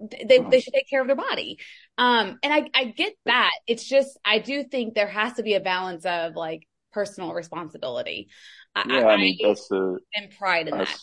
they, 0.00 0.38
they 0.38 0.60
should 0.60 0.74
take 0.74 0.90
care 0.90 1.00
of 1.00 1.06
their 1.06 1.16
body. 1.16 1.58
Um, 1.96 2.38
and 2.42 2.52
I, 2.52 2.68
I 2.74 2.84
get 2.86 3.14
that. 3.26 3.52
It's 3.66 3.88
just, 3.88 4.18
I 4.24 4.38
do 4.38 4.64
think 4.64 4.94
there 4.94 5.08
has 5.08 5.34
to 5.34 5.42
be 5.42 5.54
a 5.54 5.60
balance 5.60 6.04
of 6.04 6.34
like 6.34 6.66
personal 6.92 7.32
responsibility. 7.32 8.28
I, 8.74 8.84
Yeah, 8.86 9.06
I 9.06 9.16
mean 9.16 9.38
that's 9.42 9.68
the 9.68 9.98
and 10.14 10.30
pride 10.38 10.68
in 10.68 10.78
that. 10.78 11.00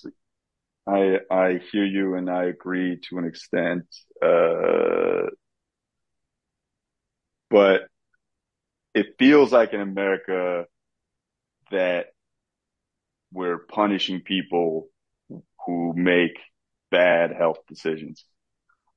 I 0.87 1.19
I 1.29 1.59
hear 1.71 1.85
you 1.85 2.15
and 2.15 2.29
I 2.29 2.45
agree 2.45 2.99
to 3.09 3.17
an 3.17 3.25
extent. 3.25 3.85
Uh, 4.21 5.29
but 7.49 7.81
it 8.93 9.15
feels 9.17 9.51
like 9.51 9.73
in 9.73 9.81
America 9.81 10.65
that 11.71 12.07
we're 13.31 13.59
punishing 13.59 14.21
people 14.21 14.87
who 15.65 15.93
make 15.95 16.39
bad 16.91 17.31
health 17.31 17.59
decisions. 17.67 18.25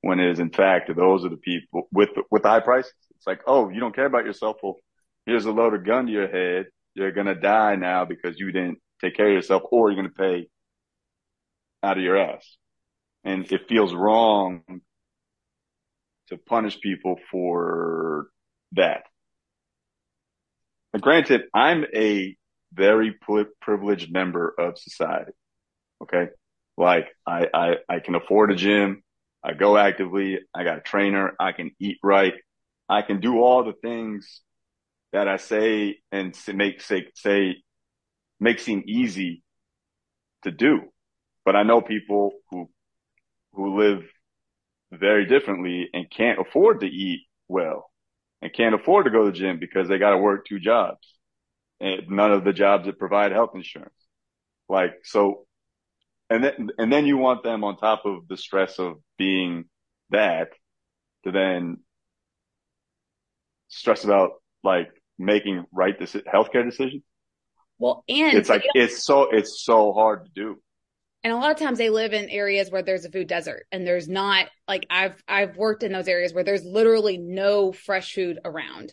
When 0.00 0.18
it 0.18 0.30
is 0.30 0.40
in 0.40 0.50
fact 0.50 0.90
those 0.96 1.24
are 1.24 1.28
the 1.28 1.36
people 1.36 1.88
with 1.92 2.10
with 2.30 2.42
high 2.42 2.60
prices. 2.60 2.94
It's 3.16 3.26
like, 3.26 3.42
oh, 3.46 3.68
you 3.68 3.78
don't 3.78 3.94
care 3.94 4.06
about 4.06 4.24
yourself. 4.24 4.56
Well, 4.62 4.76
here's 5.26 5.44
a 5.44 5.52
loaded 5.52 5.86
gun 5.86 6.06
to 6.06 6.12
your 6.12 6.28
head. 6.28 6.66
You're 6.94 7.12
gonna 7.12 7.36
die 7.36 7.76
now 7.76 8.04
because 8.04 8.38
you 8.38 8.50
didn't 8.50 8.78
take 9.00 9.16
care 9.16 9.28
of 9.28 9.34
yourself, 9.34 9.62
or 9.70 9.90
you're 9.90 10.02
gonna 10.02 10.08
pay 10.08 10.48
out 11.82 11.98
of 11.98 12.02
your 12.02 12.16
ass. 12.16 12.56
And 13.24 13.50
it 13.52 13.68
feels 13.68 13.94
wrong 13.94 14.62
to 16.28 16.36
punish 16.36 16.80
people 16.80 17.16
for 17.30 18.28
that. 18.72 19.04
Now, 20.92 21.00
granted, 21.00 21.42
I'm 21.54 21.84
a 21.94 22.36
very 22.72 23.14
privileged 23.60 24.12
member 24.12 24.54
of 24.58 24.78
society. 24.78 25.32
Okay. 26.02 26.28
Like 26.76 27.08
I, 27.26 27.48
I, 27.52 27.76
I 27.88 28.00
can 28.00 28.14
afford 28.14 28.50
a 28.50 28.56
gym. 28.56 29.02
I 29.44 29.52
go 29.52 29.76
actively. 29.76 30.38
I 30.54 30.64
got 30.64 30.78
a 30.78 30.82
trainer. 30.82 31.32
I 31.38 31.52
can 31.52 31.72
eat 31.78 31.98
right. 32.02 32.34
I 32.88 33.02
can 33.02 33.20
do 33.20 33.40
all 33.40 33.64
the 33.64 33.72
things 33.72 34.40
that 35.12 35.28
I 35.28 35.36
say 35.36 35.98
and 36.10 36.36
make 36.54 36.80
say, 36.80 37.08
say 37.14 37.56
make 38.40 38.58
seem 38.58 38.82
easy 38.86 39.42
to 40.42 40.50
do. 40.50 40.80
But 41.44 41.56
I 41.56 41.62
know 41.62 41.80
people 41.80 42.32
who, 42.50 42.70
who 43.52 43.78
live 43.78 44.04
very 44.92 45.26
differently 45.26 45.88
and 45.92 46.10
can't 46.10 46.40
afford 46.40 46.80
to 46.80 46.86
eat 46.86 47.20
well 47.48 47.91
and 48.42 48.52
can't 48.52 48.74
afford 48.74 49.06
to 49.06 49.10
go 49.10 49.24
to 49.24 49.30
the 49.30 49.38
gym 49.38 49.58
because 49.58 49.88
they 49.88 49.98
got 49.98 50.10
to 50.10 50.18
work 50.18 50.44
two 50.44 50.58
jobs 50.58 51.14
and 51.80 52.08
none 52.10 52.32
of 52.32 52.44
the 52.44 52.52
jobs 52.52 52.86
that 52.86 52.98
provide 52.98 53.32
health 53.32 53.52
insurance. 53.54 53.94
Like, 54.68 54.94
so, 55.04 55.46
and 56.28 56.42
then, 56.42 56.70
and 56.76 56.92
then 56.92 57.06
you 57.06 57.16
want 57.16 57.44
them 57.44 57.62
on 57.62 57.76
top 57.76 58.02
of 58.04 58.26
the 58.28 58.36
stress 58.36 58.78
of 58.78 58.96
being 59.16 59.66
that 60.10 60.50
to 61.24 61.30
then 61.30 61.78
stress 63.68 64.04
about 64.04 64.32
like 64.64 64.90
making 65.18 65.64
right 65.72 65.98
deci- 65.98 66.24
healthcare 66.24 66.64
decisions. 66.64 67.02
Well, 67.78 68.04
and 68.08 68.36
It's 68.36 68.48
like, 68.48 68.64
it's 68.74 69.04
so, 69.04 69.30
it's 69.30 69.62
so 69.64 69.92
hard 69.92 70.24
to 70.24 70.30
do. 70.34 70.60
And 71.24 71.32
a 71.32 71.36
lot 71.36 71.52
of 71.52 71.58
times 71.58 71.78
they 71.78 71.90
live 71.90 72.12
in 72.12 72.28
areas 72.28 72.70
where 72.70 72.82
there's 72.82 73.04
a 73.04 73.10
food 73.10 73.28
desert 73.28 73.66
and 73.70 73.86
there's 73.86 74.08
not 74.08 74.48
like 74.66 74.86
I've 74.90 75.22
I've 75.28 75.56
worked 75.56 75.82
in 75.84 75.92
those 75.92 76.08
areas 76.08 76.34
where 76.34 76.44
there's 76.44 76.64
literally 76.64 77.18
no 77.18 77.72
fresh 77.72 78.14
food 78.14 78.40
around. 78.44 78.92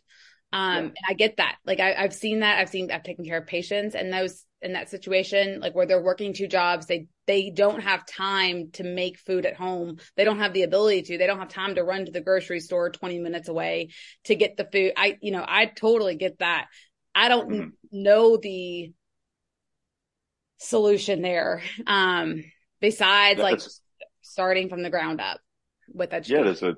Um 0.52 0.76
Yeah. 0.76 0.82
and 0.86 0.98
I 1.08 1.14
get 1.14 1.38
that. 1.38 1.58
Like 1.66 1.80
I 1.80 1.94
I've 1.94 2.14
seen 2.14 2.40
that. 2.42 2.60
I've 2.60 2.70
seen 2.70 2.92
I've 2.92 3.04
taken 3.04 3.26
care 3.26 3.38
of 3.40 3.48
patients 3.48 3.96
and 3.96 4.12
those 4.14 4.46
in 4.62 4.74
that 4.74 4.90
situation, 4.90 5.60
like 5.62 5.74
where 5.74 5.86
they're 5.86 6.02
working 6.04 6.34
two 6.34 6.48
jobs, 6.48 6.86
they 6.86 7.08
they 7.28 7.50
don't 7.50 7.82
have 7.82 8.06
time 8.06 8.72
to 8.74 8.84
make 8.84 9.18
food 9.20 9.46
at 9.46 9.56
home. 9.56 9.98
They 10.18 10.26
don't 10.26 10.40
have 10.40 10.54
the 10.54 10.64
ability 10.64 11.04
to. 11.04 11.18
They 11.18 11.28
don't 11.28 11.40
have 11.40 11.50
time 11.50 11.76
to 11.76 11.84
run 11.84 12.06
to 12.06 12.12
the 12.12 12.22
grocery 12.22 12.60
store 12.60 12.90
20 12.90 13.20
minutes 13.20 13.48
away 13.48 13.90
to 14.26 14.36
get 14.36 14.58
the 14.58 14.66
food. 14.66 14.94
I 14.98 15.18
you 15.22 15.32
know, 15.32 15.46
I 15.48 15.66
totally 15.66 16.16
get 16.16 16.40
that. 16.40 16.68
I 17.16 17.30
don't 17.30 17.50
Mhm. 17.50 17.72
know 17.92 18.38
the 18.38 18.94
solution 20.60 21.22
there. 21.22 21.62
Um, 21.88 22.44
besides 22.80 23.40
like 23.40 23.60
starting 24.22 24.70
from 24.70 24.84
the 24.84 24.90
ground 24.90 25.20
up 25.20 25.40
with 25.92 26.12
that. 26.12 26.30
yeah, 26.30 26.44
there's 26.44 26.64
a, 26.64 26.76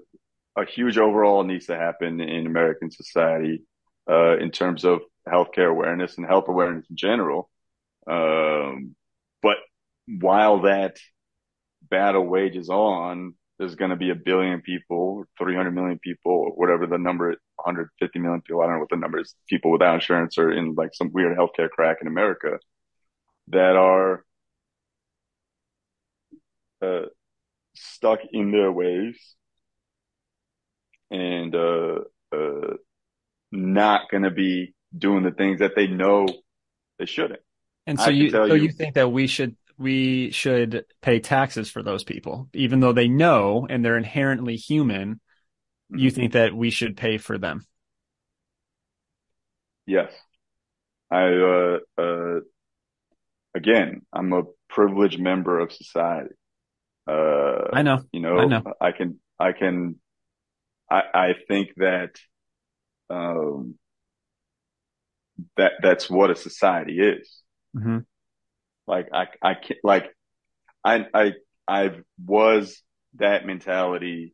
a 0.58 0.66
huge 0.66 0.98
overall 0.98 1.44
needs 1.44 1.66
to 1.68 1.76
happen 1.76 2.22
in 2.22 2.48
American 2.48 2.92
society, 2.92 3.64
uh, 4.10 4.38
in 4.38 4.52
terms 4.52 4.86
of 4.86 5.02
healthcare 5.28 5.70
awareness 5.70 6.18
and 6.18 6.26
health 6.26 6.46
awareness 6.48 6.86
in 6.90 6.96
general. 6.96 7.50
Um, 8.08 8.96
but 9.42 9.58
while 10.08 10.62
that 10.62 10.98
battle 11.82 12.26
wages 12.26 12.70
on, 12.70 13.36
there's 13.60 13.76
going 13.76 13.92
to 13.92 13.98
be 13.98 14.10
a 14.10 14.16
billion 14.16 14.62
people, 14.62 15.26
300 15.38 15.72
million 15.72 16.00
people, 16.00 16.32
or 16.32 16.52
whatever 16.52 16.88
the 16.88 16.98
number, 16.98 17.30
150 17.58 18.20
million 18.20 18.42
people. 18.42 18.62
I 18.62 18.66
don't 18.66 18.76
know 18.76 18.80
what 18.80 18.90
the 18.90 18.96
number 18.96 19.20
is. 19.20 19.36
People 19.48 19.72
without 19.72 19.96
insurance 19.96 20.38
or 20.40 20.52
in 20.52 20.74
like 20.74 20.90
some 20.94 21.12
weird 21.14 21.38
healthcare 21.38 21.70
crack 21.70 21.98
in 22.02 22.08
America 22.08 22.58
that 23.52 23.76
are, 23.76 24.24
uh, 26.82 27.06
stuck 27.76 28.20
in 28.32 28.52
their 28.52 28.72
ways 28.72 29.18
and, 31.10 31.54
uh, 31.56 32.00
uh, 32.32 32.74
not 33.52 34.10
going 34.10 34.24
to 34.24 34.32
be 34.32 34.74
doing 34.98 35.24
the 35.24 35.32
things 35.32 35.60
that 35.60 35.76
they 35.76 35.88
know 35.88 36.28
they 37.00 37.06
shouldn't. 37.06 37.42
And 37.88 38.00
so 38.00 38.10
you, 38.10 38.32
so 38.32 38.46
you- 38.54 38.64
you 38.64 38.72
think 38.72 38.96
that 38.96 39.10
we 39.10 39.28
should, 39.28 39.56
we 39.78 40.32
should 40.32 40.86
pay 41.02 41.20
taxes 41.20 41.70
for 41.70 41.82
those 41.84 42.04
people, 42.04 42.50
even 42.54 42.80
though 42.80 42.94
they 42.94 43.08
know 43.08 43.68
and 43.70 43.84
they're 43.84 43.98
inherently 43.98 44.56
human. 44.56 45.20
You 45.90 46.10
Mhm. 46.10 46.16
think 46.16 46.34
that 46.34 46.54
we 46.56 46.70
should 46.70 46.96
pay 46.96 47.18
for 47.18 47.38
them? 47.38 47.66
Yes. 49.86 50.14
I, 51.10 51.26
uh, 51.34 51.80
uh, 51.98 52.40
again, 53.56 54.02
I'm 54.14 54.34
a 54.34 54.44
privileged 54.70 55.20
member 55.20 55.60
of 55.60 55.72
society. 55.72 56.36
Uh, 57.08 57.70
I 57.74 57.82
know. 57.82 58.04
you 58.12 58.22
know, 58.22 58.38
I 58.38 58.46
know. 58.46 58.64
I 58.80 58.92
can, 58.92 59.20
I 59.40 59.52
can, 59.54 59.96
I, 60.90 61.02
I 61.14 61.34
think 61.48 61.70
that, 61.78 62.16
um, 63.10 63.76
that, 65.58 65.74
that's 65.82 66.10
what 66.10 66.32
a 66.32 66.36
society 66.36 67.00
is. 67.00 67.42
hmm 67.76 68.00
Like, 68.88 69.10
I, 69.14 69.26
I 69.42 69.54
can't, 69.56 69.80
like, 69.84 70.16
I, 70.84 71.06
I, 71.14 71.34
I 71.68 71.92
was 72.24 72.82
that 73.16 73.46
mentality. 73.46 74.34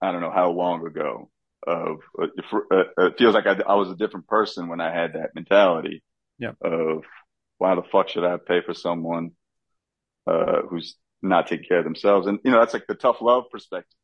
I 0.00 0.10
don't 0.12 0.20
know 0.20 0.32
how 0.32 0.50
long 0.50 0.86
ago 0.86 1.30
of, 1.66 1.98
uh, 2.20 2.26
uh, 2.72 3.06
it 3.06 3.18
feels 3.18 3.34
like 3.34 3.46
I, 3.46 3.60
I 3.66 3.74
was 3.74 3.90
a 3.90 3.96
different 3.96 4.26
person 4.26 4.68
when 4.68 4.80
I 4.80 4.92
had 4.92 5.12
that 5.14 5.30
mentality. 5.34 6.02
Yep. 6.38 6.56
Of 6.60 7.04
why 7.62 7.76
the 7.76 7.82
fuck 7.92 8.08
should 8.08 8.24
I 8.24 8.38
pay 8.38 8.60
for 8.60 8.74
someone, 8.74 9.30
uh, 10.26 10.62
who's 10.68 10.96
not 11.22 11.46
taking 11.46 11.64
care 11.68 11.78
of 11.78 11.84
themselves? 11.84 12.26
And, 12.26 12.40
you 12.44 12.50
know, 12.50 12.58
that's 12.58 12.74
like 12.74 12.88
the 12.88 12.96
tough 12.96 13.20
love 13.20 13.44
perspective. 13.52 13.96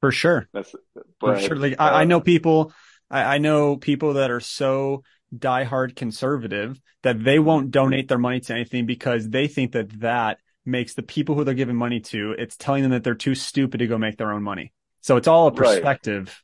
For 0.00 0.12
sure. 0.12 0.48
That's, 0.52 0.76
For 1.18 1.38
sure. 1.38 1.56
Like 1.56 1.80
uh, 1.80 1.82
I, 1.82 2.00
I 2.02 2.04
know 2.04 2.20
people, 2.20 2.74
I, 3.10 3.36
I 3.36 3.38
know 3.38 3.78
people 3.78 4.14
that 4.14 4.30
are 4.30 4.40
so 4.40 5.02
diehard 5.34 5.96
conservative 5.96 6.78
that 7.02 7.24
they 7.24 7.38
won't 7.38 7.70
donate 7.70 8.08
their 8.08 8.18
money 8.18 8.40
to 8.40 8.52
anything 8.52 8.84
because 8.84 9.30
they 9.30 9.48
think 9.48 9.72
that 9.72 9.88
that 10.00 10.38
makes 10.66 10.92
the 10.92 11.02
people 11.02 11.34
who 11.34 11.44
they're 11.44 11.54
giving 11.54 11.76
money 11.76 12.00
to, 12.00 12.34
it's 12.36 12.56
telling 12.58 12.82
them 12.82 12.92
that 12.92 13.02
they're 13.02 13.14
too 13.14 13.34
stupid 13.34 13.78
to 13.78 13.86
go 13.86 13.96
make 13.96 14.18
their 14.18 14.32
own 14.32 14.42
money. 14.42 14.74
So 15.00 15.16
it's 15.16 15.26
all 15.28 15.46
a 15.46 15.52
Right. 15.52 15.56
perspective. 15.56 16.42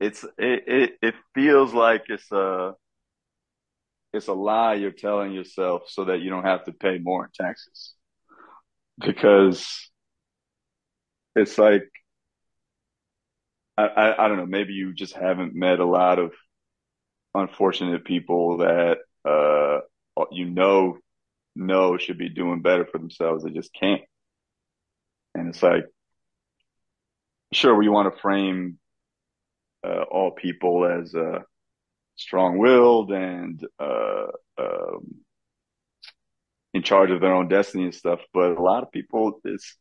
it's, 0.00 0.24
it, 0.36 0.64
it, 0.66 0.90
it 1.00 1.14
feels 1.34 1.72
like 1.72 2.06
it's, 2.08 2.32
uh, 2.32 2.72
it's 4.12 4.28
a 4.28 4.32
lie 4.32 4.74
you're 4.74 4.90
telling 4.90 5.32
yourself 5.32 5.82
so 5.88 6.06
that 6.06 6.20
you 6.20 6.30
don't 6.30 6.44
have 6.44 6.64
to 6.64 6.72
pay 6.72 6.98
more 6.98 7.24
in 7.24 7.30
taxes. 7.32 7.94
Because 8.98 9.90
it's 11.36 11.56
like, 11.58 11.88
I, 13.76 13.86
I, 13.86 14.24
I 14.24 14.28
don't 14.28 14.36
know, 14.36 14.46
maybe 14.46 14.72
you 14.72 14.92
just 14.92 15.14
haven't 15.14 15.54
met 15.54 15.78
a 15.78 15.86
lot 15.86 16.18
of 16.18 16.32
unfortunate 17.34 18.04
people 18.04 18.58
that, 18.58 18.98
uh, 19.24 19.80
you 20.32 20.46
know, 20.50 20.98
know 21.54 21.96
should 21.96 22.18
be 22.18 22.28
doing 22.28 22.62
better 22.62 22.84
for 22.84 22.98
themselves. 22.98 23.44
They 23.44 23.50
just 23.50 23.72
can't. 23.72 24.02
And 25.34 25.48
it's 25.48 25.62
like, 25.62 25.86
sure, 27.52 27.74
we 27.74 27.88
want 27.88 28.12
to 28.12 28.20
frame, 28.20 28.78
uh, 29.86 30.02
all 30.02 30.32
people 30.32 30.84
as, 30.84 31.14
uh, 31.14 31.40
strong-willed 32.20 33.10
and 33.12 33.66
uh, 33.78 34.26
um, 34.58 35.16
in 36.74 36.82
charge 36.82 37.10
of 37.10 37.20
their 37.20 37.34
own 37.34 37.48
destiny 37.48 37.84
and 37.84 37.94
stuff. 37.94 38.20
But 38.32 38.52
a 38.52 38.62
lot 38.62 38.82
of 38.82 38.92
people, 38.92 39.40
it's 39.44 39.76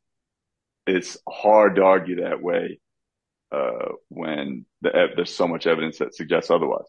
it's 0.87 1.17
hard 1.27 1.75
to 1.75 1.83
argue 1.83 2.21
that 2.21 2.41
way 2.41 2.79
uh, 3.51 3.91
when 4.07 4.65
the, 4.81 5.09
there's 5.15 5.35
so 5.35 5.47
much 5.47 5.67
evidence 5.67 5.99
that 5.99 6.15
suggests 6.15 6.49
otherwise. 6.49 6.87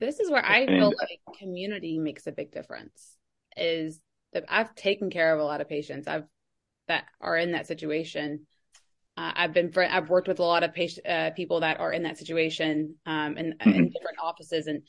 This 0.00 0.18
is 0.18 0.30
where 0.30 0.44
I 0.44 0.66
feel 0.66 0.92
like 0.98 1.38
community 1.38 1.98
makes 1.98 2.26
a 2.26 2.32
big 2.32 2.50
difference. 2.50 3.16
Is 3.56 4.00
that 4.32 4.44
I've 4.48 4.74
taken 4.74 5.10
care 5.10 5.32
of 5.32 5.40
a 5.40 5.44
lot 5.44 5.60
of 5.60 5.68
patients 5.68 6.08
I've 6.08 6.24
that 6.88 7.04
are 7.20 7.36
in 7.36 7.52
that 7.52 7.68
situation 7.68 8.46
uh, 9.20 9.32
I've 9.36 9.52
been 9.52 9.70
fr- 9.70 9.82
I've 9.82 10.08
worked 10.08 10.28
with 10.28 10.38
a 10.38 10.44
lot 10.44 10.62
of 10.62 10.72
patient, 10.72 11.06
uh, 11.06 11.30
people 11.32 11.60
that 11.60 11.78
are 11.78 11.92
in 11.92 12.04
that 12.04 12.16
situation 12.16 12.94
um, 13.04 13.36
in, 13.36 13.52
mm-hmm. 13.52 13.70
in 13.70 13.90
different 13.90 14.18
offices, 14.22 14.66
and 14.66 14.82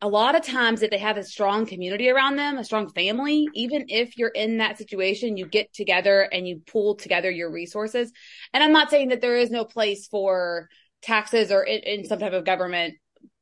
a 0.00 0.08
lot 0.08 0.34
of 0.34 0.42
times 0.42 0.80
that 0.80 0.90
they 0.90 0.98
have 0.98 1.18
a 1.18 1.22
strong 1.22 1.66
community 1.66 2.08
around 2.08 2.36
them, 2.36 2.56
a 2.56 2.64
strong 2.64 2.88
family, 2.88 3.46
even 3.54 3.84
if 3.88 4.16
you're 4.16 4.30
in 4.30 4.56
that 4.56 4.78
situation, 4.78 5.36
you 5.36 5.44
get 5.44 5.74
together 5.74 6.22
and 6.22 6.48
you 6.48 6.62
pull 6.66 6.94
together 6.94 7.30
your 7.30 7.52
resources. 7.52 8.10
And 8.54 8.64
I'm 8.64 8.72
not 8.72 8.88
saying 8.88 9.10
that 9.10 9.20
there 9.20 9.36
is 9.36 9.50
no 9.50 9.66
place 9.66 10.06
for 10.06 10.70
taxes 11.02 11.52
or 11.52 11.62
in, 11.62 11.80
in 11.80 12.04
some 12.06 12.18
type 12.18 12.32
of 12.32 12.46
government 12.46 12.94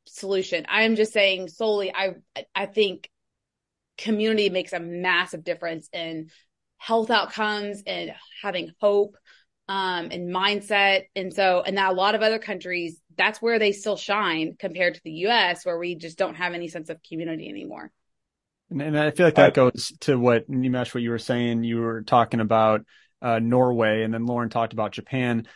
solution. 0.06 0.66
I'm 0.68 0.96
just 0.96 1.12
saying 1.12 1.46
solely, 1.46 1.94
I 1.94 2.14
I 2.56 2.66
think 2.66 3.08
community 3.96 4.50
makes 4.50 4.72
a 4.72 4.80
massive 4.80 5.44
difference 5.44 5.88
in 5.92 6.30
health 6.78 7.10
outcomes 7.10 7.84
and 7.86 8.12
having 8.42 8.72
hope 8.80 9.16
um, 9.68 10.08
and 10.10 10.34
mindset. 10.34 11.04
And 11.14 11.32
so, 11.32 11.62
and 11.64 11.74
now 11.74 11.92
a 11.92 11.94
lot 11.94 12.14
of 12.14 12.22
other 12.22 12.38
countries, 12.38 13.00
that's 13.16 13.42
where 13.42 13.58
they 13.58 13.72
still 13.72 13.96
shine 13.96 14.56
compared 14.58 14.94
to 14.94 15.00
the 15.04 15.12
US, 15.26 15.64
where 15.64 15.78
we 15.78 15.94
just 15.94 16.18
don't 16.18 16.36
have 16.36 16.54
any 16.54 16.68
sense 16.68 16.88
of 16.88 17.02
community 17.02 17.48
anymore. 17.48 17.90
And, 18.70 18.80
and 18.80 18.98
I 18.98 19.10
feel 19.10 19.26
like 19.26 19.34
that 19.36 19.54
goes 19.54 19.92
to 20.00 20.18
what 20.18 20.50
Nimesh, 20.50 20.94
what 20.94 21.02
you 21.02 21.10
were 21.10 21.18
saying. 21.18 21.64
You 21.64 21.80
were 21.80 22.02
talking 22.02 22.40
about 22.40 22.84
uh, 23.20 23.38
Norway, 23.38 24.02
and 24.02 24.12
then 24.12 24.26
Lauren 24.26 24.50
talked 24.50 24.72
about 24.72 24.92
Japan. 24.92 25.46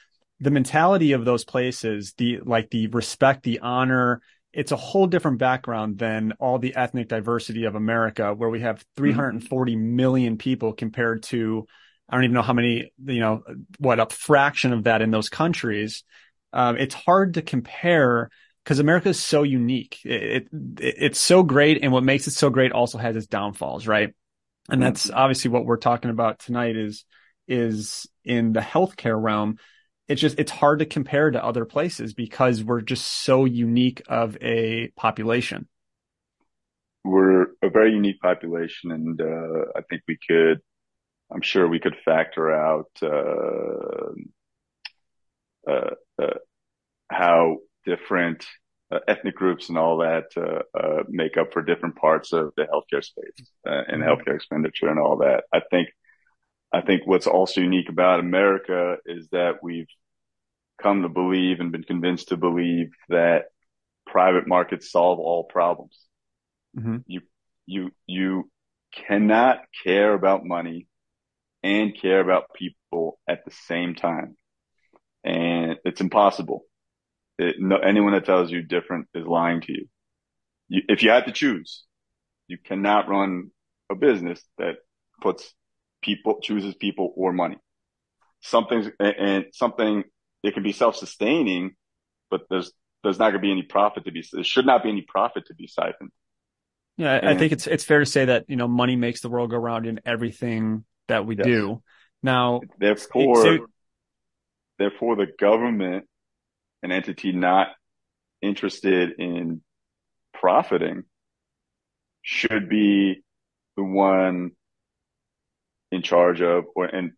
The 0.40 0.50
mentality 0.50 1.12
of 1.12 1.24
those 1.24 1.44
places, 1.44 2.14
the 2.16 2.40
like 2.44 2.70
the 2.70 2.88
respect, 2.88 3.44
the 3.44 3.60
honor, 3.60 4.20
it's 4.52 4.72
a 4.72 4.76
whole 4.76 5.06
different 5.06 5.38
background 5.38 5.98
than 5.98 6.32
all 6.38 6.58
the 6.58 6.74
ethnic 6.76 7.08
diversity 7.08 7.64
of 7.64 7.74
America, 7.74 8.34
where 8.34 8.50
we 8.50 8.60
have 8.60 8.84
340 8.96 9.74
mm-hmm. 9.74 9.96
million 9.96 10.36
people 10.36 10.72
compared 10.72 11.22
to 11.24 11.66
I 12.12 12.16
don't 12.16 12.24
even 12.24 12.34
know 12.34 12.42
how 12.42 12.52
many, 12.52 12.92
you 13.06 13.20
know, 13.20 13.42
what 13.78 13.98
a 13.98 14.06
fraction 14.06 14.74
of 14.74 14.84
that 14.84 15.00
in 15.00 15.10
those 15.10 15.30
countries. 15.30 16.04
Um, 16.52 16.76
it's 16.76 16.94
hard 16.94 17.34
to 17.34 17.42
compare 17.42 18.28
because 18.62 18.80
America 18.80 19.08
is 19.08 19.18
so 19.18 19.44
unique. 19.44 19.98
It, 20.04 20.48
it, 20.52 20.78
it's 20.78 21.18
so 21.18 21.42
great, 21.42 21.82
and 21.82 21.90
what 21.90 22.04
makes 22.04 22.26
it 22.26 22.32
so 22.32 22.50
great 22.50 22.72
also 22.72 22.98
has 22.98 23.16
its 23.16 23.26
downfalls, 23.26 23.86
right? 23.86 24.10
And 24.68 24.74
mm-hmm. 24.74 24.80
that's 24.82 25.10
obviously 25.10 25.50
what 25.50 25.64
we're 25.64 25.78
talking 25.78 26.10
about 26.10 26.38
tonight. 26.38 26.76
Is 26.76 27.06
is 27.48 28.06
in 28.26 28.52
the 28.52 28.60
healthcare 28.60 29.20
realm. 29.20 29.58
It's 30.06 30.20
just 30.20 30.38
it's 30.38 30.52
hard 30.52 30.80
to 30.80 30.84
compare 30.84 31.30
to 31.30 31.42
other 31.42 31.64
places 31.64 32.12
because 32.12 32.62
we're 32.62 32.82
just 32.82 33.06
so 33.06 33.46
unique 33.46 34.02
of 34.06 34.36
a 34.42 34.88
population. 34.96 35.66
We're 37.04 37.46
a 37.62 37.70
very 37.70 37.94
unique 37.94 38.20
population, 38.20 38.92
and 38.92 39.18
uh, 39.18 39.72
I 39.74 39.80
think 39.88 40.02
we 40.06 40.18
could 40.28 40.60
I'm 41.32 41.42
sure 41.42 41.66
we 41.66 41.80
could 41.80 41.96
factor 42.04 42.52
out 42.52 42.90
uh, 43.02 44.12
uh, 45.68 45.94
uh, 46.20 46.34
how 47.10 47.58
different 47.86 48.44
uh, 48.90 48.98
ethnic 49.08 49.34
groups 49.34 49.68
and 49.68 49.78
all 49.78 49.98
that 49.98 50.24
make 51.08 51.36
up 51.36 51.52
for 51.52 51.62
different 51.62 51.96
parts 51.96 52.32
of 52.32 52.52
the 52.56 52.64
healthcare 52.64 53.02
space 53.02 53.48
and 53.64 54.02
mm-hmm. 54.02 54.02
healthcare 54.02 54.34
expenditure 54.34 54.88
and 54.88 54.98
all 54.98 55.18
that. 55.18 55.44
I 55.52 55.60
think 55.70 55.88
I 56.72 56.80
think 56.80 57.02
what's 57.06 57.26
also 57.26 57.60
unique 57.60 57.88
about 57.88 58.20
America 58.20 58.96
is 59.04 59.28
that 59.32 59.62
we've 59.62 59.88
come 60.80 61.02
to 61.02 61.08
believe 61.08 61.60
and 61.60 61.70
been 61.70 61.84
convinced 61.84 62.28
to 62.28 62.36
believe 62.36 62.90
that 63.08 63.44
private 64.06 64.48
markets 64.48 64.90
solve 64.90 65.18
all 65.18 65.44
problems. 65.44 65.98
Mm-hmm. 66.76 66.98
You 67.06 67.20
you 67.66 67.90
you 68.06 68.50
cannot 68.92 69.60
care 69.84 70.12
about 70.12 70.44
money 70.44 70.86
and 71.62 71.96
care 71.98 72.20
about 72.20 72.54
people 72.54 73.18
at 73.28 73.44
the 73.44 73.50
same 73.50 73.94
time. 73.94 74.36
And 75.24 75.76
it's 75.84 76.00
impossible. 76.00 76.64
It, 77.38 77.56
no, 77.58 77.76
anyone 77.76 78.12
that 78.12 78.24
tells 78.24 78.50
you 78.50 78.62
different 78.62 79.06
is 79.14 79.26
lying 79.26 79.60
to 79.62 79.72
you. 79.72 79.86
you. 80.68 80.82
If 80.88 81.02
you 81.02 81.10
had 81.10 81.26
to 81.26 81.32
choose, 81.32 81.84
you 82.48 82.58
cannot 82.58 83.08
run 83.08 83.50
a 83.90 83.94
business 83.94 84.42
that 84.58 84.76
puts 85.20 85.54
people, 86.02 86.40
chooses 86.42 86.74
people 86.74 87.12
or 87.16 87.32
money. 87.32 87.56
Something's, 88.40 88.88
and 88.98 89.46
something, 89.52 90.02
it 90.42 90.54
can 90.54 90.64
be 90.64 90.72
self-sustaining, 90.72 91.76
but 92.30 92.42
there's, 92.50 92.72
there's 93.04 93.18
not 93.18 93.30
going 93.30 93.40
to 93.40 93.46
be 93.46 93.52
any 93.52 93.62
profit 93.62 94.04
to 94.04 94.10
be, 94.10 94.24
there 94.32 94.42
should 94.42 94.66
not 94.66 94.82
be 94.82 94.88
any 94.88 95.02
profit 95.02 95.46
to 95.46 95.54
be 95.54 95.68
siphoned. 95.68 96.10
Yeah, 96.96 97.20
I 97.22 97.36
think 97.36 97.52
it's, 97.52 97.66
it's 97.66 97.84
fair 97.84 98.00
to 98.00 98.06
say 98.06 98.26
that, 98.26 98.44
you 98.48 98.56
know, 98.56 98.68
money 98.68 98.96
makes 98.96 99.20
the 99.20 99.28
world 99.28 99.50
go 99.50 99.56
round 99.56 99.86
in 99.86 100.00
everything 100.04 100.84
that 101.08 101.26
we 101.26 101.36
yes. 101.36 101.46
do. 101.46 101.82
Now, 102.22 102.60
therefore, 102.78 103.42
so, 103.42 103.66
therefore, 104.78 105.16
the 105.16 105.28
government, 105.38 106.06
an 106.82 106.92
entity 106.92 107.32
not 107.32 107.68
interested 108.40 109.12
in 109.18 109.62
profiting, 110.32 111.04
should 112.22 112.68
be 112.68 113.22
the 113.76 113.82
one 113.82 114.52
in 115.90 116.02
charge 116.02 116.40
of, 116.40 116.64
or 116.74 116.86
and 116.86 117.12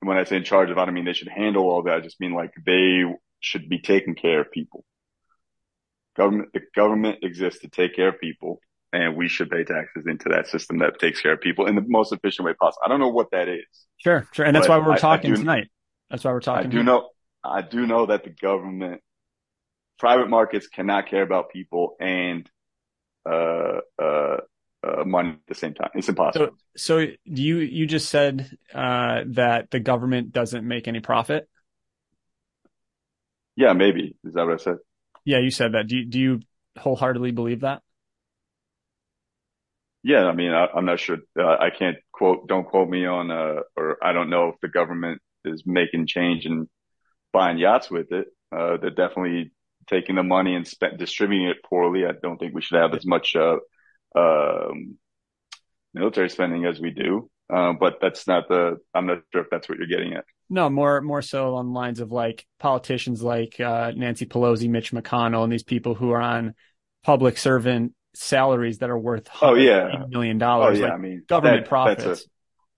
when 0.00 0.16
I 0.16 0.24
say 0.24 0.36
in 0.36 0.44
charge 0.44 0.70
of, 0.70 0.78
I 0.78 0.84
don't 0.84 0.94
mean 0.94 1.04
they 1.04 1.12
should 1.12 1.28
handle 1.28 1.64
all 1.64 1.82
that. 1.84 1.94
I 1.94 2.00
just 2.00 2.20
mean 2.20 2.32
like 2.32 2.52
they 2.64 3.04
should 3.40 3.68
be 3.68 3.78
taking 3.78 4.14
care 4.14 4.40
of 4.40 4.52
people. 4.52 4.84
Government, 6.16 6.50
the 6.54 6.60
government 6.76 7.18
exists 7.22 7.60
to 7.60 7.68
take 7.68 7.96
care 7.96 8.08
of 8.08 8.20
people 8.20 8.60
and 8.94 9.16
we 9.16 9.28
should 9.28 9.50
pay 9.50 9.64
taxes 9.64 10.04
into 10.06 10.28
that 10.28 10.46
system 10.46 10.78
that 10.78 10.98
takes 11.00 11.20
care 11.20 11.32
of 11.32 11.40
people 11.40 11.66
in 11.66 11.74
the 11.74 11.84
most 11.86 12.12
efficient 12.12 12.46
way 12.46 12.54
possible. 12.54 12.82
I 12.84 12.88
don't 12.88 13.00
know 13.00 13.08
what 13.08 13.32
that 13.32 13.48
is. 13.48 13.64
Sure, 13.98 14.26
sure, 14.32 14.46
and 14.46 14.54
that's 14.54 14.68
why 14.68 14.78
we're 14.78 14.96
talking 14.96 15.30
I, 15.30 15.34
I 15.34 15.36
do, 15.36 15.40
tonight. 15.40 15.68
That's 16.10 16.24
why 16.24 16.32
we're 16.32 16.40
talking. 16.40 16.68
I 16.68 16.70
do 16.70 16.76
here. 16.78 16.84
know. 16.84 17.08
I 17.42 17.60
do 17.60 17.86
know 17.86 18.06
that 18.06 18.24
the 18.24 18.30
government, 18.30 19.02
private 19.98 20.30
markets 20.30 20.66
cannot 20.66 21.08
care 21.08 21.22
about 21.22 21.50
people 21.50 21.96
and 22.00 22.48
uh, 23.28 23.80
uh, 24.00 24.36
uh, 24.82 25.04
money 25.04 25.30
at 25.30 25.46
the 25.48 25.54
same 25.54 25.74
time. 25.74 25.90
It's 25.94 26.08
impossible. 26.08 26.50
So, 26.76 27.00
so 27.00 27.12
you 27.24 27.58
you 27.58 27.86
just 27.86 28.08
said 28.08 28.56
uh, 28.72 29.22
that 29.28 29.70
the 29.70 29.80
government 29.80 30.32
doesn't 30.32 30.66
make 30.66 30.88
any 30.88 31.00
profit. 31.00 31.48
Yeah, 33.56 33.72
maybe 33.72 34.16
is 34.24 34.34
that 34.34 34.46
what 34.46 34.54
I 34.54 34.62
said? 34.62 34.76
Yeah, 35.24 35.38
you 35.38 35.50
said 35.50 35.72
that. 35.72 35.86
Do 35.88 35.96
you, 35.96 36.04
do 36.06 36.18
you 36.18 36.40
wholeheartedly 36.78 37.32
believe 37.32 37.60
that? 37.60 37.82
Yeah, 40.04 40.26
I 40.26 40.34
mean, 40.34 40.52
I, 40.52 40.68
am 40.76 40.84
not 40.84 41.00
sure. 41.00 41.16
Uh, 41.36 41.56
I 41.58 41.70
can't 41.70 41.96
quote. 42.12 42.46
Don't 42.46 42.66
quote 42.66 42.90
me 42.90 43.06
on. 43.06 43.30
Uh, 43.30 43.60
or 43.74 43.96
I 44.04 44.12
don't 44.12 44.28
know 44.28 44.50
if 44.50 44.56
the 44.60 44.68
government 44.68 45.22
is 45.46 45.62
making 45.64 46.06
change 46.06 46.44
and 46.44 46.68
buying 47.32 47.56
yachts 47.56 47.90
with 47.90 48.12
it. 48.12 48.26
Uh, 48.54 48.76
they're 48.76 48.90
definitely 48.90 49.52
taking 49.88 50.16
the 50.16 50.22
money 50.22 50.54
and 50.54 50.68
spent 50.68 50.98
distributing 50.98 51.48
it 51.48 51.64
poorly. 51.64 52.04
I 52.04 52.12
don't 52.22 52.36
think 52.36 52.54
we 52.54 52.60
should 52.60 52.78
have 52.80 52.94
as 52.94 53.06
much 53.06 53.34
uh, 53.34 53.56
um, 54.14 54.98
military 55.94 56.28
spending 56.28 56.66
as 56.66 56.78
we 56.78 56.90
do. 56.90 57.30
Uh, 57.50 57.72
but 57.72 57.98
that's 58.02 58.26
not 58.26 58.46
the. 58.48 58.76
I'm 58.92 59.06
not 59.06 59.22
sure 59.32 59.40
if 59.40 59.48
that's 59.50 59.70
what 59.70 59.78
you're 59.78 59.86
getting 59.86 60.12
at. 60.12 60.24
No, 60.50 60.68
more 60.68 61.00
more 61.00 61.22
so 61.22 61.54
on 61.54 61.72
lines 61.72 62.00
of 62.00 62.12
like 62.12 62.44
politicians 62.58 63.22
like 63.22 63.58
uh, 63.58 63.92
Nancy 63.96 64.26
Pelosi, 64.26 64.68
Mitch 64.68 64.92
McConnell, 64.92 65.44
and 65.44 65.52
these 65.52 65.62
people 65.62 65.94
who 65.94 66.10
are 66.10 66.20
on 66.20 66.54
public 67.02 67.38
servant 67.38 67.94
salaries 68.14 68.78
that 68.78 68.90
are 68.90 68.98
worth 68.98 69.28
oh 69.42 69.54
yeah 69.54 70.04
million 70.08 70.38
dollars. 70.38 70.78
Oh 70.78 70.80
yeah, 70.80 70.86
like 70.88 70.94
I 70.94 70.98
mean 70.98 71.22
government 71.28 71.64
that, 71.64 71.68
profits. 71.68 72.22
A, 72.22 72.28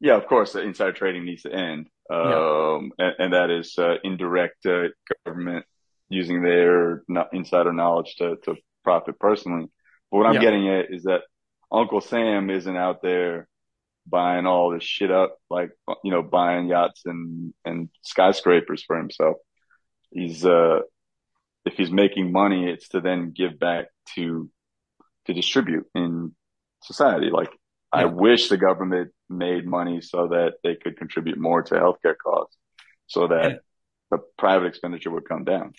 yeah, 0.00 0.16
of 0.16 0.26
course, 0.26 0.52
the 0.52 0.60
insider 0.60 0.92
trading 0.92 1.24
needs 1.24 1.42
to 1.42 1.52
end, 1.52 1.88
um, 2.10 2.92
yeah. 2.98 3.06
and, 3.06 3.14
and, 3.18 3.32
that 3.32 3.50
is 3.50 3.74
uh, 3.78 3.94
indirect 4.04 4.66
uh, 4.66 4.88
government 5.24 5.64
using 6.10 6.42
their 6.42 7.02
insider 7.32 7.72
knowledge 7.72 8.16
to 8.16 8.36
to 8.44 8.56
profit 8.84 9.18
personally. 9.18 9.66
But 10.10 10.18
what 10.18 10.26
I'm 10.26 10.34
Yeah. 10.34 10.40
getting 10.40 10.68
at 10.68 10.92
is 10.92 11.04
that 11.04 11.22
Uncle 11.72 12.00
Sam 12.00 12.50
isn't 12.50 12.76
out 12.76 13.02
there 13.02 13.48
buying 14.06 14.46
all 14.46 14.70
this 14.70 14.84
shit 14.84 15.10
up, 15.10 15.36
like, 15.50 15.70
you 16.04 16.10
know, 16.10 16.22
buying 16.22 16.68
yachts 16.68 17.02
and, 17.04 17.52
and 17.64 17.88
skyscrapers 18.02 18.84
for 18.84 18.96
himself. 18.96 19.36
He's, 20.10 20.46
uh, 20.46 20.80
if 21.64 21.74
he's 21.74 21.90
making 21.90 22.30
money, 22.30 22.70
it's 22.70 22.88
to 22.90 23.00
then 23.00 23.32
give 23.32 23.58
back 23.58 23.86
to, 24.14 24.48
to 25.26 25.34
distribute 25.34 25.86
in 25.94 26.34
society. 26.82 27.30
Like, 27.30 27.50
I 27.92 28.04
wish 28.04 28.48
the 28.48 28.56
government 28.58 29.12
made 29.30 29.66
money 29.66 30.00
so 30.00 30.28
that 30.28 30.54
they 30.62 30.74
could 30.74 30.98
contribute 30.98 31.38
more 31.38 31.62
to 31.62 31.74
healthcare 31.74 32.16
costs 32.22 32.56
so 33.06 33.28
that 33.28 33.50
Yeah. 33.50 33.56
the 34.10 34.18
private 34.36 34.66
expenditure 34.66 35.10
would 35.10 35.28
come 35.28 35.44
down. 35.44 35.72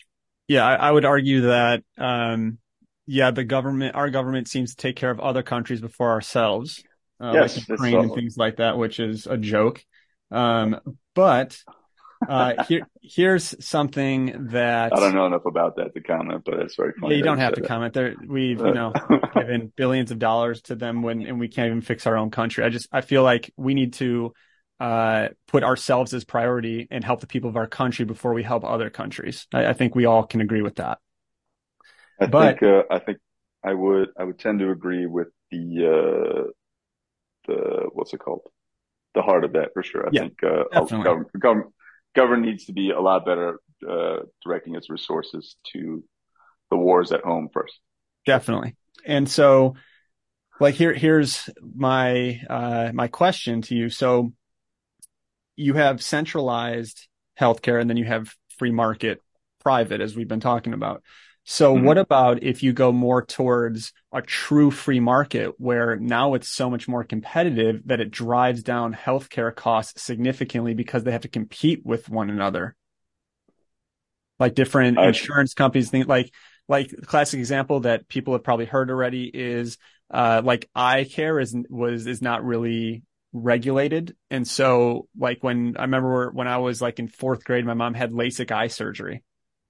Yeah, 0.47 0.65
I, 0.65 0.75
I 0.75 0.91
would 0.91 1.05
argue 1.05 1.41
that, 1.41 1.83
um, 1.97 2.57
yeah, 3.05 3.31
the 3.31 3.43
government, 3.43 3.95
our 3.95 4.09
government 4.09 4.47
seems 4.47 4.71
to 4.71 4.77
take 4.77 4.95
care 4.95 5.11
of 5.11 5.19
other 5.19 5.43
countries 5.43 5.81
before 5.81 6.11
ourselves, 6.11 6.83
uh, 7.21 7.33
Yes, 7.33 7.57
like 7.57 7.69
Ukraine 7.69 7.99
and 7.99 8.13
things 8.13 8.37
like 8.37 8.57
that, 8.57 8.77
which 8.77 8.99
is 8.99 9.27
a 9.27 9.37
joke. 9.37 9.83
Um, 10.31 10.79
but, 11.13 11.57
uh, 12.27 12.63
here, 12.65 12.87
here's 13.01 13.55
something 13.65 14.47
that 14.51 14.93
I 14.93 14.99
don't 14.99 15.13
know 15.13 15.25
enough 15.25 15.45
about 15.45 15.75
that 15.77 15.93
to 15.93 16.01
comment, 16.01 16.43
but 16.45 16.55
it's 16.55 16.75
very 16.75 16.93
funny. 16.99 17.13
Yeah, 17.15 17.17
you 17.19 17.23
don't 17.23 17.37
have 17.39 17.53
to 17.55 17.61
that. 17.61 17.67
comment 17.67 17.93
there. 17.93 18.15
We've, 18.27 18.59
you 18.59 18.73
know, 18.73 18.93
given 19.35 19.71
billions 19.75 20.11
of 20.11 20.19
dollars 20.19 20.61
to 20.63 20.75
them 20.75 21.01
when, 21.03 21.25
and 21.25 21.39
we 21.39 21.47
can't 21.47 21.67
even 21.67 21.81
fix 21.81 22.07
our 22.07 22.17
own 22.17 22.31
country. 22.31 22.63
I 22.63 22.69
just, 22.69 22.87
I 22.91 23.01
feel 23.01 23.23
like 23.23 23.51
we 23.57 23.73
need 23.73 23.93
to, 23.93 24.33
uh, 24.79 25.29
put 25.47 25.63
ourselves 25.63 26.13
as 26.13 26.23
priority 26.23 26.87
and 26.91 27.03
help 27.03 27.19
the 27.19 27.27
people 27.27 27.49
of 27.49 27.55
our 27.57 27.67
country 27.67 28.05
before 28.05 28.33
we 28.33 28.43
help 28.43 28.63
other 28.63 28.89
countries. 28.89 29.47
I, 29.53 29.67
I 29.67 29.73
think 29.73 29.95
we 29.95 30.05
all 30.05 30.23
can 30.23 30.39
agree 30.41 30.61
with 30.61 30.75
that. 30.75 30.99
I 32.21 32.27
But- 32.27 32.59
think 32.59 32.63
uh, 32.63 32.83
I 32.91 32.99
think 32.99 33.17
I 33.63 33.73
would 33.73 34.09
I 34.19 34.23
would 34.23 34.39
tend 34.39 34.59
to 34.59 34.69
agree 34.71 35.05
with 35.07 35.27
the 35.51 36.45
uh, 36.47 36.51
the 37.47 37.89
what's 37.93 38.13
it 38.13 38.19
called 38.19 38.41
the 39.15 39.21
heart 39.23 39.43
of 39.43 39.53
that 39.53 39.69
for 39.73 39.81
sure. 39.83 40.05
I 40.05 40.09
Yeah, 40.11 40.21
think 40.21 40.43
uh, 40.43 40.63
government, 40.73 41.31
government 41.39 41.73
government 42.17 42.47
needs 42.47 42.65
to 42.65 42.73
be 42.73 42.89
a 42.89 42.99
lot 42.99 43.25
better 43.25 43.59
uh, 43.87 44.17
directing 44.43 44.75
its 44.75 44.89
resources 44.89 45.55
to 45.71 46.03
the 46.71 46.75
wars 46.75 47.11
at 47.11 47.21
home 47.21 47.47
first. 47.53 47.79
Definitely. 48.25 48.75
And 49.05 49.29
so, 49.29 49.75
like, 50.59 50.73
here, 50.73 50.93
here's 50.93 51.47
my, 51.61 52.41
uh, 52.49 52.91
my 52.93 53.07
question 53.07 53.61
to 53.61 53.75
you. 53.75 53.89
So 53.89 54.33
you 55.55 55.75
have 55.75 56.01
centralized 56.01 57.07
healthcare 57.39 57.79
and 57.79 57.87
then 57.89 57.97
you 57.97 58.05
have 58.05 58.33
free 58.57 58.71
market 58.71 59.21
private, 59.59 60.01
as 60.01 60.15
we've 60.15 60.27
been 60.27 60.39
talking 60.39 60.73
about. 60.73 61.03
So 61.49 61.71
Mhm. 61.73 61.85
what 61.85 61.97
about 61.97 62.43
if 62.43 62.61
you 62.61 62.73
go 62.73 62.91
more 62.91 63.25
towards 63.25 63.93
a 64.11 64.21
true 64.21 64.69
free 64.69 64.99
market 64.99 65.53
where 65.57 65.95
now 65.95 66.33
it's 66.33 66.49
so 66.49 66.69
much 66.69 66.89
more 66.89 67.05
competitive 67.05 67.83
that 67.85 68.01
it 68.01 68.11
drives 68.11 68.61
down 68.63 68.93
healthcare 68.93 69.55
costs 69.55 70.03
significantly 70.03 70.73
because 70.73 71.03
they 71.05 71.11
have 71.13 71.21
to 71.21 71.29
compete 71.29 71.85
with 71.85 72.09
one 72.09 72.29
another? 72.29 72.75
Like 74.39 74.55
different 74.55 74.97
I- 74.97 75.07
insurance 75.07 75.53
companies 75.53 75.89
think 75.89 76.07
like, 76.07 76.33
like 76.67 76.89
the 76.89 77.05
classic 77.05 77.39
example 77.39 77.79
that 77.81 78.09
people 78.09 78.33
have 78.33 78.43
probably 78.43 78.65
heard 78.65 78.89
already 78.89 79.31
is, 79.33 79.77
uh, 80.11 80.41
like 80.43 80.69
eye 80.75 81.05
care 81.05 81.39
is, 81.39 81.55
was, 81.69 82.07
is 82.07 82.21
not 82.21 82.43
really 82.43 83.03
regulated. 83.31 84.15
And 84.29 84.45
so 84.45 85.07
like 85.17 85.43
when 85.45 85.75
I 85.77 85.83
remember 85.83 86.29
when 86.31 86.47
I 86.47 86.57
was 86.57 86.81
like 86.81 86.99
in 86.99 87.07
fourth 87.07 87.45
grade, 87.45 87.65
my 87.65 87.73
mom 87.73 87.93
had 87.93 88.11
LASIK 88.11 88.51
eye 88.51 88.67
surgery, 88.67 89.23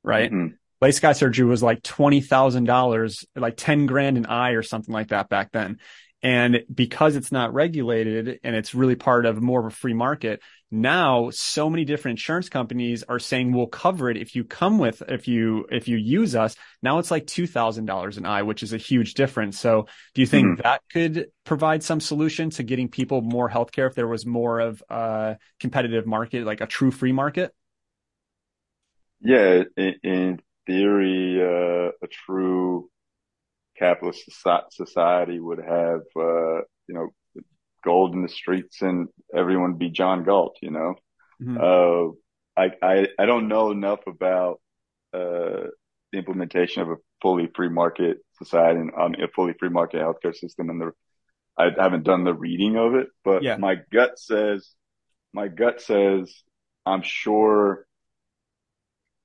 right? 0.04 0.32
Mhm. 0.32 0.58
LASIK 0.82 1.04
eye 1.04 1.14
surgery 1.14 1.46
was 1.46 1.64
like 1.64 1.82
$20,000, 1.82 3.26
like 3.36 3.56
10 3.58 3.86
grand 3.88 4.18
an 4.18 4.26
eye 4.28 4.52
or 4.52 4.64
something 4.64 4.94
like 4.94 5.10
that 5.10 5.30
back 5.30 5.52
then. 5.52 5.78
And 6.24 6.64
because 6.74 7.16
it's 7.16 7.32
not 7.32 7.54
regulated 7.54 8.40
and 8.44 8.56
it's 8.56 8.74
really 8.74 8.96
part 8.96 9.26
of 9.26 9.42
more 9.42 9.60
of 9.60 9.68
a 9.68 9.76
free 9.76 9.94
market, 9.94 10.42
now 10.72 11.30
so 11.30 11.70
many 11.70 11.86
different 11.86 12.18
insurance 12.18 12.50
companies 12.50 13.04
are 13.04 13.20
saying 13.20 13.54
we'll 13.54 13.68
cover 13.68 14.10
it 14.10 14.18
if 14.18 14.36
you 14.36 14.44
come 14.44 14.80
with, 14.80 15.04
if 15.08 15.28
you, 15.28 15.66
if 15.72 15.88
you 15.88 15.96
use 15.96 16.36
us. 16.36 16.56
Now 16.82 16.98
it's 16.98 17.12
like 17.12 17.28
$2,000 17.28 18.18
an 18.18 18.26
eye, 18.26 18.42
which 18.42 18.64
is 18.64 18.74
a 18.74 18.78
huge 18.78 19.14
difference. 19.14 19.60
So 19.60 19.88
do 20.16 20.22
you 20.22 20.28
think 20.28 20.58
hmm. 20.58 20.62
that 20.64 20.82
could 20.92 21.28
provide 21.44 21.84
some 21.84 22.00
solution 22.00 22.50
to 22.52 22.64
getting 22.64 22.90
people 22.90 23.22
more 23.22 23.50
healthcare 23.50 23.88
if 23.88 23.96
there 23.96 24.08
was 24.08 24.26
more 24.26 24.60
of 24.60 24.84
a 24.90 25.38
competitive 25.60 26.06
market, 26.08 26.46
like 26.46 26.62
a 26.62 26.68
true 26.68 26.92
free 26.92 27.14
market? 27.14 27.54
Yeah, 29.22 29.64
in 29.76 30.40
theory, 30.68 31.41
uh, 31.41 31.91
a 32.03 32.07
true 32.28 32.89
capitalist 33.78 34.30
society 34.72 35.39
would 35.39 35.59
have, 35.59 36.01
uh, 36.15 36.57
you 36.88 36.95
know, 36.95 37.09
gold 37.84 38.13
in 38.15 38.24
the 38.24 38.30
streets 38.30 38.82
and 38.82 39.07
everyone 39.36 39.76
be 39.76 39.89
John 39.89 40.24
Galt, 40.24 40.57
you 40.61 40.72
know? 40.72 40.95
Mhm. 41.41 41.57
Uh, 41.57 42.13
I, 42.61 42.72
I, 42.82 43.07
I 43.20 43.26
don't 43.26 43.47
know 43.47 43.72
enough 43.72 44.01
about, 44.07 44.61
uh, 45.13 45.70
the 46.11 46.20
implementation 46.20 46.82
of 46.84 46.89
a 46.89 46.97
fully 47.22 47.49
free 47.55 47.70
market 47.70 48.20
society 48.38 48.80
and 48.80 48.91
um, 48.97 49.15
a 49.15 49.28
fully 49.30 49.53
free 49.59 49.70
market 49.70 50.01
healthcare 50.01 50.36
system 50.36 50.70
and 50.70 50.82
the, 50.82 50.91
I 51.57 51.72
haven't 51.78 52.03
done 52.03 52.24
the 52.24 52.36
reading 52.36 52.78
of 52.78 52.95
it, 52.95 53.07
but 53.24 53.43
Yeah. 53.43 53.57
my 53.57 53.78
gut 53.91 54.20
says, 54.20 54.70
my 55.34 55.47
gut 55.47 55.82
says, 55.82 56.34
I'm 56.86 57.01
sure 57.01 57.87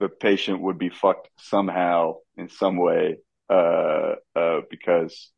the 0.03 0.09
patient 0.09 0.61
would 0.61 0.79
be 0.79 0.89
fucked 0.89 1.29
somehow 1.39 2.17
in 2.37 2.49
some 2.49 2.77
way, 2.77 3.19
uh, 3.49 4.15
uh, 4.35 4.61
because 4.69 5.31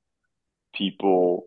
people 0.75 1.45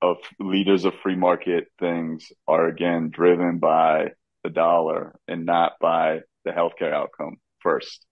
of 0.00 0.18
leaders 0.38 0.84
of 0.84 0.94
free 1.02 1.16
market 1.16 1.66
things 1.80 2.30
are 2.46 2.68
again 2.68 3.10
driven 3.10 3.58
by 3.58 4.12
the 4.44 4.50
dollar 4.50 5.16
and 5.26 5.44
not 5.44 5.72
by 5.80 6.20
the 6.44 6.52
healthcare 6.52 6.92
outcome 6.92 7.36
first. 7.58 8.06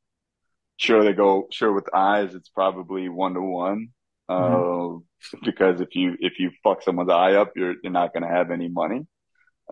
Sure, 0.77 1.05
they 1.05 1.13
go, 1.13 1.47
sure, 1.53 1.73
with 1.73 1.95
eyes, 1.95 2.35
it's 2.35 2.49
probably 2.49 3.09
one 3.09 3.35
to 3.35 3.41
one. 3.41 3.91
Uh, 4.29 4.99
because 5.45 5.81
if 5.81 5.95
you, 5.95 6.17
if 6.19 6.41
you 6.41 6.51
fuck 6.65 6.83
someone's 6.83 7.11
eye 7.11 7.35
up, 7.35 7.53
you're, 7.55 7.75
you're 7.85 7.93
not 7.93 8.13
going 8.13 8.25
to 8.25 8.29
have 8.29 8.51
any 8.51 8.69
money. 8.69 9.07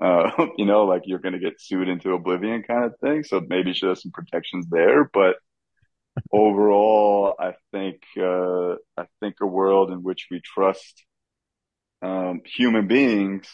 Uh, 0.01 0.31
you 0.57 0.65
know, 0.65 0.85
like 0.85 1.03
you're 1.05 1.19
going 1.19 1.33
to 1.35 1.39
get 1.39 1.61
sued 1.61 1.89
into 1.89 2.13
oblivion 2.13 2.63
kind 2.63 2.85
of 2.85 2.99
thing. 3.01 3.25
So 3.25 3.41
maybe 3.47 3.73
should 3.73 3.89
have 3.89 3.99
some 3.99 4.13
protections 4.13 4.67
there, 4.71 5.05
but 5.13 5.37
overall, 6.33 7.35
I 7.39 7.55
think, 7.73 8.03
uh, 8.17 8.75
I 8.97 9.07
think 9.21 9.37
a 9.41 9.47
world 9.47 9.91
in 9.91 10.03
which 10.03 10.29
we 10.31 10.41
trust, 10.41 11.05
um, 12.03 12.41
human 12.45 12.87
beings 12.87 13.49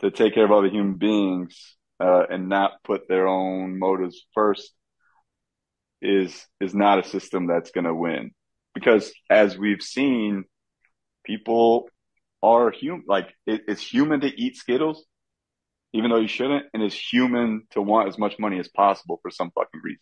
to 0.00 0.10
take 0.10 0.34
care 0.34 0.44
of 0.44 0.52
other 0.52 0.68
human 0.68 0.94
beings, 0.94 1.76
uh, 1.98 2.24
and 2.28 2.48
not 2.48 2.82
put 2.84 3.08
their 3.08 3.26
own 3.26 3.78
motives 3.78 4.26
first 4.34 4.72
is, 6.02 6.46
is 6.60 6.74
not 6.74 6.98
a 6.98 7.08
system 7.08 7.46
that's 7.46 7.70
going 7.70 7.86
to 7.86 7.94
win 7.94 8.32
because 8.76 9.10
as 9.30 9.56
we've 9.56 9.80
seen, 9.80 10.44
people 11.24 11.88
are 12.42 12.70
human, 12.70 13.04
like 13.08 13.34
it, 13.46 13.62
it's 13.68 13.82
human 13.82 14.20
to 14.20 14.28
eat 14.28 14.56
Skittles, 14.56 15.04
even 15.92 16.10
though 16.10 16.18
you 16.20 16.28
shouldn't, 16.28 16.66
and 16.74 16.82
it's 16.82 16.94
human 16.94 17.66
to 17.70 17.80
want 17.82 18.08
as 18.08 18.18
much 18.18 18.38
money 18.38 18.58
as 18.58 18.68
possible 18.68 19.18
for 19.22 19.30
some 19.30 19.50
fucking 19.50 19.80
reason. 19.82 20.00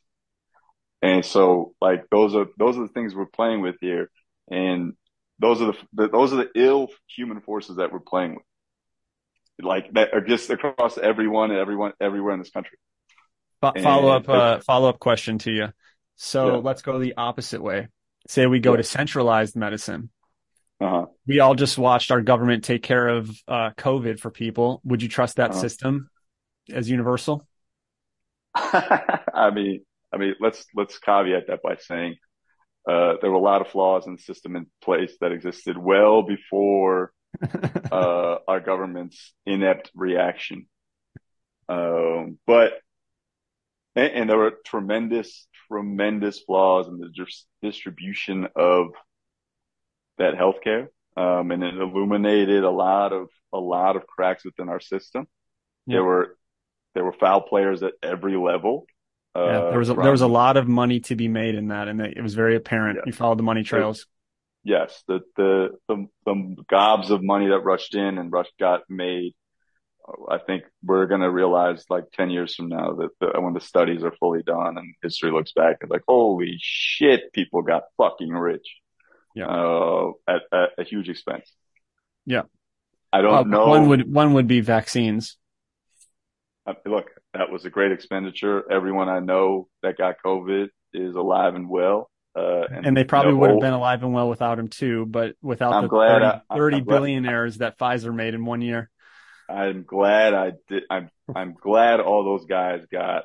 And 1.02 1.24
so, 1.24 1.74
like, 1.80 2.04
those 2.10 2.34
are, 2.34 2.46
those 2.58 2.76
are 2.78 2.82
the 2.82 2.92
things 2.92 3.14
we're 3.14 3.26
playing 3.26 3.60
with 3.60 3.76
here. 3.80 4.10
And 4.50 4.94
those 5.38 5.60
are 5.60 5.66
the, 5.72 5.78
the 5.92 6.08
those 6.08 6.32
are 6.32 6.36
the 6.36 6.50
ill 6.54 6.88
human 7.14 7.40
forces 7.40 7.76
that 7.76 7.92
we're 7.92 8.00
playing 8.00 8.36
with. 8.36 8.44
Like, 9.66 9.92
that 9.92 10.14
are 10.14 10.20
just 10.22 10.50
across 10.50 10.98
everyone, 10.98 11.52
everyone, 11.52 11.92
everywhere 12.00 12.32
in 12.32 12.40
this 12.40 12.50
country. 12.50 12.78
Fo- 13.60 13.72
Follow 13.82 14.08
up, 14.10 14.28
And- 14.28 14.36
uh, 14.36 14.60
follow 14.60 14.88
up 14.88 14.98
question 14.98 15.38
to 15.38 15.50
you. 15.52 15.68
So 16.16 16.46
Yeah. 16.46 16.56
let's 16.56 16.82
go 16.82 16.98
the 16.98 17.14
opposite 17.16 17.62
way. 17.62 17.88
Say 18.26 18.46
we 18.46 18.58
go 18.60 18.72
Yeah. 18.72 18.78
to 18.78 18.82
centralized 18.84 19.56
medicine. 19.56 20.10
Uh 20.80 20.88
huh. 20.90 21.06
We 21.26 21.40
all 21.40 21.54
just 21.54 21.78
watched 21.78 22.10
our 22.10 22.20
government 22.20 22.64
take 22.64 22.82
care 22.82 23.06
of 23.08 23.30
uh, 23.48 23.70
COVID 23.76 24.18
for 24.18 24.30
people. 24.30 24.80
Would 24.84 25.02
you 25.02 25.08
trust 25.08 25.36
that 25.36 25.50
Uh-huh. 25.50 25.60
system 25.60 26.10
as 26.70 26.90
universal? 26.90 27.46
I 28.54 29.50
mean, 29.52 29.84
I 30.12 30.16
mean, 30.16 30.34
let's 30.40 30.64
let's 30.74 30.98
caveat 30.98 31.48
that 31.48 31.62
by 31.62 31.76
saying 31.76 32.16
uh, 32.88 33.14
there 33.20 33.30
were 33.30 33.36
a 33.36 33.40
lot 33.40 33.60
of 33.60 33.68
flaws 33.68 34.06
in 34.06 34.16
the 34.16 34.22
system 34.22 34.56
in 34.56 34.66
place 34.82 35.12
that 35.20 35.32
existed 35.32 35.76
well 35.78 36.22
before 36.22 37.12
uh, 37.92 38.36
our 38.46 38.60
government's 38.60 39.32
inept 39.46 39.90
reaction. 39.94 40.66
Um, 41.68 42.38
but 42.46 42.74
and, 43.96 44.12
and 44.12 44.30
there 44.30 44.38
were 44.38 44.54
tremendous, 44.64 45.46
tremendous 45.68 46.40
flaws 46.40 46.88
in 46.88 46.98
the 46.98 47.08
dis- 47.08 47.46
distribution 47.62 48.48
of 48.54 48.88
that 50.18 50.34
healthcare, 50.34 50.88
um, 51.16 51.50
and 51.50 51.62
it 51.62 51.74
illuminated 51.74 52.64
a 52.64 52.70
lot 52.70 53.12
of 53.12 53.28
a 53.52 53.58
lot 53.58 53.96
of 53.96 54.06
cracks 54.06 54.44
within 54.44 54.68
our 54.68 54.80
system. 54.80 55.26
Yeah. 55.86 55.96
There 55.96 56.04
were 56.04 56.36
there 56.94 57.04
were 57.04 57.12
foul 57.12 57.42
players 57.42 57.82
at 57.82 57.92
every 58.02 58.36
level. 58.36 58.86
yeah, 59.36 59.42
Uh, 59.42 59.70
there 59.70 59.78
was 59.78 59.88
a, 59.90 59.94
from- 59.94 60.02
there 60.04 60.12
was 60.12 60.20
a 60.22 60.28
lot 60.28 60.56
of 60.56 60.68
money 60.68 61.00
to 61.00 61.16
be 61.16 61.28
made 61.28 61.54
in 61.56 61.68
that, 61.68 61.88
and 61.88 62.00
it 62.00 62.22
was 62.22 62.34
very 62.34 62.56
apparent. 62.56 62.98
Yeah. 62.98 63.02
You 63.06 63.12
followed 63.12 63.38
the 63.38 63.42
money 63.42 63.62
trails. 63.64 64.06
yes, 64.62 65.02
the, 65.08 65.20
the, 65.36 65.70
the, 65.88 66.06
the 66.24 66.56
gobs 66.70 67.10
of 67.10 67.22
money 67.22 67.48
that 67.48 67.60
rushed 67.60 67.94
in 67.94 68.18
and 68.18 68.32
rushed 68.32 68.56
got 68.58 68.82
made. 68.88 69.32
I 70.30 70.38
think 70.38 70.64
we're 70.82 71.06
going 71.06 71.22
to 71.22 71.30
realize 71.30 71.84
like 71.90 72.04
10 72.12 72.28
years 72.30 72.54
from 72.54 72.68
now 72.68 72.92
that 72.94 73.08
the, 73.20 73.40
when 73.40 73.54
the 73.54 73.60
studies 73.60 74.04
are 74.04 74.12
fully 74.20 74.42
done 74.42 74.76
and 74.78 74.94
history 75.02 75.30
looks 75.30 75.52
back, 75.52 75.78
it's 75.80 75.90
like, 75.90 76.02
holy 76.06 76.56
shit, 76.60 77.32
people 77.32 77.62
got 77.62 77.84
fucking 77.96 78.30
rich. 78.30 78.66
Yeah. 79.34 79.46
Uh, 79.46 80.12
at, 80.28 80.42
at 80.52 80.68
a 80.78 80.84
huge 80.84 81.08
expense. 81.08 81.52
Yeah. 82.24 82.42
I 83.12 83.20
don't 83.22 83.32
Well, 83.32 83.44
know. 83.44 83.66
One 83.66 83.88
would 83.88 84.12
one 84.12 84.32
would 84.34 84.46
be 84.46 84.60
vaccines. 84.60 85.36
Uh, 86.66 86.74
look, 86.86 87.10
that 87.34 87.50
was 87.50 87.64
a 87.64 87.70
great 87.70 87.92
expenditure. 87.92 88.64
Everyone 88.70 89.08
I 89.08 89.20
know 89.20 89.68
that 89.82 89.98
got 89.98 90.16
COVID 90.24 90.68
is 90.92 91.14
alive 91.14 91.54
and 91.54 91.68
well. 91.68 92.10
Uh, 92.36 92.64
And 92.70 92.96
they 92.96 93.04
probably 93.04 93.30
you 93.30 93.34
know, 93.36 93.40
would 93.42 93.50
have 93.50 93.60
been 93.60 93.72
alive 93.74 94.02
and 94.02 94.12
well 94.12 94.28
without 94.28 94.58
him 94.58 94.68
too, 94.68 95.06
but 95.06 95.36
without 95.42 95.72
I'm 95.72 95.82
the 95.82 95.88
glad 95.88 96.12
30, 96.22 96.24
I- 96.24 96.40
I'm 96.50 96.58
30 96.58 96.80
glad- 96.80 96.86
billionaires 96.94 97.58
that 97.58 97.78
Pfizer 97.78 98.12
made 98.14 98.34
in 98.34 98.44
one 98.44 98.62
year. 98.62 98.90
I'm 99.48 99.82
glad 99.84 100.32
I 100.34 100.52
did. 100.68 100.84
I'm 100.90 101.10
I'm 101.34 101.52
glad 101.52 102.00
all 102.00 102.24
those 102.24 102.46
guys 102.46 102.86
got 102.90 103.24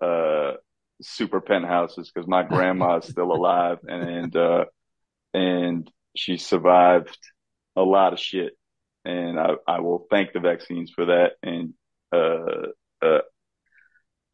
uh 0.00 0.52
super 1.00 1.40
penthouses 1.40 2.10
because 2.12 2.28
my 2.28 2.42
grandma 2.42 2.98
is 2.98 3.06
still 3.06 3.32
alive 3.32 3.78
and 3.88 4.02
and 4.08 4.36
uh 4.36 4.64
and 5.34 5.90
she 6.16 6.36
survived 6.36 7.16
a 7.76 7.82
lot 7.82 8.12
of 8.12 8.18
shit 8.20 8.52
and 9.04 9.38
I 9.38 9.54
I 9.66 9.80
will 9.80 10.06
thank 10.10 10.32
the 10.32 10.40
vaccines 10.40 10.90
for 10.94 11.06
that 11.06 11.32
and 11.42 11.74
uh 12.12 12.68
uh 13.02 13.20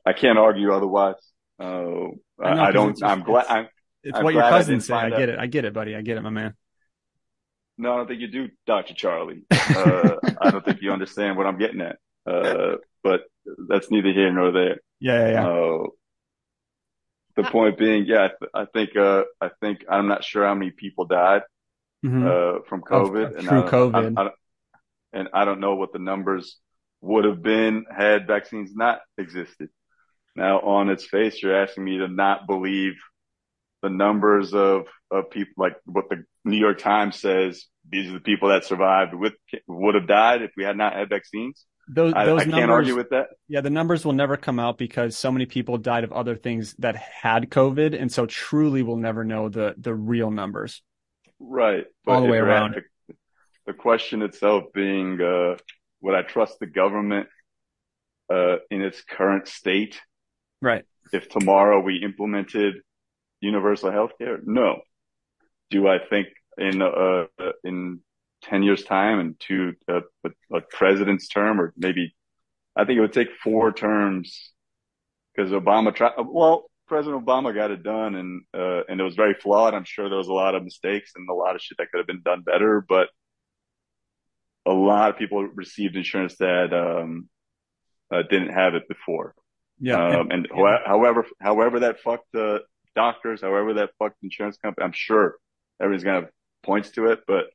I 0.07 0.13
can't 0.13 0.39
argue 0.39 0.73
otherwise. 0.73 1.15
Uh, 1.59 1.65
I 2.43 2.55
know, 2.55 2.63
I, 2.63 2.73
don't. 2.73 3.03
I'm 3.03 3.23
glad. 3.23 3.43
it's- 3.45 3.57
I'm 3.57 3.69
It's 4.03 4.19
I'm 4.19 4.25
what 4.25 4.35
your 4.35 4.43
cousin 4.43 4.51
I 4.51 4.59
cousins. 4.77 4.91
I 4.91 5.09
get 5.11 5.23
out. 5.23 5.29
it. 5.31 5.39
I 5.39 5.47
get 5.47 5.65
it, 5.65 5.73
buddy. 5.73 5.97
I 5.97 6.03
get 6.03 6.19
it, 6.19 6.23
my 6.23 6.29
man. 6.31 6.55
No, 7.79 7.95
I 7.95 7.97
don't 7.97 8.09
think 8.09 8.21
you 8.21 8.29
do, 8.29 8.49
Dr. 8.67 8.93
Charlie. 8.95 9.45
Uh, 9.51 10.17
I 10.43 10.51
don't 10.51 10.65
think 10.65 10.83
you 10.83 10.93
understand 10.93 11.37
what 11.39 11.47
I'm 11.47 11.59
getting 11.59 11.81
at. 11.81 11.97
Uh, 12.27 12.77
but 13.03 13.23
that's 13.69 13.91
neither 13.91 14.13
here 14.13 14.33
nor 14.33 14.53
there. 14.53 14.81
Yeah, 15.01 15.27
yeah, 15.29 15.33
yeah. 15.33 15.47
The 17.37 17.43
Uh, 17.47 17.51
point 17.51 17.79
being, 17.79 18.05
yeah, 18.07 18.25
I, 18.25 18.29
th- 18.29 18.51
I 18.55 18.65
think, 18.67 18.97
uh, 18.97 19.25
I 19.41 19.51
think 19.61 19.85
I'm 19.89 20.07
not 20.07 20.23
sure 20.25 20.47
how 20.47 20.55
many 20.55 20.71
people 20.71 21.05
died, 21.07 21.43
Mhm. 22.05 22.23
uh, 22.27 22.63
from 22.69 22.83
COVID. 22.83 23.27
Of 23.31 23.37
and 23.37 23.49
true 23.49 23.59
I 23.59 23.61
don't- 23.63 23.71
COVID. 23.71 23.95
I, 24.17 24.21
I, 24.21 24.25
don't- 24.25 24.35
and 25.13 25.29
I 25.33 25.45
don't 25.45 25.61
know 25.61 25.75
what 25.75 25.93
the 25.93 25.99
numbers 25.99 26.61
would 27.01 27.25
have 27.25 27.43
been 27.43 27.87
had 27.91 28.27
vaccines 28.27 28.75
not 28.75 29.01
existed. 29.19 29.69
Now, 30.37 30.61
on 30.61 30.89
its 30.91 31.05
face, 31.07 31.43
you're 31.43 31.57
asking 31.63 31.85
me 31.85 31.99
to 31.99 32.09
not 32.09 32.47
believe 32.47 32.95
the 33.83 33.91
numbers 33.91 34.55
of, 34.55 34.87
of 35.11 35.31
people, 35.31 35.53
like 35.59 35.77
what 35.85 36.09
the 36.09 36.25
New 36.45 36.57
York 36.57 36.79
Times 36.79 37.17
says, 37.21 37.67
these 37.89 38.09
are 38.11 38.15
the 38.15 38.21
people 38.21 38.49
that 38.49 38.65
survived 38.65 39.13
with, 39.15 39.35
would 39.67 39.95
have 39.95 40.07
died 40.09 40.43
if 40.43 40.53
we 40.57 40.65
had 40.65 40.77
not 40.77 40.95
had 40.95 41.09
vaccines. 41.11 41.67
Those 41.89 42.13
I, 42.15 42.25
those 42.25 42.43
I 42.43 42.45
numbers, 42.45 42.61
can't 42.61 42.71
argue 42.71 42.97
with 42.97 43.11
that. 43.11 43.29
yeah, 43.49 43.61
the 43.61 43.71
numbers 43.71 44.05
will 44.05 44.13
never 44.13 44.37
come 44.37 44.59
out 44.59 44.79
because 44.79 45.17
so 45.17 45.31
many 45.31 45.47
people 45.47 45.79
died 45.79 46.05
of 46.05 46.13
other 46.13 46.37
things 46.37 46.75
that 46.79 46.97
had 46.97 47.51
COVID, 47.51 48.01
and 48.01 48.11
so 48.11 48.27
truly 48.27 48.83
we'll 48.83 48.97
never 48.97 49.25
know 49.25 49.49
the 49.49 49.75
the 49.77 49.95
real 49.95 50.31
numbers. 50.31 50.83
Right. 51.39 51.85
All 52.07 52.23
the 52.23 52.29
way 52.29 52.39
around. 52.39 52.77
The, 53.09 53.15
the 53.67 53.73
question 53.75 54.23
itself 54.23 54.65
being, 54.73 55.21
uh, 55.21 55.57
would 56.01 56.15
I 56.15 56.23
trust 56.23 56.59
the 56.59 56.67
government, 56.67 57.29
uh, 58.33 58.57
in 58.71 58.81
its 58.81 59.03
current 59.03 59.49
state? 59.49 60.01
Right. 60.63 60.85
If 61.13 61.29
tomorrow 61.29 61.81
we 61.81 61.97
implemented 62.03 62.77
universal 63.41 63.91
health 63.91 64.13
care? 64.19 64.39
No. 64.43 64.81
Do 65.71 65.87
I 65.89 65.99
think 65.99 66.29
in, 66.57 66.81
uh, 66.81 67.25
in 67.63 68.01
10 68.45 68.63
years 68.63 68.85
time 68.85 69.19
and 69.19 69.41
to 69.41 69.75
uh, 69.89 70.01
a, 70.25 70.57
a 70.57 70.61
president's 70.61 71.29
term 71.29 71.61
or 71.61 71.73
maybe, 71.77 72.15
I 72.77 72.85
think 72.85 72.99
it 72.99 73.01
would 73.01 73.13
take 73.13 73.29
four 73.43 73.73
terms 73.73 74.53
because 75.35 75.53
Obama 75.53 75.95
tried, 75.95 76.13
well, 76.19 76.71
President 76.87 77.25
Obama 77.25 77.55
got 77.55 77.71
it 77.71 77.83
done 77.83 78.15
and, 78.15 78.43
uh, 78.55 78.83
and 78.89 79.01
it 79.01 79.05
was 79.05 79.15
very 79.15 79.35
flawed. 79.35 79.75
I'm 79.75 79.85
sure 79.85 80.09
there 80.09 80.19
was 80.19 80.29
a 80.29 80.33
lot 80.33 80.55
of 80.55 80.63
mistakes 80.63 81.13
and 81.17 81.29
a 81.29 81.35
lot 81.35 81.55
of 81.55 81.63
shit 81.63 81.79
that 81.79 81.91
could 81.91 81.99
have 81.99 82.07
been 82.07 82.23
done 82.23 82.43
better, 82.43 82.85
but 82.87 83.09
a 84.67 84.73
lot 84.73 85.11
of 85.11 85.19
people 85.19 85.47
received 85.47 85.97
insurance 85.97 86.37
that, 86.39 86.73
um, 86.73 87.29
uh, 88.11 88.23
didn't 88.23 88.53
have 88.53 88.75
it 88.75 88.87
before. 88.89 89.35
Yeah. 89.81 90.19
Um, 90.19 90.31
and 90.31 90.49
ho- 90.53 90.79
however, 90.85 91.27
however 91.41 91.81
that 91.81 92.01
fucked 92.01 92.29
the 92.33 92.63
doctors, 92.95 93.41
however 93.41 93.75
that 93.75 93.91
fucked 93.99 94.23
insurance 94.23 94.57
company, 94.57 94.85
I'm 94.85 94.93
sure 94.93 95.37
everybody's 95.81 96.05
gonna 96.05 96.21
have 96.23 96.31
points 96.63 96.91
to 96.93 97.07
it, 97.07 97.21
but 97.27 97.47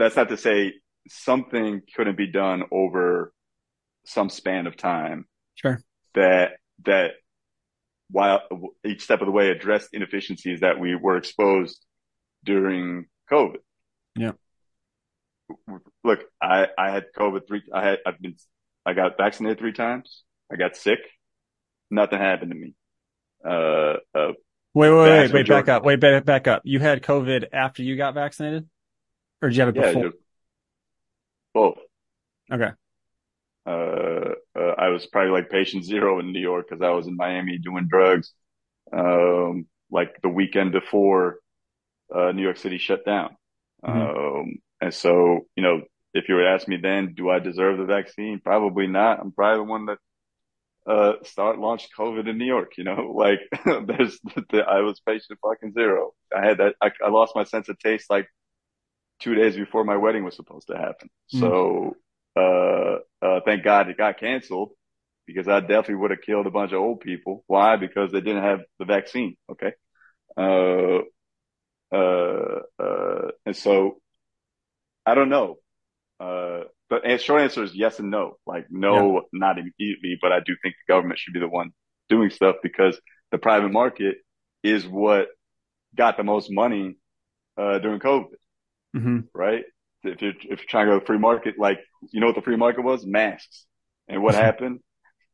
that's 0.00 0.16
not 0.16 0.28
to 0.30 0.36
say 0.36 0.74
something 1.08 1.82
couldn't 1.94 2.16
be 2.16 2.26
done 2.26 2.62
over 2.72 3.32
some 4.06 4.30
span 4.30 4.66
of 4.66 4.76
time 4.76 5.26
sure. 5.54 5.80
that, 6.14 6.52
that 6.84 7.12
while 8.10 8.40
each 8.84 9.02
step 9.02 9.20
of 9.20 9.26
the 9.26 9.32
way 9.32 9.50
addressed 9.50 9.90
inefficiencies 9.92 10.60
that 10.60 10.80
we 10.80 10.96
were 10.96 11.16
exposed 11.16 11.84
during 12.44 13.06
COVID. 13.30 13.58
Yeah. 14.16 14.32
Look, 16.02 16.20
I, 16.42 16.68
I 16.78 16.90
had 16.90 17.04
COVID 17.16 17.46
three, 17.46 17.62
I 17.72 17.84
had, 17.84 17.98
I've 18.06 18.20
been, 18.20 18.36
I 18.86 18.94
got 18.94 19.18
vaccinated 19.18 19.58
three 19.58 19.72
times. 19.72 20.22
I 20.50 20.56
got 20.56 20.76
sick. 20.76 21.00
Nothing 21.90 22.18
happened 22.18 22.52
to 22.52 22.56
me. 22.56 22.74
Uh, 23.44 23.96
uh, 24.18 24.32
Wait, 24.72 24.88
wait, 24.88 24.98
wait, 24.98 25.08
Vast 25.08 25.32
wait, 25.32 25.48
back 25.48 25.68
up. 25.68 25.84
Wait, 25.84 25.98
back, 25.98 26.24
back 26.24 26.46
up. 26.46 26.62
You 26.64 26.78
had 26.78 27.02
COVID 27.02 27.46
after 27.52 27.82
you 27.82 27.96
got 27.96 28.14
vaccinated? 28.14 28.68
Or 29.42 29.48
did 29.48 29.56
you 29.56 29.62
have 29.62 29.76
it 29.76 29.76
yeah, 29.76 29.92
before? 29.92 30.12
both. 31.54 31.78
Okay. 32.52 32.72
Uh, 33.66 34.34
uh, 34.58 34.74
I 34.78 34.88
was 34.88 35.06
probably 35.06 35.32
like 35.32 35.50
patient 35.50 35.84
zero 35.84 36.18
in 36.18 36.32
New 36.32 36.40
York 36.40 36.66
because 36.68 36.82
I 36.82 36.90
was 36.90 37.06
in 37.06 37.16
Miami 37.16 37.58
doing 37.58 37.88
drugs. 37.88 38.32
Um, 38.92 39.66
like 39.90 40.16
the 40.22 40.28
weekend 40.28 40.72
before, 40.72 41.38
uh, 42.14 42.32
New 42.32 42.42
York 42.42 42.58
City 42.58 42.78
shut 42.78 43.04
down. 43.06 43.36
Mhm. 43.86 44.10
Um, 44.40 44.56
and 44.80 44.94
so, 44.94 45.46
you 45.56 45.62
know, 45.62 45.82
if 46.14 46.28
you 46.28 46.36
would 46.36 46.46
ask 46.46 46.68
me 46.68 46.78
then, 46.78 47.14
do 47.14 47.30
I 47.30 47.40
deserve 47.40 47.78
the 47.78 47.84
vaccine? 47.86 48.40
Probably 48.40 48.86
not. 48.86 49.20
I'm 49.20 49.32
probably 49.32 49.58
the 49.58 49.70
one 49.70 49.86
that, 49.86 49.98
uh, 50.86 51.14
start 51.24 51.58
launched 51.58 51.90
COVID 51.98 52.28
in 52.28 52.38
New 52.38 52.46
York, 52.46 52.72
you 52.78 52.84
know, 52.84 53.12
like 53.16 53.40
there's, 53.64 54.20
the, 54.50 54.64
I 54.68 54.80
was 54.80 55.00
patient 55.00 55.38
fucking 55.42 55.72
zero. 55.74 56.12
I 56.36 56.46
had 56.46 56.58
that, 56.58 56.74
I, 56.82 56.90
I 57.04 57.10
lost 57.10 57.34
my 57.36 57.44
sense 57.44 57.68
of 57.68 57.78
taste 57.78 58.10
like 58.10 58.28
two 59.20 59.34
days 59.34 59.56
before 59.56 59.84
my 59.84 59.96
wedding 59.96 60.24
was 60.24 60.36
supposed 60.36 60.68
to 60.68 60.76
happen. 60.76 61.08
Mm. 61.34 61.40
So, 61.40 61.96
uh, 62.36 63.24
uh, 63.24 63.40
thank 63.44 63.62
God 63.62 63.88
it 63.88 63.98
got 63.98 64.18
canceled 64.18 64.70
because 65.26 65.46
I 65.46 65.60
definitely 65.60 65.96
would 65.96 66.10
have 66.10 66.22
killed 66.22 66.46
a 66.46 66.50
bunch 66.50 66.72
of 66.72 66.80
old 66.80 67.00
people. 67.00 67.44
Why? 67.46 67.76
Because 67.76 68.10
they 68.10 68.20
didn't 68.20 68.42
have 68.42 68.60
the 68.78 68.84
vaccine. 68.84 69.36
Okay. 69.50 69.72
Uh, 70.36 71.00
uh, 71.92 72.60
uh, 72.82 73.30
and 73.46 73.56
so 73.56 74.00
I 75.04 75.14
don't 75.14 75.28
know. 75.28 75.58
Uh, 76.18 76.64
but 76.88 77.04
and 77.04 77.20
short 77.20 77.42
answer 77.42 77.62
is 77.62 77.74
yes 77.74 77.98
and 77.98 78.10
no. 78.10 78.36
Like 78.46 78.66
no, 78.70 79.22
not 79.32 79.58
immediately, 79.58 80.18
but 80.20 80.32
I 80.32 80.40
do 80.40 80.56
think 80.62 80.74
the 80.74 80.92
government 80.92 81.18
should 81.18 81.34
be 81.34 81.40
the 81.40 81.48
one 81.48 81.70
doing 82.08 82.30
stuff 82.30 82.56
because 82.62 83.00
the 83.30 83.38
private 83.38 83.72
market 83.72 84.16
is 84.62 84.86
what 84.86 85.28
got 85.94 86.16
the 86.16 86.24
most 86.24 86.50
money, 86.50 86.96
uh, 87.56 87.78
during 87.78 88.00
COVID 88.00 88.34
hmm 88.92 89.20
right? 89.34 89.64
If 90.02 90.22
you're, 90.22 90.32
if 90.32 90.44
you're 90.46 90.56
trying 90.68 90.86
to 90.86 90.92
go 90.92 90.98
to 90.98 91.00
the 91.00 91.06
free 91.06 91.18
market, 91.18 91.56
like, 91.58 91.80
you 92.10 92.20
know 92.20 92.26
what 92.26 92.34
the 92.34 92.42
free 92.42 92.56
market 92.56 92.82
was? 92.82 93.04
Masks. 93.04 93.66
And 94.08 94.22
what 94.22 94.34
happened? 94.34 94.80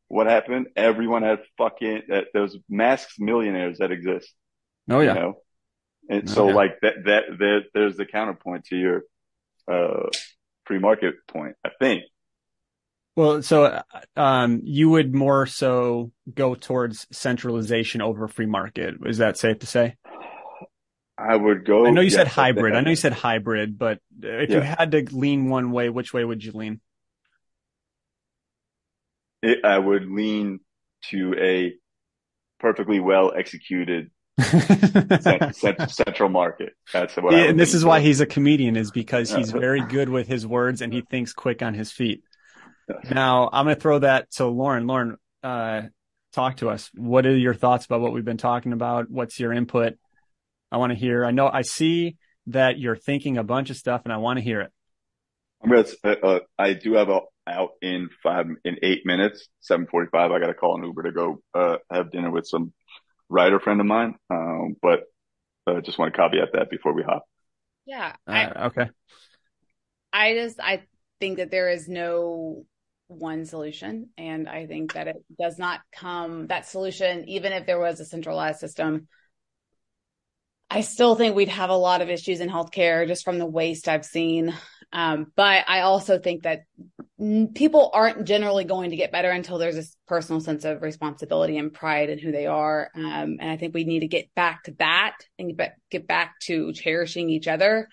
What 0.09 0.27
happened? 0.27 0.67
Everyone 0.75 1.23
had 1.23 1.39
fucking, 1.57 2.03
that 2.09 2.25
there's 2.33 2.57
masks 2.69 3.15
millionaires 3.17 3.77
that 3.79 3.91
exist, 3.91 4.29
Oh, 4.89 4.99
yeah. 4.99 5.13
you 5.13 5.19
know? 5.19 5.33
And 6.09 6.29
Oh, 6.29 6.33
so 6.33 6.47
yeah. 6.49 6.53
like 6.55 6.79
that, 6.81 6.93
that, 7.05 7.23
there, 7.39 7.61
there's 7.73 7.97
the 7.97 8.05
counterpoint 8.05 8.65
to 8.65 8.75
your, 8.75 9.03
uh, 9.71 10.09
free 10.65 10.79
market 10.79 11.15
point, 11.27 11.55
I 11.65 11.69
think. 11.79 12.03
Well, 13.15 13.41
so, 13.41 13.81
um, 14.15 14.61
you 14.63 14.89
would 14.89 15.15
more 15.15 15.45
so 15.45 16.11
go 16.33 16.55
towards 16.55 17.07
centralization 17.11 18.01
over 18.01 18.27
free 18.27 18.45
market. 18.45 18.95
Is 19.05 19.17
that 19.17 19.37
safe 19.37 19.59
to 19.59 19.65
say? 19.65 19.95
I 21.17 21.35
would 21.35 21.65
go. 21.65 21.87
I 21.87 21.91
know 21.91 22.01
you 22.01 22.09
yes, 22.09 22.15
said 22.15 22.27
hybrid. 22.27 22.75
I 22.75 22.81
know 22.81 22.91
you 22.91 22.95
said 22.95 23.13
hybrid, 23.25 23.77
but 23.77 23.99
if 24.21 24.49
you 24.49 24.61
had 24.61 24.91
to 24.91 25.05
lean 25.11 25.49
one 25.49 25.71
way, 25.71 25.89
which 25.89 26.13
way 26.13 26.23
would 26.23 26.43
you 26.43 26.51
lean? 26.51 26.79
it, 29.41 29.63
I 29.63 29.77
would 29.77 30.09
lean 30.09 30.59
to 31.09 31.35
a 31.37 31.73
perfectly 32.59 32.99
well 32.99 33.33
executed 33.35 34.11
cent, 34.41 35.55
cent, 35.55 35.91
central 35.91 36.29
market. 36.29 36.73
That's 36.91 37.15
what 37.15 37.33
I 37.33 37.37
Yeah, 37.37 37.49
and 37.49 37.59
this 37.59 37.73
is 37.73 37.85
why 37.85 37.99
he's 38.01 38.21
a 38.21 38.25
comedian 38.25 38.75
is 38.75 38.91
because 38.91 39.31
he's 39.31 39.51
very 39.51 39.81
good 39.81 40.09
with 40.09 40.27
his 40.27 40.45
words 40.45 40.81
and 40.81 40.93
he 40.93 41.01
thinks 41.01 41.33
quick 41.33 41.61
on 41.61 41.73
his 41.73 41.91
feet. 41.91 42.23
Now 43.09 43.49
I'm 43.51 43.65
going 43.65 43.75
to 43.75 43.81
throw 43.81 43.99
that 43.99 44.31
to 44.33 44.47
Lauren. 44.47 44.87
Lauren, 44.87 45.17
uh, 45.43 45.83
talk 46.33 46.57
to 46.57 46.69
us. 46.69 46.89
What 46.95 47.25
are 47.25 47.35
your 47.35 47.53
thoughts 47.53 47.85
about 47.85 48.01
what 48.01 48.13
we've 48.13 48.25
been 48.25 48.37
talking 48.37 48.73
about? 48.73 49.09
What's 49.09 49.39
your 49.39 49.53
input? 49.53 49.97
I 50.71 50.77
want 50.77 50.91
to 50.91 50.97
hear. 50.97 51.25
I 51.25 51.31
know 51.31 51.47
I 51.47 51.61
see 51.61 52.17
that 52.47 52.79
you're 52.79 52.95
thinking 52.95 53.37
a 53.37 53.43
bunch 53.43 53.69
of 53.69 53.77
stuff, 53.77 54.01
and 54.03 54.13
I 54.13 54.17
want 54.17 54.37
to 54.37 54.43
hear 54.43 54.61
it. 54.61 54.71
I'm 55.63 55.69
gonna. 55.69 55.87
Uh, 56.03 56.15
uh, 56.23 56.39
I 56.57 56.73
do 56.73 56.93
have 56.93 57.09
a 57.09 57.21
out 57.47 57.71
in 57.81 58.09
five 58.21 58.45
in 58.65 58.77
eight 58.83 59.05
minutes, 59.05 59.47
seven 59.61 59.87
forty 59.87 60.09
five. 60.11 60.31
I 60.31 60.39
got 60.39 60.47
to 60.47 60.53
call 60.53 60.77
an 60.77 60.83
Uber 60.83 61.03
to 61.03 61.11
go 61.11 61.41
uh, 61.53 61.77
have 61.91 62.11
dinner 62.11 62.31
with 62.31 62.45
some 62.45 62.73
writer 63.29 63.59
friend 63.59 63.79
of 63.79 63.87
mine. 63.87 64.15
Um, 64.29 64.75
but 64.81 65.01
uh, 65.65 65.81
just 65.81 65.97
want 65.97 66.13
to 66.13 66.17
caveat 66.17 66.49
that 66.53 66.69
before 66.69 66.93
we 66.93 67.03
hop. 67.03 67.23
Yeah. 67.85 68.13
I, 68.25 68.65
okay. 68.67 68.89
I 70.11 70.33
just 70.33 70.59
I 70.59 70.83
think 71.19 71.37
that 71.37 71.51
there 71.51 71.69
is 71.69 71.87
no 71.87 72.65
one 73.07 73.45
solution, 73.45 74.09
and 74.17 74.49
I 74.49 74.65
think 74.67 74.93
that 74.93 75.07
it 75.07 75.23
does 75.39 75.57
not 75.57 75.79
come 75.93 76.47
that 76.47 76.67
solution, 76.67 77.27
even 77.29 77.53
if 77.53 77.65
there 77.65 77.79
was 77.79 77.99
a 77.99 78.05
centralized 78.05 78.59
system. 78.59 79.07
I 80.69 80.81
still 80.81 81.15
think 81.15 81.35
we'd 81.35 81.49
have 81.49 81.69
a 81.69 81.75
lot 81.75 82.01
of 82.01 82.09
issues 82.09 82.41
in 82.41 82.49
healthcare 82.49 83.07
just 83.07 83.23
from 83.23 83.39
the 83.39 83.45
waste 83.45 83.87
I've 83.87 84.05
seen. 84.05 84.53
Um, 84.91 85.31
but 85.35 85.65
I 85.67 85.81
also 85.81 86.17
think 86.17 86.43
that 86.43 86.61
people 87.55 87.89
aren't 87.93 88.25
generally 88.25 88.63
going 88.63 88.91
to 88.91 88.95
get 88.95 89.11
better 89.11 89.29
until 89.29 89.57
there's 89.57 89.77
a 89.77 89.83
personal 90.07 90.39
sense 90.39 90.65
of 90.65 90.81
responsibility 90.81 91.57
and 91.57 91.73
pride 91.73 92.09
in 92.09 92.19
who 92.19 92.31
they 92.31 92.47
are. 92.47 92.89
Um, 92.95 93.37
and 93.39 93.49
I 93.49 93.57
think 93.57 93.73
we 93.73 93.83
need 93.83 94.01
to 94.01 94.07
get 94.07 94.33
back 94.35 94.63
to 94.63 94.71
that 94.79 95.17
and 95.39 95.59
get 95.89 96.07
back 96.07 96.39
to 96.41 96.73
cherishing 96.73 97.29
each 97.29 97.47
other. 97.47 97.87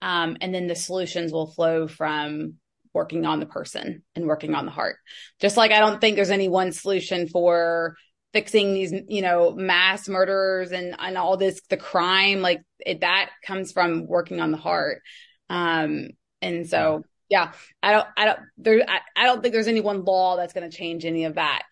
Um, 0.00 0.36
and 0.40 0.54
then 0.54 0.68
the 0.68 0.76
solutions 0.76 1.32
will 1.32 1.50
flow 1.50 1.88
from 1.88 2.54
working 2.94 3.26
on 3.26 3.40
the 3.40 3.46
person 3.46 4.02
and 4.14 4.26
working 4.26 4.54
on 4.54 4.64
the 4.64 4.70
heart. 4.70 4.96
Just 5.40 5.56
like 5.56 5.72
I 5.72 5.80
don't 5.80 6.00
think 6.00 6.16
there's 6.16 6.30
any 6.30 6.48
one 6.48 6.72
solution 6.72 7.28
for 7.28 7.96
fixing 8.38 8.72
these, 8.72 8.94
you 9.08 9.20
know, 9.20 9.50
mass 9.50 10.08
murders 10.08 10.70
and, 10.70 10.94
and 11.00 11.18
all 11.18 11.36
this, 11.36 11.60
the 11.70 11.76
crime, 11.76 12.40
like 12.40 12.62
it, 12.78 13.00
that 13.00 13.30
comes 13.44 13.72
from 13.72 14.06
working 14.06 14.40
on 14.40 14.52
the 14.52 14.56
heart. 14.56 15.02
Um, 15.50 16.10
and 16.40 16.68
so 16.68 17.02
yeah, 17.28 17.50
I 17.82 17.90
don't, 17.90 18.06
I 18.16 18.24
don't, 18.26 18.38
there, 18.56 18.84
I, 18.88 19.00
I 19.16 19.24
don't 19.24 19.42
think 19.42 19.52
there's 19.52 19.66
any 19.66 19.80
one 19.80 20.04
law 20.04 20.36
that's 20.36 20.52
going 20.52 20.70
to 20.70 20.76
change 20.76 21.04
any 21.04 21.24
of 21.24 21.34
that 21.34 21.64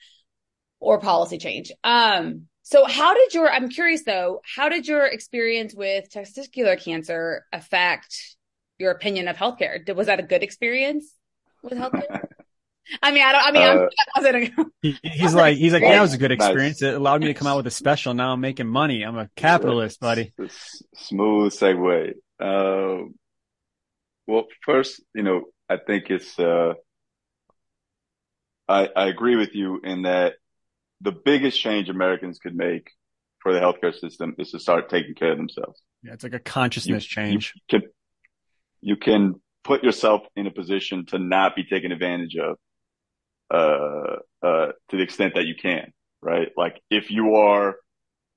or 0.81 0.99
policy 0.99 1.39
change. 1.39 1.71
Um, 1.85 2.49
so 2.62 2.85
how 2.85 3.14
did 3.14 3.33
your, 3.33 3.49
I'm 3.49 3.69
curious 3.69 4.03
though, 4.03 4.41
how 4.57 4.69
did 4.69 4.89
your 4.89 5.07
experience 5.07 5.73
with 5.73 6.11
testicular 6.11 6.83
cancer 6.83 7.45
affect 7.53 8.35
your 8.77 8.91
opinion 8.91 9.29
of 9.29 9.37
healthcare? 9.37 9.87
Did, 9.87 9.97
Was 9.97 10.09
that 10.09 10.19
a 10.19 10.25
good 10.25 10.43
experience 10.43 11.14
with 11.62 11.75
healthcare? 11.75 12.25
I 13.03 13.12
mean, 13.12 13.22
I 13.22 13.32
don't, 13.32 13.43
I 13.43 13.53
mean, 13.53 13.62
uh, 13.62 13.89
I 14.16 14.20
wasn't 14.20 14.37
a, 14.37 14.66
he, 14.82 14.99
he's 15.03 15.34
like, 15.34 15.57
he's 15.57 15.72
like, 15.72 15.82
yeah, 15.82 15.99
it 15.99 16.01
was 16.01 16.14
a 16.14 16.18
good 16.18 16.32
experience. 16.32 16.80
Nice. 16.80 16.93
It 16.93 16.97
allowed 16.97 17.20
me 17.20 17.28
to 17.28 17.34
come 17.34 17.47
out 17.47 17.57
with 17.57 17.66
a 17.66 17.70
special. 17.70 18.14
Now 18.14 18.32
I'm 18.32 18.41
making 18.41 18.68
money. 18.68 19.03
I'm 19.03 19.18
a 19.18 19.28
capitalist, 19.37 20.01
buddy. 20.01 20.32
Smooth 20.95 21.53
segue. 21.53 22.12
Uh, 22.41 23.09
well, 24.26 24.45
first, 24.62 25.03
you 25.14 25.22
know, 25.22 25.45
I 25.68 25.78
think 25.84 26.11
it's, 26.11 26.39
uh, 26.39 26.74
I, 28.68 28.89
I 28.95 29.07
agree 29.07 29.37
with 29.37 29.55
you 29.55 29.80
in 29.82 30.03
that 30.03 30.34
the 31.01 31.12
biggest 31.12 31.61
change 31.61 31.89
Americans 31.89 32.39
could 32.39 32.57
make 32.57 32.91
for 33.41 33.53
the 33.53 33.61
healthcare 33.61 33.95
system 33.95 34.34
is 34.39 34.51
to 34.51 34.59
start 34.59 34.89
taking 34.89 35.14
care 35.14 35.32
of 35.32 35.39
themselves. 35.39 35.80
Yeah, 36.03 36.14
it's 36.14 36.24
like 36.24 36.34
a 36.34 36.41
consciousness 36.41 37.05
you, 37.05 37.09
change. 37.09 37.53
You 37.55 37.80
can, 37.80 37.89
you 38.80 38.97
can 38.97 39.34
put 39.62 39.84
yourself 39.84 40.22
in 40.37 40.47
a 40.47 40.51
position 40.51 41.07
to 41.07 41.18
not 41.18 41.55
be 41.55 41.64
taken 41.64 41.93
advantage 41.93 42.37
of, 42.37 42.57
uh, 43.51 44.16
uh, 44.42 44.66
to 44.90 44.97
the 44.97 45.03
extent 45.03 45.34
that 45.34 45.47
you 45.47 45.55
can, 45.61 45.92
right? 46.20 46.49
Like 46.57 46.80
if 46.90 47.11
you 47.11 47.36
are, 47.36 47.76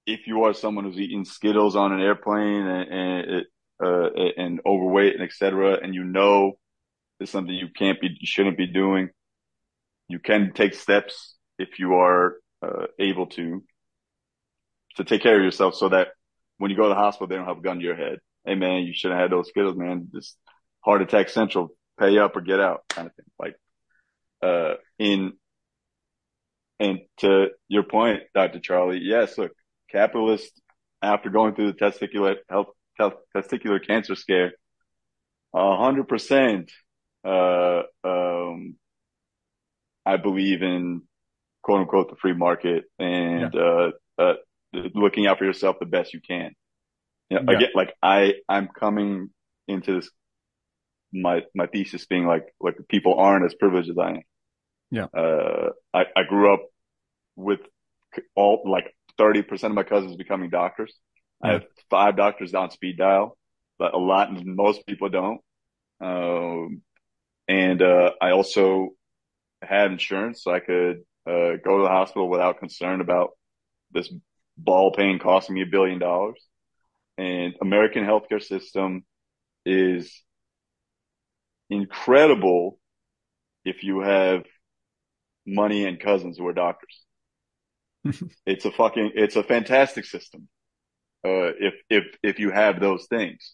if 0.06 0.28
you 0.28 0.44
are 0.44 0.54
someone 0.54 0.86
who's 0.86 1.00
eating 1.00 1.26
Skittles 1.26 1.76
on 1.76 1.92
an 1.92 2.02
airplane 2.02 2.66
and, 2.66 2.92
and 2.92 3.32
it, 3.32 3.48
uh, 3.82 4.10
and 4.38 4.60
overweight 4.66 5.14
and 5.14 5.24
etc. 5.24 5.80
And 5.82 5.94
you 5.96 6.04
know 6.04 6.54
it's 7.20 7.32
something 7.32 7.54
you 7.54 7.70
can't 7.76 8.00
be, 8.00 8.08
you 8.08 8.28
shouldn't 8.28 8.58
be 8.58 8.68
doing. 8.68 9.10
You 10.08 10.20
can 10.20 10.54
take 10.54 10.74
steps 10.74 11.36
if 11.58 11.80
you 11.80 11.94
are 11.94 12.38
uh, 12.62 12.88
able 12.98 13.28
to, 13.28 13.64
to 14.96 15.04
take 15.04 15.22
care 15.22 15.38
of 15.38 15.44
yourself 15.44 15.76
so 15.76 15.90
that 15.90 16.10
when 16.58 16.72
you 16.72 16.78
go 16.78 16.84
to 16.84 16.90
the 16.90 16.96
hospital, 16.96 17.28
they 17.28 17.36
don't 17.36 17.48
have 17.48 17.60
a 17.60 17.62
gun 17.62 17.78
to 17.78 17.84
your 17.84 17.96
head. 17.96 18.20
Hey 18.46 18.56
man, 18.56 18.84
you 18.84 18.94
should 18.94 19.12
have 19.12 19.20
had 19.20 19.32
those 19.32 19.50
Skittles, 19.50 19.78
man. 19.78 20.10
Just 20.14 20.38
heart 20.82 21.02
attack 21.02 21.30
central, 21.30 21.70
pay 22.00 22.18
up 22.18 22.36
or 22.36 22.42
get 22.42 22.60
out 22.60 22.84
kind 22.90 23.08
of 23.08 23.16
thing. 23.16 23.26
Like, 23.38 23.56
uh, 24.42 24.76
in, 24.98 25.34
and 26.80 27.00
to 27.18 27.48
your 27.68 27.84
point, 27.84 28.22
Dr. 28.34 28.60
Charlie, 28.60 29.02
yes, 29.02 29.38
look, 29.38 29.52
capitalists 29.92 30.60
after 31.02 31.30
going 31.30 31.56
through 31.56 31.74
the 31.74 31.78
testicular 31.78 32.36
health 32.50 32.68
testicular 33.36 33.86
cancer 33.86 34.16
scare, 34.16 34.54
a 35.54 35.78
hundred 35.78 36.08
percent, 36.08 36.72
uh, 37.26 37.84
um, 38.04 38.76
I 40.06 40.18
believe 40.18 40.62
in 40.62 41.04
quote 41.62 41.82
unquote 41.82 42.10
the 42.10 42.16
free 42.16 42.34
market 42.34 42.86
and, 42.98 43.54
yeah. 43.54 43.62
uh, 43.62 43.92
uh, 44.18 44.34
looking 44.74 45.28
out 45.28 45.38
for 45.38 45.46
yourself 45.46 45.78
the 45.80 45.86
best 45.86 46.14
you 46.14 46.22
can. 46.22 46.52
You 47.30 47.40
know, 47.40 47.52
yeah. 47.52 47.58
again, 47.58 47.70
like 47.76 47.94
I, 48.02 48.36
I'm 48.48 48.68
coming 48.68 49.30
into 49.68 49.96
this, 49.96 50.10
my, 51.14 51.42
my 51.56 51.68
thesis 51.68 52.06
being 52.06 52.26
like, 52.26 52.46
like 52.60 52.76
people 52.88 53.16
aren't 53.20 53.46
as 53.46 53.54
privileged 53.56 53.90
as 53.90 53.98
I 53.98 54.10
am. 54.10 54.22
Yeah. 54.92 55.06
Uh, 55.06 55.70
I, 55.94 56.06
I 56.16 56.24
grew 56.24 56.54
up 56.54 56.62
with 57.36 57.60
all 58.36 58.64
like 58.66 58.96
30% 59.20 59.64
of 59.64 59.72
my 59.74 59.84
cousins 59.84 60.16
becoming 60.16 60.50
doctors. 60.50 60.94
I 61.42 61.54
have 61.54 61.64
five 61.90 62.18
doctors 62.18 62.54
on 62.54 62.70
speed 62.72 62.98
dial, 62.98 63.38
but 63.78 63.94
a 63.94 63.98
lot, 63.98 64.30
most 64.46 64.86
people 64.86 65.10
don't. 65.10 65.40
Um, 66.02 66.82
and, 67.48 67.82
uh, 67.82 68.12
I 68.22 68.32
also 68.32 68.90
had 69.62 69.92
insurance 69.92 70.44
so 70.44 70.52
I 70.52 70.60
could, 70.60 71.04
uh, 71.26 71.56
go 71.64 71.78
to 71.78 71.84
the 71.84 71.90
hospital 71.90 72.30
without 72.30 72.60
concern 72.60 73.00
about 73.00 73.32
this 73.92 74.12
ball 74.58 74.92
pain 74.92 75.20
costing 75.20 75.56
me 75.56 75.62
a 75.62 75.66
billion 75.66 76.00
dollars. 76.00 76.46
And 77.18 77.54
American 77.62 78.04
healthcare 78.06 78.42
system 78.42 79.06
is 79.66 80.24
incredible 81.70 82.80
if 83.66 83.84
you 83.84 84.02
have 84.02 84.44
money 85.54 85.86
and 85.86 86.00
cousins 86.00 86.38
who 86.38 86.48
are 86.48 86.54
doctors. 86.54 87.02
it's 88.46 88.66
a 88.66 88.72
fucking, 88.72 89.12
it's 89.16 89.36
a 89.36 89.44
fantastic 89.44 90.06
system 90.06 90.48
uh, 91.26 91.52
if 91.60 91.74
if 91.90 92.04
if 92.24 92.40
you 92.40 92.52
have 92.52 92.80
those 92.80 93.08
things. 93.08 93.54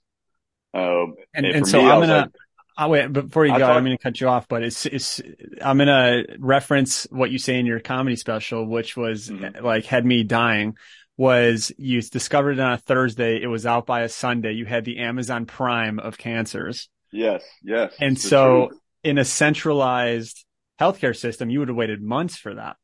Um, 0.73 1.15
and, 1.33 1.45
and, 1.45 1.55
and 1.57 1.67
so 1.67 1.81
me, 1.81 1.89
I'm 1.89 2.01
gonna. 2.01 2.31
I'll 2.77 2.89
wait 2.89 3.11
before 3.11 3.45
you 3.45 3.53
I 3.53 3.59
go. 3.59 3.67
I'm 3.67 3.85
going 3.85 3.97
to 3.97 4.03
cut 4.03 4.19
you 4.19 4.27
off, 4.27 4.49
but 4.49 4.61
it's 4.61 4.85
it's. 4.85 5.21
I'm 5.61 5.77
going 5.77 5.87
to 5.87 6.35
reference 6.39 7.07
what 7.09 7.31
you 7.31 7.39
say 7.39 7.57
in 7.57 7.65
your 7.65 7.79
comedy 7.79 8.17
special, 8.17 8.67
which 8.67 8.97
was 8.97 9.29
mm-hmm. 9.29 9.63
like 9.63 9.85
had 9.85 10.05
me 10.05 10.23
dying. 10.23 10.75
Was 11.15 11.71
you 11.77 12.01
discovered 12.01 12.53
it 12.53 12.59
on 12.59 12.73
a 12.73 12.77
Thursday? 12.77 13.41
It 13.41 13.47
was 13.47 13.65
out 13.65 13.85
by 13.85 14.01
a 14.01 14.09
Sunday. 14.09 14.51
You 14.51 14.65
had 14.65 14.83
the 14.83 14.99
Amazon 14.99 15.45
Prime 15.45 15.99
of 15.99 16.17
cancers. 16.17 16.89
Yes, 17.13 17.45
yes. 17.63 17.93
And 18.01 18.19
so, 18.19 18.71
in 19.05 19.17
a 19.17 19.23
centralized 19.23 20.43
healthcare 20.79 21.15
system, 21.15 21.49
you 21.49 21.59
would 21.59 21.69
have 21.69 21.77
waited 21.77 22.01
months 22.01 22.37
for 22.37 22.55
that. 22.55 22.77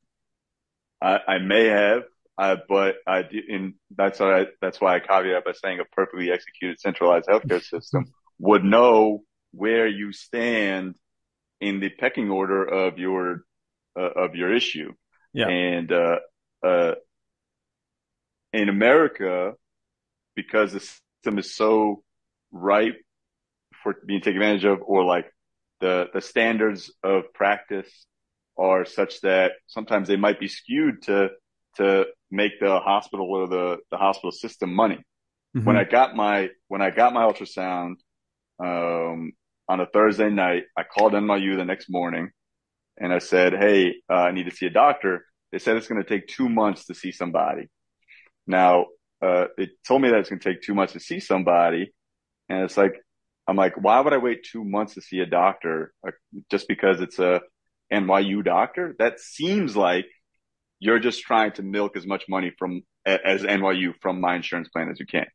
I, 1.02 1.20
I 1.28 1.38
may 1.40 1.66
have. 1.66 2.04
Uh, 2.38 2.56
but 2.68 2.96
I 3.06 3.24
in 3.50 3.76
that's 3.96 4.20
why 4.20 4.42
I, 4.42 4.46
that's 4.62 4.82
why 4.82 4.96
I 4.96 5.00
caveat 5.00 5.46
by 5.46 5.52
saying 5.52 5.80
a 5.80 5.86
perfectly 5.86 6.32
executed 6.32 6.80
centralized 6.80 7.28
healthcare 7.28 7.62
system 7.62 8.06
would 8.40 8.64
know 8.64 9.24
where 9.52 9.86
you 9.86 10.12
stand 10.12 10.96
in 11.60 11.80
the 11.82 11.90
pecking 11.90 12.32
order 12.32 12.64
of 12.66 12.98
your 12.98 13.44
uh, 14.00 14.10
of 14.16 14.34
your 14.36 14.56
issue. 14.56 14.94
Yeah. 15.34 15.50
And 15.50 15.92
uh, 15.92 16.20
uh, 16.66 16.96
in 18.54 18.70
America, 18.70 19.54
because 20.36 20.74
the 20.74 20.80
system 20.80 21.38
is 21.38 21.54
so 21.54 22.02
ripe 22.52 23.00
for 23.84 23.96
being 24.06 24.22
taken 24.22 24.42
advantage 24.42 24.66
of, 24.66 24.80
or 24.82 25.04
like 25.04 25.32
the 25.82 26.08
the 26.14 26.22
standards 26.22 26.92
of 27.04 27.34
practice 27.34 28.06
are 28.58 28.86
such 28.86 29.22
that 29.22 29.54
sometimes 29.68 30.08
they 30.08 30.16
might 30.16 30.40
be 30.40 30.48
skewed 30.48 31.02
to 31.04 31.30
to 31.78 32.06
make 32.30 32.60
the 32.60 32.80
hospital 32.80 33.28
or 33.30 33.48
the, 33.48 33.78
the 33.92 33.98
hospital 33.98 34.32
system 34.32 34.74
money. 34.74 35.04
Mm-hmm. 35.56 35.66
When 35.66 35.78
I 35.78 35.84
got 35.84 36.16
my, 36.16 36.50
when 36.68 36.82
I 36.82 36.90
got 36.92 37.14
my 37.14 37.24
ultrasound, 37.24 37.96
um, 38.60 39.34
on 39.68 39.80
a 39.80 39.86
Thursday 39.86 40.30
night, 40.30 40.64
I 40.78 40.84
called 40.84 41.14
NYU 41.14 41.58
the 41.58 41.66
next 41.66 41.90
morning 41.90 42.32
and 42.98 43.14
I 43.14 43.20
said, 43.20 43.54
Hey, 43.54 43.96
uh, 44.10 44.16
I 44.16 44.32
need 44.32 44.50
to 44.50 44.56
see 44.56 44.66
a 44.66 44.72
doctor. 44.72 45.26
They 45.52 45.60
said 45.60 45.78
it's 45.78 45.88
going 45.88 46.02
to 46.02 46.08
take 46.08 46.28
two 46.28 46.50
months 46.50 46.86
to 46.88 46.94
see 46.94 47.12
somebody. 47.12 47.70
Now, 48.48 48.88
uh, 49.22 49.46
they 49.58 49.70
told 49.88 50.02
me 50.02 50.10
that 50.10 50.20
it's 50.20 50.30
going 50.30 50.40
to 50.40 50.54
take 50.54 50.62
two 50.62 50.74
months 50.74 50.94
to 50.94 51.00
see 51.00 51.20
somebody. 51.20 51.94
And 52.50 52.64
it's 52.64 52.78
like, 52.78 52.96
I'm 53.48 53.56
like, 53.56 53.74
why 53.76 54.00
would 54.00 54.14
I 54.14 54.18
wait 54.18 54.46
two 54.50 54.64
months 54.64 54.96
to 54.96 55.02
see 55.02 55.20
a 55.20 55.26
doctor? 55.26 55.94
Just 56.50 56.68
because 56.68 57.02
it's 57.02 57.20
a 57.20 57.42
NYU 57.92 58.44
doctor? 58.44 58.96
That 59.00 59.20
seems 59.20 59.76
like 59.76 60.06
you're 60.80 61.00
just 61.00 61.22
trying 61.22 61.52
to 61.54 61.64
milk 61.64 61.98
as 61.98 62.06
much 62.06 62.26
money 62.30 62.52
from 62.58 62.84
as 63.06 63.42
NYU 63.44 63.94
from 64.02 64.22
my 64.22 64.36
insurance 64.36 64.70
plan 64.70 64.90
as 64.90 65.00
you 65.00 65.06
can. 65.06 65.26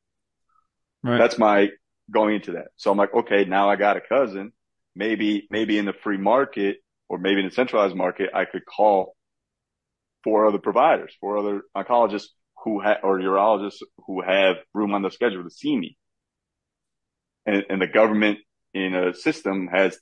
Right. 1.03 1.19
That's 1.19 1.39
my 1.39 1.71
going 2.11 2.37
into 2.37 2.53
that. 2.53 2.69
So 2.77 2.91
I'm 2.91 2.97
like, 2.97 3.15
okay, 3.15 3.45
now 3.45 3.69
I 3.69 3.77
got 3.77 3.97
a 3.97 4.01
cousin. 4.01 4.53
Maybe, 4.95 5.47
maybe 5.51 5.79
in 5.79 5.85
the 5.85 5.93
free 5.93 6.17
market 6.17 6.79
or 7.09 7.19
maybe 7.19 7.41
in 7.41 7.47
the 7.47 7.55
centralized 7.55 7.95
market, 7.95 8.31
I 8.35 8.45
could 8.45 8.65
call 8.65 9.15
four 10.25 10.47
other 10.47 10.59
providers, 10.59 11.15
four 11.21 11.39
other 11.39 11.63
oncologists 11.77 12.29
who 12.65 12.81
have, 12.81 12.99
or 13.03 13.19
urologists 13.19 13.83
who 14.07 14.23
have 14.23 14.57
room 14.75 14.95
on 14.95 15.03
the 15.03 15.11
schedule 15.11 15.45
to 15.45 15.51
see 15.51 15.77
me. 15.77 15.97
And, 17.47 17.65
and 17.71 17.81
the 17.81 17.87
government 17.87 18.39
in 18.75 18.95
a 18.95 19.15
system 19.15 19.69
has 19.69 19.99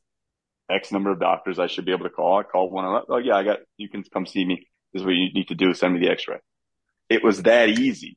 X 0.70 0.90
number 0.90 1.10
of 1.10 1.20
doctors 1.20 1.58
I 1.58 1.66
should 1.66 1.84
be 1.84 1.92
able 1.92 2.04
to 2.04 2.10
call. 2.10 2.38
I 2.38 2.42
call 2.42 2.70
one 2.70 2.86
of 2.86 2.92
them. 2.92 3.02
Oh 3.08 3.18
yeah, 3.18 3.36
I 3.36 3.44
got, 3.44 3.58
you 3.76 3.88
can 3.88 4.02
come 4.02 4.26
see 4.26 4.44
me. 4.44 4.66
This 4.92 5.00
is 5.00 5.06
what 5.06 5.14
you 5.14 5.32
need 5.32 5.48
to 5.48 5.54
do. 5.54 5.74
Send 5.74 5.94
me 5.94 6.00
the 6.00 6.10
x-ray. 6.10 6.38
It 7.10 7.22
was 7.22 7.42
that 7.42 7.68
easy. 7.68 8.16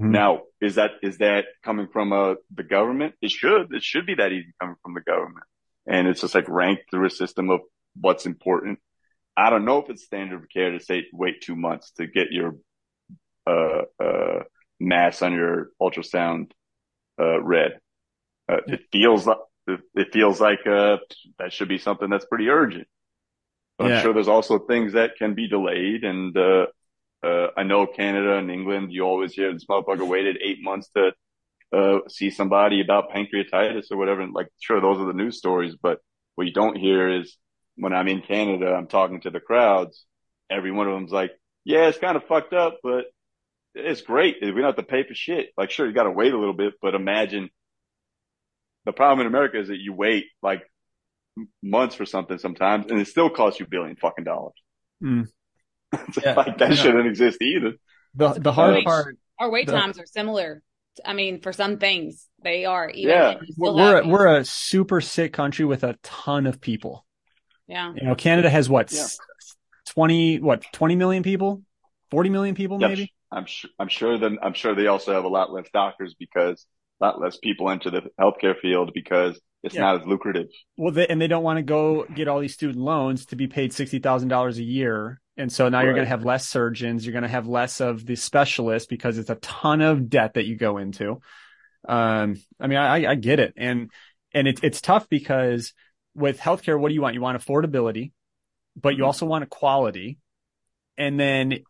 Mhm. 0.00 0.10
Now, 0.10 0.40
is 0.60 0.74
that, 0.74 0.92
is 1.02 1.18
that 1.18 1.44
coming 1.62 1.86
from, 1.92 2.12
uh, 2.12 2.34
the 2.52 2.64
government? 2.64 3.14
It 3.22 3.30
should, 3.30 3.72
it 3.72 3.82
should 3.82 4.06
be 4.06 4.14
that 4.16 4.32
easy 4.32 4.52
coming 4.60 4.76
from 4.82 4.94
the 4.94 5.02
government. 5.02 5.46
And 5.86 6.08
it's 6.08 6.22
just 6.22 6.34
like 6.34 6.48
ranked 6.48 6.84
through 6.90 7.06
a 7.06 7.10
system 7.10 7.50
of 7.50 7.60
what's 8.00 8.26
important. 8.26 8.80
I 9.36 9.50
don't 9.50 9.64
know 9.64 9.78
if 9.78 9.90
it's 9.90 10.04
standard 10.04 10.42
of 10.42 10.48
care 10.48 10.72
to 10.72 10.80
say 10.80 11.04
wait 11.12 11.42
two 11.42 11.56
months 11.56 11.92
to 11.92 12.06
get 12.06 12.32
your, 12.32 12.56
uh, 13.46 13.82
uh, 14.02 14.42
mass 14.80 15.22
on 15.22 15.32
your 15.32 15.68
ultrasound, 15.80 16.50
uh, 17.20 17.40
read. 17.40 17.78
Uh, 18.52 18.60
it 18.66 18.82
feels 18.92 19.26
like, 19.26 19.38
it 19.94 20.12
feels 20.12 20.40
like, 20.40 20.66
uh, 20.66 20.98
that 21.38 21.52
should 21.52 21.68
be 21.68 21.78
something 21.78 22.10
that's 22.10 22.26
pretty 22.26 22.48
urgent. 22.48 22.86
But 23.78 23.88
Yeah. 23.88 23.96
I'm 23.96 24.02
sure 24.02 24.12
there's 24.12 24.28
also 24.28 24.58
things 24.58 24.92
that 24.92 25.16
can 25.16 25.34
be 25.34 25.48
delayed. 25.48 26.04
And, 26.04 26.36
uh, 26.36 26.66
uh, 27.22 27.48
I 27.56 27.62
know 27.62 27.86
Canada 27.86 28.36
and 28.36 28.50
England, 28.50 28.92
you 28.92 29.02
always 29.02 29.32
hear 29.32 29.52
this 29.52 29.66
motherfucker 29.66 30.06
waited 30.06 30.38
eight 30.42 30.58
months 30.60 30.88
to, 30.96 31.12
uh, 31.72 32.00
see 32.08 32.30
somebody 32.30 32.80
about 32.80 33.10
pancreatitis 33.10 33.90
or 33.90 33.96
whatever. 33.96 34.20
And 34.20 34.34
like, 34.34 34.48
sure, 34.60 34.80
those 34.80 34.98
are 34.98 35.06
the 35.06 35.12
news 35.12 35.38
stories, 35.38 35.76
but 35.80 36.00
what 36.34 36.46
you 36.46 36.52
don't 36.52 36.76
hear 36.76 37.08
is 37.20 37.36
when 37.76 37.92
I'm 37.94 38.08
in 38.08 38.20
Canada, 38.20 38.74
I'm 38.74 38.88
talking 38.88 39.20
to 39.22 39.30
the 39.30 39.40
crowds. 39.40 40.04
Every 40.50 40.72
one 40.72 40.88
of 40.88 40.94
them's 40.94 41.12
like, 41.12 41.32
yeah, 41.64 41.86
it's 41.86 41.98
kind 41.98 42.16
of 42.16 42.26
fucked 42.26 42.52
up, 42.52 42.80
but 42.82 43.04
it's 43.74 44.02
great. 44.02 44.36
We 44.42 44.50
don't 44.50 44.64
have 44.64 44.76
to 44.76 44.82
pay 44.82 45.04
for 45.04 45.14
shit. 45.14 45.50
Like, 45.56 45.70
sure, 45.70 45.86
you 45.86 45.94
got 45.94 46.04
to 46.04 46.10
wait 46.10 46.34
a 46.34 46.38
little 46.38 46.52
bit, 46.52 46.74
but 46.82 46.94
imagine 46.94 47.48
the 48.84 48.92
problem 48.92 49.20
in 49.20 49.26
America 49.26 49.58
is 49.60 49.68
that 49.68 49.78
you 49.78 49.92
wait 49.92 50.26
like 50.42 50.62
months 51.62 51.94
for 51.94 52.04
something 52.04 52.38
sometimes 52.38 52.90
and 52.90 53.00
it 53.00 53.08
still 53.08 53.30
costs 53.30 53.58
you 53.60 53.66
a 53.66 53.68
billion 53.68 53.96
fucking 53.96 54.24
dollars. 54.24 54.54
Mm. 55.02 55.28
It's 56.08 56.18
Yeah. 56.24 56.34
like 56.34 56.58
that 56.58 56.70
Yeah. 56.70 56.74
shouldn't 56.76 57.06
exist 57.06 57.40
either. 57.42 57.74
The 58.14 58.30
the 58.34 58.52
hard 58.52 58.74
Wait. 58.74 58.84
part 58.86 59.16
Our 59.38 59.50
wait 59.50 59.66
The- 59.66 59.72
times 59.72 59.98
are 59.98 60.06
similar. 60.06 60.62
I 61.04 61.14
mean, 61.14 61.40
for 61.40 61.52
some 61.54 61.78
things, 61.78 62.28
they 62.42 62.66
are. 62.66 62.88
Even 62.90 63.10
Yeah. 63.10 63.34
we're 63.56 63.72
we're 63.74 64.00
a, 64.02 64.06
we're 64.08 64.36
a 64.38 64.44
super 64.44 65.00
sick 65.00 65.32
country 65.32 65.64
with 65.64 65.84
a 65.84 65.98
ton 66.02 66.46
of 66.46 66.60
people. 66.60 67.06
yeah. 67.66 67.92
You 67.94 68.02
know, 68.06 68.14
Canada 68.14 68.50
has 68.50 68.68
what 68.68 68.92
Yeah. 68.92 69.06
twenty 69.86 70.38
what 70.38 70.62
twenty 70.72 70.96
million 70.96 71.22
people, 71.22 71.62
forty 72.10 72.28
million 72.30 72.54
people 72.54 72.78
Yep. 72.80 72.90
maybe. 72.90 73.12
I'm 73.30 73.46
sure, 73.46 73.70
I'm 73.78 73.88
sure 73.88 74.18
that, 74.18 74.32
I'm 74.42 74.52
sure 74.52 74.74
they 74.74 74.86
also 74.88 75.14
have 75.14 75.24
a 75.24 75.28
lot 75.28 75.50
less 75.52 75.66
doctors 75.72 76.14
because 76.18 76.62
a 76.62 76.66
lot 77.04 77.20
less 77.20 77.36
people 77.38 77.70
enter 77.70 77.90
the 77.90 78.02
healthcare 78.20 78.58
field 78.58 78.92
because 78.94 79.40
it's 79.62 79.74
Yeah. 79.74 79.82
not 79.82 80.00
as 80.00 80.06
lucrative. 80.06 80.48
Well, 80.76 80.92
they, 80.92 81.06
and 81.06 81.20
they 81.20 81.28
don't 81.28 81.42
want 81.42 81.58
to 81.58 81.62
go 81.62 82.04
get 82.12 82.28
all 82.28 82.40
these 82.40 82.54
student 82.54 82.78
loans 82.78 83.26
to 83.26 83.36
be 83.36 83.46
paid 83.46 83.72
sixty 83.72 83.98
thousand 83.98 84.28
dollars 84.28 84.58
a 84.58 84.62
year, 84.62 85.20
and 85.36 85.52
so 85.52 85.68
now 85.68 85.82
you're 85.82 85.94
going 85.94 86.04
to 86.04 86.08
have 86.08 86.24
less 86.24 86.48
surgeons. 86.48 87.04
You're 87.06 87.12
going 87.12 87.22
to 87.22 87.28
have 87.28 87.46
less 87.46 87.80
of 87.80 88.04
the 88.04 88.16
specialists 88.16 88.86
because 88.86 89.18
it's 89.18 89.30
a 89.30 89.36
ton 89.36 89.80
of 89.80 90.08
debt 90.08 90.34
that 90.34 90.46
you 90.46 90.56
go 90.56 90.78
into. 90.78 91.20
Um, 91.88 92.36
I 92.60 92.66
mean, 92.66 92.78
I, 92.78 93.10
I 93.10 93.14
get 93.14 93.40
it, 93.40 93.54
and 93.56 93.90
and 94.32 94.48
it's 94.48 94.60
it's 94.62 94.80
tough 94.80 95.08
because 95.08 95.72
with 96.14 96.38
healthcare, 96.38 96.78
what 96.78 96.88
do 96.88 96.94
you 96.94 97.02
want? 97.02 97.14
You 97.14 97.20
want 97.20 97.40
affordability, 97.40 98.12
but 98.76 98.96
you 98.96 99.02
Mhm. 99.04 99.06
also 99.06 99.26
want 99.26 99.44
a 99.44 99.48
quality, 99.48 100.18
and 100.96 101.18
then 101.18 101.60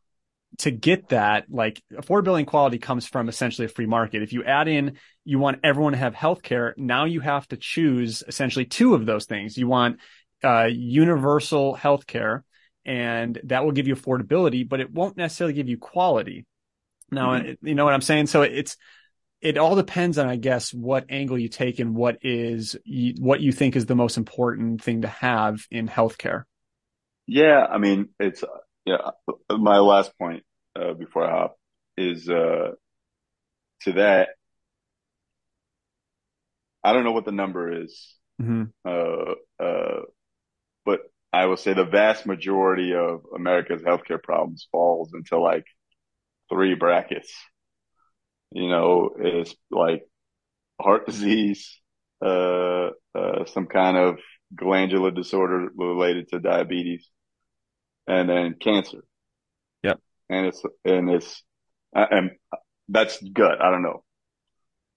to 0.59 0.71
get 0.71 1.09
that, 1.09 1.47
like 1.51 1.83
affordability 1.93 2.41
and 2.41 2.47
quality 2.47 2.79
comes 2.79 3.07
from 3.07 3.29
essentially 3.29 3.67
a 3.67 3.69
free 3.69 3.87
market. 3.87 4.23
If 4.23 4.33
you 4.33 4.45
add 4.45 4.69
in, 4.69 4.97
you 5.25 5.39
want 5.39 5.61
everyone 5.65 5.93
to 5.93 5.99
have 5.99 6.15
healthcare. 6.15 6.73
Now 6.77 7.05
you 7.05 7.21
have 7.21 7.49
to 7.49 7.57
choose 7.57 8.23
essentially 8.27 8.65
two 8.65 8.95
of 8.95 9.07
those 9.07 9.27
things. 9.27 9.57
You 9.57 9.69
want 9.69 9.99
uh, 10.45 10.69
universal 10.71 11.77
healthcare, 11.77 12.43
and 12.85 13.41
that 13.45 13.65
will 13.65 13.73
give 13.73 13.87
you 13.87 13.95
affordability, 13.95 14.69
but 14.69 14.81
it 14.81 14.93
won't 14.93 15.17
necessarily 15.17 15.55
give 15.55 15.69
you 15.69 15.79
quality. 15.79 16.47
Now, 17.11 17.39
Mhm. 17.39 17.57
you 17.63 17.75
know 17.75 17.85
what 17.85 17.95
I'm 17.95 18.01
saying? 18.01 18.27
So 18.27 18.43
it's 18.43 18.77
it 19.41 19.59
all 19.59 19.75
depends 19.75 20.19
on, 20.19 20.29
I 20.29 20.37
guess, 20.37 20.73
what 20.73 21.07
angle 21.09 21.39
you 21.39 21.49
take 21.49 21.81
and 21.81 21.97
what 21.97 22.19
is 22.23 22.77
what 23.19 23.41
you 23.41 23.53
think 23.53 23.75
is 23.75 23.87
the 23.87 23.97
most 23.97 24.17
important 24.17 24.83
thing 24.83 25.03
to 25.03 25.09
have 25.09 25.67
in 25.71 25.89
healthcare. 25.89 26.45
Yeah. 27.27 27.67
I 27.69 27.79
mean, 27.79 28.11
it's, 28.21 28.45
yeah, 28.85 29.11
my 29.51 29.79
last 29.79 30.17
point, 30.19 30.45
uh, 30.77 30.95
before 30.95 31.25
I 31.27 31.31
hop 31.31 31.57
is, 31.97 32.29
uh, 32.29 32.73
to 33.83 33.93
that. 33.95 34.31
I 36.85 36.93
don't 36.93 37.05
know 37.05 37.13
what 37.13 37.25
the 37.25 37.33
number 37.33 37.83
is. 37.83 38.15
hmm 38.41 38.65
Uh, 38.85 39.35
uh, 39.61 40.01
but 40.85 41.01
I 41.33 41.47
will 41.47 41.57
say 41.57 41.75
the 41.75 41.85
vast 41.85 42.27
majority 42.27 42.95
of 42.95 43.23
America's 43.35 43.83
healthcare 43.83 44.23
problems 44.23 44.69
falls 44.73 45.13
into 45.15 45.39
like 45.39 45.65
three 46.51 46.75
brackets. 46.75 47.33
You 48.51 48.69
know, 48.69 49.11
it's 49.19 49.55
like 49.71 50.05
heart 50.81 51.07
disease, 51.07 51.81
uh, 52.25 52.91
uh, 53.15 53.45
some 53.47 53.67
kind 53.67 53.97
of 53.97 54.19
glandular 54.55 55.11
disorder 55.11 55.71
related 55.77 56.29
to 56.29 56.41
diabetes, 56.41 57.09
and 58.07 58.29
then 58.29 58.55
cancer. 58.61 59.05
Yep. 59.83 60.01
And 60.29 60.47
it's, 60.47 60.63
and 60.85 61.11
it's, 61.11 61.43
uh, 61.95 62.07
and 62.11 62.31
that's 62.89 63.23
gut. 63.23 63.61
I 63.63 63.71
don't 63.71 63.83
know. 63.83 64.03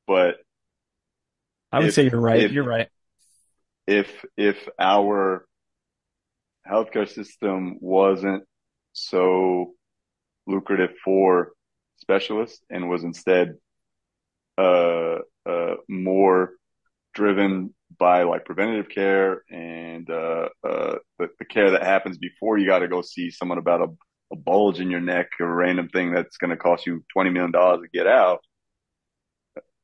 But 0.07 0.35
I 1.71 1.79
would 1.79 1.87
If- 1.89 1.93
say 1.95 2.09
you're 2.09 2.19
right. 2.19 2.41
if- 2.43 2.51
you're 2.51 2.63
right. 2.63 2.89
if 3.87 4.25
if 4.37 4.67
our 4.79 5.45
healthcare 6.67 7.07
system 7.07 7.77
wasn't 7.79 8.43
so 8.93 9.75
lucrative 10.47 10.91
for 11.03 11.51
specialists 11.97 12.63
and 12.69 12.89
was 12.89 13.03
instead 13.03 13.55
uh 14.57 15.17
uh 15.45 15.75
more 15.87 16.53
driven 17.13 17.74
by 17.97 18.23
like 18.23 18.45
preventative 18.45 18.89
care 18.89 19.43
and 19.49 20.09
uh 20.09 20.49
uh 20.67 20.95
the, 21.19 21.29
the 21.39 21.45
care 21.45 21.71
that 21.71 21.83
happens 21.83 22.17
before 22.17 22.57
you 22.57 22.65
got 22.65 22.79
to 22.79 22.87
go 22.87 23.01
see 23.01 23.29
someone 23.29 23.57
about 23.57 23.81
a, 23.81 23.87
a 24.33 24.35
bulge 24.35 24.79
in 24.79 24.89
your 24.89 25.01
neck 25.01 25.27
or 25.39 25.47
a 25.47 25.55
random 25.55 25.87
thing 25.89 26.11
that's 26.11 26.37
going 26.37 26.49
to 26.49 26.57
cost 26.57 26.85
you 26.85 27.03
20 27.13 27.29
million 27.29 27.51
dollars 27.51 27.81
to 27.81 27.97
get 27.97 28.07
out 28.07 28.39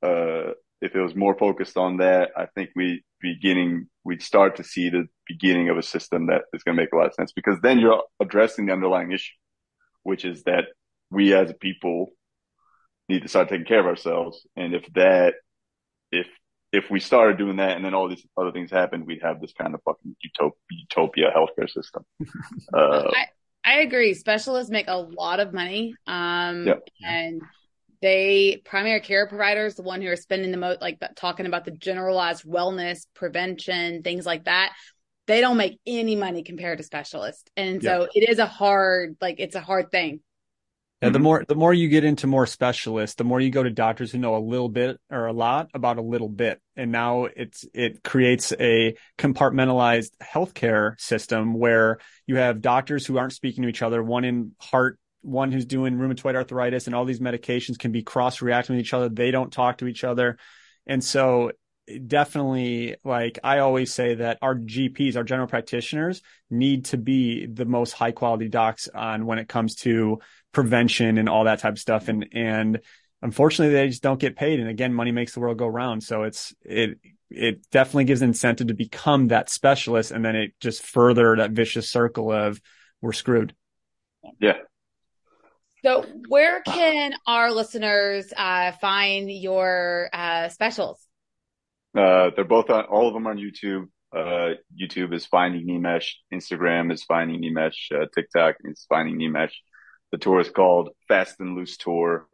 uh 0.03 0.51
if 0.81 0.95
it 0.95 1.01
was 1.01 1.15
more 1.15 1.37
focused 1.37 1.77
on 1.77 1.97
that, 1.97 2.31
I 2.35 2.47
think 2.47 2.71
we 2.75 3.03
beginning 3.21 3.87
we'd 4.03 4.23
start 4.23 4.55
to 4.55 4.63
see 4.63 4.89
the 4.89 5.07
beginning 5.27 5.69
of 5.69 5.77
a 5.77 5.83
system 5.83 6.25
that 6.27 6.41
is 6.53 6.63
going 6.63 6.75
to 6.75 6.81
make 6.81 6.91
a 6.91 6.95
lot 6.97 7.05
of 7.05 7.13
sense 7.13 7.31
because 7.31 7.59
then 7.61 7.79
you're 7.79 8.03
addressing 8.19 8.65
the 8.65 8.73
underlying 8.73 9.11
issue, 9.11 9.35
which 10.01 10.25
is 10.25 10.43
that 10.43 10.65
we 11.11 11.35
as 11.35 11.51
a 11.51 11.53
people 11.53 12.07
need 13.09 13.21
to 13.21 13.27
start 13.27 13.49
taking 13.49 13.65
care 13.65 13.79
of 13.79 13.85
ourselves. 13.85 14.47
And 14.55 14.73
if 14.73 14.83
that, 14.95 15.35
if 16.11 16.25
if 16.71 16.89
we 16.89 16.99
started 16.99 17.37
doing 17.37 17.57
that 17.57 17.75
and 17.75 17.83
then 17.83 17.93
all 17.93 18.07
these 18.07 18.25
other 18.37 18.51
things 18.51 18.71
happened, 18.71 19.05
we'd 19.05 19.21
have 19.21 19.41
this 19.41 19.53
kind 19.53 19.73
of 19.73 19.81
fucking 19.83 20.15
utopia, 20.21 20.57
utopia 20.69 21.31
healthcare 21.35 21.69
system. 21.69 22.05
Uh, 22.73 23.11
I, 23.13 23.25
I 23.65 23.79
agree. 23.81 24.13
Specialists 24.13 24.71
make 24.71 24.87
a 24.87 24.95
lot 24.95 25.39
of 25.39 25.53
money. 25.53 25.95
Um, 26.07 26.67
Yep. 26.67 26.83
and 27.03 27.41
they 28.01 28.61
primary 28.65 29.01
care 29.01 29.27
providers, 29.27 29.75
the 29.75 29.83
one 29.83 30.01
who 30.01 30.09
are 30.09 30.15
spending 30.15 30.51
the 30.51 30.57
most, 30.57 30.81
like 30.81 30.99
that, 31.01 31.15
talking 31.15 31.45
about 31.45 31.65
the 31.65 31.71
generalized 31.71 32.43
wellness, 32.45 33.05
prevention, 33.13 34.03
things 34.03 34.25
like 34.25 34.45
that. 34.45 34.73
They 35.27 35.41
don't 35.41 35.57
make 35.57 35.79
any 35.85 36.15
money 36.15 36.43
compared 36.43 36.79
to 36.79 36.83
specialists. 36.83 37.43
And 37.55 37.81
so 37.83 38.07
it 38.13 38.29
is 38.29 38.39
a 38.39 38.45
hard, 38.45 39.17
like 39.21 39.35
it's 39.39 39.55
a 39.55 39.61
hard 39.61 39.91
thing. 39.91 40.21
Yeah, 41.01 41.09
the 41.09 41.17
Mhm. 41.19 41.23
more 41.23 41.45
the 41.47 41.55
more 41.55 41.73
you 41.73 41.89
get 41.89 42.03
into 42.03 42.27
more 42.27 42.45
specialists, 42.45 43.15
the 43.15 43.23
more 43.23 43.39
you 43.41 43.49
go 43.49 43.63
to 43.63 43.71
doctors 43.71 44.11
who 44.11 44.19
know 44.19 44.35
a 44.35 44.37
little 44.37 44.69
bit 44.69 44.99
or 45.09 45.25
a 45.25 45.33
lot 45.33 45.69
about 45.73 45.97
a 45.97 46.01
little 46.01 46.29
bit. 46.29 46.59
And 46.75 46.91
now 46.91 47.25
it's 47.25 47.65
it 47.73 48.03
creates 48.03 48.53
a 48.59 48.95
compartmentalized 49.17 50.11
healthcare 50.21 50.99
system 50.99 51.55
where 51.55 51.97
you 52.27 52.35
have 52.35 52.61
doctors 52.61 53.05
who 53.05 53.17
aren't 53.17 53.33
speaking 53.33 53.63
to 53.63 53.69
each 53.69 53.81
other, 53.81 54.03
one 54.03 54.23
in 54.23 54.51
heart, 54.59 54.99
one 55.21 55.51
who's 55.51 55.65
doing 55.65 55.95
rheumatoid 55.95 56.35
arthritis, 56.35 56.85
and 56.85 56.95
all 56.95 57.05
these 57.05 57.19
medications 57.19 57.79
can 57.79 57.91
be 57.91 58.03
cross 58.03 58.41
reacting 58.41 58.75
with 58.75 58.85
each 58.85 58.93
other. 58.93 59.09
They 59.09 59.31
don't 59.31 59.51
talk 59.51 59.79
to 59.79 59.87
each 59.87 60.03
other. 60.03 60.37
And 60.85 61.03
so 61.03 61.51
definitely 61.99 62.95
like 63.03 63.39
I 63.43 63.59
always 63.59 63.93
say 63.93 64.15
that 64.15 64.37
our 64.41 64.55
GPs, 64.55 65.15
our 65.15 65.23
general 65.23 65.47
practitioners 65.47 66.21
need 66.49 66.85
to 66.85 66.97
be 66.97 67.45
the 67.45 67.65
most 67.65 67.93
high 67.93 68.11
quality 68.11 68.49
docs 68.49 68.87
on 68.87 69.25
when 69.25 69.39
it 69.39 69.47
comes 69.47 69.75
to 69.77 70.19
prevention 70.51 71.17
and 71.17 71.29
all 71.29 71.45
that 71.45 71.59
type 71.59 71.73
of 71.73 71.79
stuff. 71.79 72.07
And, 72.07 72.27
and 72.33 72.81
unfortunately 73.21 73.73
they 73.73 73.87
just 73.87 74.03
don't 74.03 74.19
get 74.19 74.35
paid. 74.35 74.59
And 74.59 74.69
again, 74.69 74.93
money 74.93 75.11
makes 75.11 75.33
the 75.33 75.39
world 75.39 75.57
go 75.57 75.67
round. 75.67 76.03
So 76.03 76.23
it's, 76.23 76.53
it, 76.63 76.99
it 77.29 77.69
definitely 77.71 78.05
gives 78.05 78.21
incentive 78.21 78.67
to 78.67 78.73
become 78.73 79.29
that 79.29 79.49
specialist. 79.49 80.11
And 80.11 80.23
then 80.23 80.35
it 80.35 80.53
just 80.59 80.83
further 80.83 81.37
that 81.37 81.51
vicious 81.51 81.89
circle 81.89 82.31
of 82.31 82.61
we're 83.01 83.13
screwed. 83.13 83.55
Yeah. 84.39 84.57
So 85.83 86.05
where 86.27 86.61
can 86.61 87.13
our 87.25 87.51
listeners 87.51 88.31
uh, 88.35 88.71
find 88.73 89.31
your 89.31 90.09
uh, 90.13 90.49
specials? 90.49 91.00
Uh, 91.97 92.31
they're 92.35 92.45
both 92.45 92.69
on, 92.69 92.85
all 92.85 93.07
of 93.07 93.13
them 93.13 93.27
on 93.27 93.37
YouTube. 93.37 93.87
Uh, 94.15 94.55
YouTube 94.79 95.13
is 95.13 95.25
Finding 95.25 95.67
Nimesh. 95.67 96.11
Instagram 96.33 96.91
is 96.91 97.03
Finding 97.03 97.41
Nimesh. 97.41 97.91
Uh, 97.93 98.05
TikTok 98.13 98.55
is 98.65 98.85
Finding 98.89 99.17
Nimesh. 99.19 99.53
The 100.11 100.17
tour 100.17 100.39
is 100.41 100.49
called 100.49 100.89
Fast 101.07 101.39
and 101.39 101.55
Loose 101.55 101.77
Tour. 101.77 102.27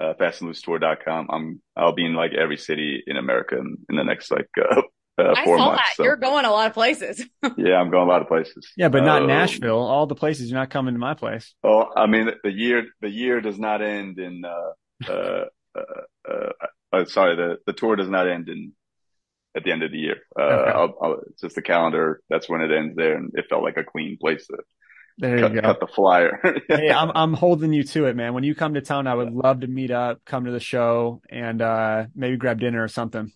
Uh, 0.00 0.14
fastandloosetour.com. 0.20 1.26
I'm, 1.28 1.60
I'll 1.76 1.92
be 1.92 2.06
in 2.06 2.14
like 2.14 2.32
every 2.32 2.56
city 2.56 3.02
in 3.04 3.16
America 3.16 3.58
in, 3.58 3.78
in 3.90 3.96
the 3.96 4.04
next 4.04 4.30
like, 4.30 4.46
uh, 4.56 4.82
uh, 5.18 5.34
I 5.36 5.44
four 5.44 5.58
saw 5.58 5.66
months. 5.66 5.82
that. 5.82 5.96
So, 5.96 6.04
You're 6.04 6.16
going 6.16 6.44
a 6.44 6.52
lot 6.52 6.68
of 6.68 6.74
places. 6.74 7.24
yeah, 7.56 7.74
I'm 7.74 7.90
going 7.90 8.06
a 8.06 8.10
lot 8.10 8.22
of 8.22 8.28
places. 8.28 8.70
Yeah, 8.76 8.90
but 8.90 9.02
not 9.02 9.22
Um, 9.22 9.28
Nashville. 9.28 9.80
All 9.80 10.06
the 10.06 10.14
places 10.14 10.50
you're 10.50 10.60
not 10.60 10.70
coming 10.70 10.94
to 10.94 11.00
my 11.00 11.14
place. 11.14 11.52
Oh, 11.64 11.86
I 11.96 12.06
mean, 12.06 12.30
the 12.44 12.52
year, 12.52 12.86
the 13.00 13.10
year 13.10 13.40
does 13.40 13.58
not 13.58 13.82
end 13.82 14.20
in, 14.20 14.44
uh, 14.44 15.10
uh, 15.10 15.44
uh, 15.76 16.30
uh, 16.30 16.50
uh 16.92 17.04
sorry, 17.06 17.34
the, 17.34 17.56
the 17.66 17.72
tour 17.72 17.96
does 17.96 18.08
not 18.08 18.28
end 18.28 18.48
in, 18.48 18.72
at 19.56 19.64
the 19.64 19.72
end 19.72 19.82
of 19.82 19.90
the 19.92 19.98
year. 19.98 20.16
Uh, 20.38 20.42
Okay. 20.42 20.70
I'll, 20.70 20.94
I'll, 21.02 21.20
it's 21.30 21.40
just 21.42 21.54
the 21.56 21.62
calendar. 21.62 22.20
That's 22.30 22.48
when 22.48 22.60
it 22.60 22.70
ends 22.72 22.96
there. 22.96 23.16
And 23.16 23.32
it 23.34 23.46
felt 23.48 23.62
like 23.64 23.76
a 23.76 23.84
clean 23.84 24.16
place 24.20 24.46
to 24.48 24.58
There 25.18 25.36
you 25.36 25.42
cut, 25.42 25.54
go. 25.54 25.60
cut 25.62 25.80
the 25.80 25.86
flyer. 25.88 26.40
hey, 26.68 26.90
I'm 26.90 27.10
I'm 27.14 27.32
holding 27.34 27.72
you 27.72 27.82
to 27.84 28.06
it, 28.06 28.14
man. 28.16 28.34
When 28.34 28.44
you 28.44 28.54
come 28.54 28.74
to 28.74 28.80
town, 28.80 29.06
I 29.06 29.14
would 29.14 29.32
love 29.32 29.60
to 29.60 29.66
meet 29.66 29.90
up, 29.90 30.20
come 30.24 30.44
to 30.44 30.52
the 30.52 30.60
show, 30.60 31.20
and 31.30 31.60
uh 31.62 32.06
maybe 32.14 32.36
grab 32.36 32.60
dinner 32.60 32.82
or 32.82 32.88
something. 32.88 33.32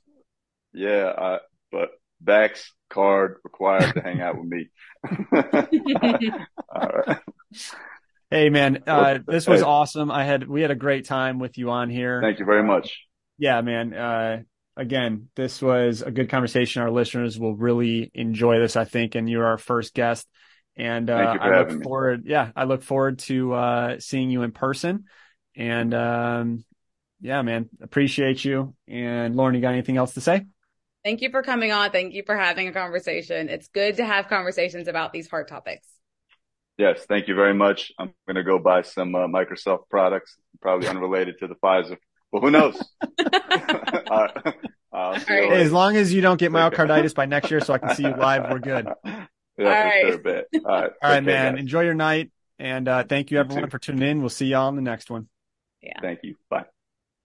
yeah. 0.73 1.07
Uh, 1.07 1.39
but 1.73 1.91
vax 2.25 2.67
card 2.91 3.39
required 3.43 3.95
to 3.95 4.01
hang 4.03 4.21
out 4.21 4.37
with 4.39 4.47
me. 4.47 4.69
All 6.69 6.89
right. 7.07 7.19
Hey, 8.31 8.49
man, 8.49 8.85
uh, 8.87 9.19
this 9.27 9.47
was 9.47 9.61
Hey. 9.61 9.67
awesome. 9.67 10.11
I 10.11 10.25
had 10.25 10.47
we 10.49 10.63
had 10.63 10.71
a 10.71 10.75
great 10.77 11.05
time 11.07 11.39
with 11.39 11.59
you 11.59 11.71
on 11.71 11.91
here. 11.91 12.21
Thank 12.23 12.39
you 12.39 12.45
very 12.47 12.63
much. 12.63 13.01
Yeah, 13.39 13.61
man. 13.61 14.47
Again, 14.77 15.29
this 15.37 15.61
was 15.61 16.03
a 16.03 16.11
good 16.11 16.31
conversation. 16.31 16.83
Our 16.83 16.91
listeners 16.91 17.39
will 17.39 17.55
really 17.55 18.11
enjoy 18.15 18.59
this, 18.59 18.77
I 18.77 18.85
think. 18.85 19.15
And 19.15 19.29
you're 19.29 19.45
our 19.45 19.59
first 19.59 19.95
guest, 19.95 20.27
and 20.77 21.11
uh, 21.11 21.19
Thank 21.19 21.35
you 21.35 21.39
for 21.41 21.55
I 21.55 21.57
having 21.57 21.73
look 21.73 21.81
me. 21.81 21.85
forward. 21.85 22.23
Yeah, 22.25 22.51
I 22.57 22.65
look 22.65 22.83
forward 22.83 23.19
to 23.21 23.53
uh, 23.53 23.97
seeing 23.99 24.31
you 24.31 24.43
in 24.43 24.53
person. 24.53 25.05
And 25.55 25.93
um, 25.93 26.65
yeah, 27.21 27.43
man, 27.43 27.69
appreciate 27.83 28.45
you. 28.45 28.75
And 28.89 29.37
Lauren, 29.37 29.55
you 29.55 29.61
got 29.61 29.73
anything 29.73 29.97
else 29.97 30.15
to 30.15 30.21
say? 30.21 30.47
Thank 31.05 31.21
you 31.21 31.31
for 31.31 31.43
coming 31.43 31.73
on. 31.73 31.91
Thank 31.91 32.15
you 32.15 32.23
for 32.25 32.37
having 32.37 32.69
a 32.69 32.73
conversation. 32.73 33.49
It's 33.49 33.69
good 33.69 33.97
to 33.97 34.05
have 34.05 34.29
conversations 34.29 34.89
about 34.89 35.13
these 35.13 35.29
hard 35.29 35.49
topics. 35.49 35.87
Yes, 36.79 37.05
thank 37.07 37.29
you 37.29 37.35
very 37.35 37.55
much. 37.55 37.93
I'm 37.99 38.15
going 38.27 38.37
to 38.37 38.43
go 38.43 38.59
buy 38.59 38.83
some 38.83 39.15
uh, 39.15 39.27
Microsoft 39.27 39.89
products, 39.91 40.37
probably 40.61 40.89
unrelated 40.89 41.39
to 41.41 41.47
the 41.47 41.55
Pfizer, 41.57 41.97
but 42.33 42.41
who 42.41 42.51
knows? 42.51 42.83
uh, 43.21 44.29
I'll 44.93 45.19
see 45.19 45.35
you 45.35 45.43
All 45.43 45.51
right. 45.51 45.59
Hey, 45.59 45.63
as 45.65 45.73
long 45.73 45.97
as 45.97 46.13
you 46.13 46.21
don't 46.21 46.39
get 46.39 46.53
myocarditis 46.53 47.15
by 47.15 47.27
next 47.27 47.51
year, 47.51 47.61
so 47.61 47.73
I 47.75 47.79
can 47.79 47.95
see 47.95 48.05
you 48.05 48.15
live, 48.15 48.51
we're 48.51 48.59
good. 48.59 48.87
Yeah, 49.05 49.25
All 49.59 49.65
for 49.65 49.69
right. 49.69 50.01
sure, 50.01 50.19
bet. 50.19 50.47
All 50.55 50.61
right, 50.65 50.91
right, 51.03 51.25
man. 51.25 51.55
guys. 51.55 51.61
Enjoy 51.61 51.83
your 51.83 51.95
night, 51.95 52.31
and 52.59 52.89
uh, 52.89 53.05
thank 53.05 53.31
you 53.31 53.37
You 53.37 53.45
everyone 53.45 53.65
too. 53.65 53.71
for 53.71 53.79
tuning 53.79 54.09
in. 54.09 54.21
We'll 54.21 54.31
see 54.31 54.47
y'all 54.47 54.69
on 54.69 54.77
the 54.77 54.83
next 54.83 55.11
one. 55.11 55.29
Yeah. 55.83 56.01
Thank 56.01 56.21
you. 56.23 56.37
Bye. 56.49 56.65